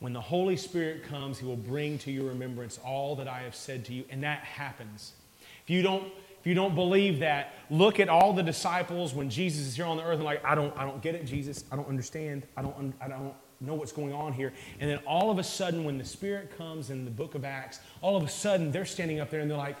When 0.00 0.12
the 0.12 0.20
Holy 0.20 0.56
Spirit 0.56 1.04
comes, 1.04 1.38
he 1.38 1.46
will 1.46 1.56
bring 1.56 1.96
to 1.98 2.10
your 2.10 2.24
remembrance 2.24 2.78
all 2.84 3.16
that 3.16 3.28
I 3.28 3.40
have 3.40 3.54
said 3.54 3.86
to 3.86 3.94
you. 3.94 4.04
And 4.10 4.22
that 4.22 4.40
happens. 4.40 5.12
If 5.62 5.70
you 5.70 5.80
don't 5.82 6.12
if 6.42 6.46
you 6.48 6.54
don't 6.54 6.74
believe 6.74 7.20
that, 7.20 7.54
look 7.70 8.00
at 8.00 8.08
all 8.08 8.32
the 8.32 8.42
disciples 8.42 9.14
when 9.14 9.30
Jesus 9.30 9.64
is 9.64 9.76
here 9.76 9.84
on 9.84 9.96
the 9.96 10.02
earth 10.02 10.16
and 10.16 10.24
like, 10.24 10.44
I 10.44 10.56
don't, 10.56 10.76
I 10.76 10.84
don't 10.84 11.00
get 11.00 11.14
it, 11.14 11.24
Jesus. 11.24 11.62
I 11.70 11.76
don't 11.76 11.88
understand. 11.88 12.48
I 12.56 12.62
don't, 12.62 12.92
I 13.00 13.06
don't 13.06 13.32
know 13.60 13.74
what's 13.74 13.92
going 13.92 14.12
on 14.12 14.32
here. 14.32 14.52
And 14.80 14.90
then 14.90 14.98
all 15.06 15.30
of 15.30 15.38
a 15.38 15.44
sudden, 15.44 15.84
when 15.84 15.98
the 15.98 16.04
Spirit 16.04 16.50
comes 16.58 16.90
in 16.90 17.04
the 17.04 17.12
book 17.12 17.36
of 17.36 17.44
Acts, 17.44 17.78
all 18.00 18.16
of 18.16 18.24
a 18.24 18.28
sudden 18.28 18.72
they're 18.72 18.84
standing 18.84 19.20
up 19.20 19.30
there 19.30 19.38
and 19.38 19.48
they're 19.48 19.56
like, 19.56 19.76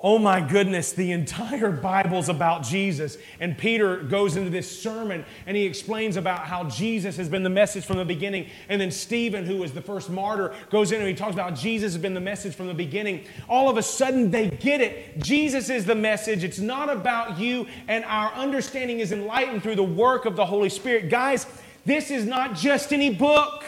Oh 0.00 0.16
my 0.16 0.40
goodness, 0.40 0.92
the 0.92 1.10
entire 1.10 1.72
Bible's 1.72 2.28
about 2.28 2.62
Jesus. 2.62 3.18
And 3.40 3.58
Peter 3.58 3.96
goes 3.96 4.36
into 4.36 4.48
this 4.48 4.80
sermon 4.80 5.24
and 5.44 5.56
he 5.56 5.64
explains 5.64 6.16
about 6.16 6.46
how 6.46 6.64
Jesus 6.64 7.16
has 7.16 7.28
been 7.28 7.42
the 7.42 7.50
message 7.50 7.84
from 7.84 7.96
the 7.96 8.04
beginning. 8.04 8.48
And 8.68 8.80
then 8.80 8.92
Stephen, 8.92 9.44
who 9.44 9.56
was 9.56 9.72
the 9.72 9.82
first 9.82 10.08
martyr, 10.08 10.54
goes 10.70 10.92
in 10.92 11.00
and 11.00 11.08
he 11.08 11.16
talks 11.16 11.34
about 11.34 11.56
Jesus 11.56 11.94
has 11.94 12.00
been 12.00 12.14
the 12.14 12.20
message 12.20 12.54
from 12.54 12.68
the 12.68 12.74
beginning. 12.74 13.24
All 13.48 13.68
of 13.68 13.76
a 13.76 13.82
sudden, 13.82 14.30
they 14.30 14.50
get 14.50 14.80
it. 14.80 15.18
Jesus 15.18 15.68
is 15.68 15.84
the 15.84 15.96
message. 15.96 16.44
It's 16.44 16.60
not 16.60 16.88
about 16.88 17.40
you, 17.40 17.66
and 17.88 18.04
our 18.04 18.32
understanding 18.34 19.00
is 19.00 19.10
enlightened 19.10 19.64
through 19.64 19.76
the 19.76 19.82
work 19.82 20.26
of 20.26 20.36
the 20.36 20.46
Holy 20.46 20.68
Spirit. 20.68 21.10
Guys, 21.10 21.44
this 21.84 22.12
is 22.12 22.24
not 22.24 22.54
just 22.54 22.92
any 22.92 23.12
book, 23.12 23.64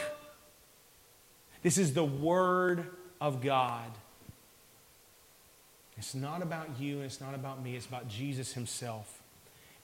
this 1.62 1.76
is 1.76 1.92
the 1.92 2.04
Word 2.04 2.86
of 3.20 3.42
God. 3.42 3.90
It's 6.00 6.14
not 6.14 6.40
about 6.40 6.80
you 6.80 6.96
and 6.96 7.04
it's 7.04 7.20
not 7.20 7.34
about 7.34 7.62
me, 7.62 7.76
it's 7.76 7.84
about 7.84 8.08
Jesus 8.08 8.54
Himself. 8.54 9.20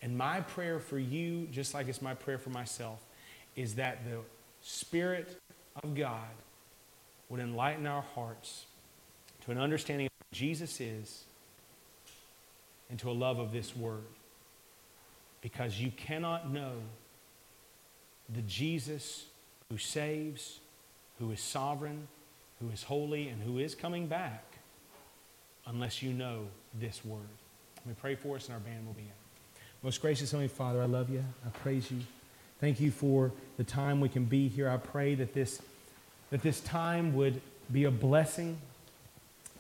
And 0.01 0.17
my 0.17 0.41
prayer 0.41 0.81
for 0.81 0.99
you, 0.99 1.47
just 1.53 1.75
like 1.75 1.89
it's 1.89 2.01
my 2.01 2.15
prayer 2.15 2.39
for 2.39 2.49
myself, 2.49 3.05
is 3.55 3.75
that 3.75 4.03
the 4.03 4.21
Spirit 4.63 5.39
of 5.85 5.95
God 5.95 6.31
would 7.29 7.39
enlighten 7.39 7.87
our 7.87 8.01
hearts 8.01 8.65
to 9.45 9.51
an 9.51 9.59
understanding 9.59 10.07
of 10.07 10.13
who 10.19 10.35
Jesus 10.35 10.81
is 10.81 11.25
and 12.89 12.99
to 13.01 13.11
a 13.11 13.13
love 13.13 13.39
of 13.39 13.53
this 13.53 13.77
Word. 13.77 14.05
Because 15.43 15.79
you 15.79 15.91
cannot 15.91 16.51
know 16.51 16.77
the 18.35 18.41
Jesus 18.41 19.27
who 19.69 19.77
saves, 19.77 20.61
who 21.19 21.31
is 21.31 21.43
sovereign, 21.43 22.09
who 22.59 22.71
is 22.71 22.85
holy, 22.85 23.29
and 23.29 23.43
who 23.43 23.59
is 23.59 23.75
coming 23.75 24.07
back 24.07 24.46
unless 25.67 26.03
you 26.03 26.13
know 26.13 26.47
this 26.75 27.05
word. 27.05 27.21
Let 27.79 27.87
me 27.87 27.95
pray 28.01 28.15
for 28.15 28.37
us, 28.37 28.47
and 28.47 28.55
our 28.55 28.61
band 28.61 28.87
will 28.87 28.95
be 28.95 29.03
in. 29.03 29.09
Most 29.83 30.01
gracious 30.01 30.31
Heavenly 30.31 30.49
Father, 30.49 30.83
I 30.83 30.87
love 30.87 31.11
you. 31.11 31.25
I 31.45 31.49
praise 31.51 31.91
you. 31.91 32.01
Thank 32.61 32.81
you 32.81 32.91
for 32.91 33.33
the 33.57 33.65
time 33.65 34.01
we 34.01 34.09
can 34.09 34.25
be 34.25 34.49
here. 34.49 34.69
I 34.69 34.79
pray 34.79 35.15
that 35.15 35.35
this, 35.35 35.61
that 36.31 36.43
this 36.43 36.61
time 36.61 37.15
would 37.15 37.41
be 37.71 37.85
a 37.85 37.91
blessing 37.91 38.59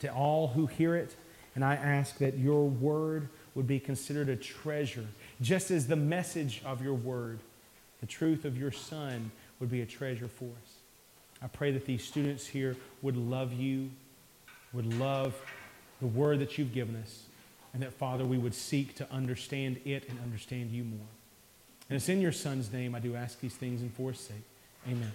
to 0.00 0.12
all 0.12 0.48
who 0.48 0.66
hear 0.66 0.96
it. 0.96 1.14
And 1.54 1.64
I 1.64 1.74
ask 1.74 2.18
that 2.18 2.38
your 2.38 2.68
word 2.68 3.28
would 3.54 3.66
be 3.66 3.80
considered 3.80 4.28
a 4.28 4.36
treasure, 4.36 5.06
just 5.40 5.70
as 5.70 5.86
the 5.86 5.96
message 5.96 6.62
of 6.64 6.82
your 6.82 6.94
word, 6.94 7.38
the 8.00 8.06
truth 8.06 8.44
of 8.44 8.58
your 8.58 8.72
Son, 8.72 9.30
would 9.60 9.70
be 9.70 9.80
a 9.80 9.86
treasure 9.86 10.28
for 10.28 10.44
us. 10.44 10.74
I 11.42 11.48
pray 11.48 11.70
that 11.72 11.86
these 11.86 12.04
students 12.04 12.46
here 12.46 12.76
would 13.02 13.16
love 13.16 13.52
you, 13.52 13.90
would 14.72 14.98
love 14.98 15.34
the 16.00 16.06
word 16.06 16.40
that 16.40 16.58
you've 16.58 16.72
given 16.72 16.96
us, 16.96 17.24
and 17.72 17.82
that, 17.82 17.92
Father, 17.92 18.24
we 18.24 18.38
would 18.38 18.54
seek 18.54 18.94
to 18.96 19.10
understand 19.10 19.80
it 19.84 20.08
and 20.08 20.18
understand 20.22 20.70
you 20.70 20.84
more. 20.84 21.06
And 21.88 21.96
it's 21.96 22.08
in 22.08 22.20
your 22.20 22.32
Son's 22.32 22.72
name 22.72 22.94
I 22.94 23.00
do 23.00 23.14
ask 23.14 23.40
these 23.40 23.54
things 23.54 23.82
in 23.82 23.90
for 23.90 24.12
sake. 24.12 24.36
Amen. 24.88 25.12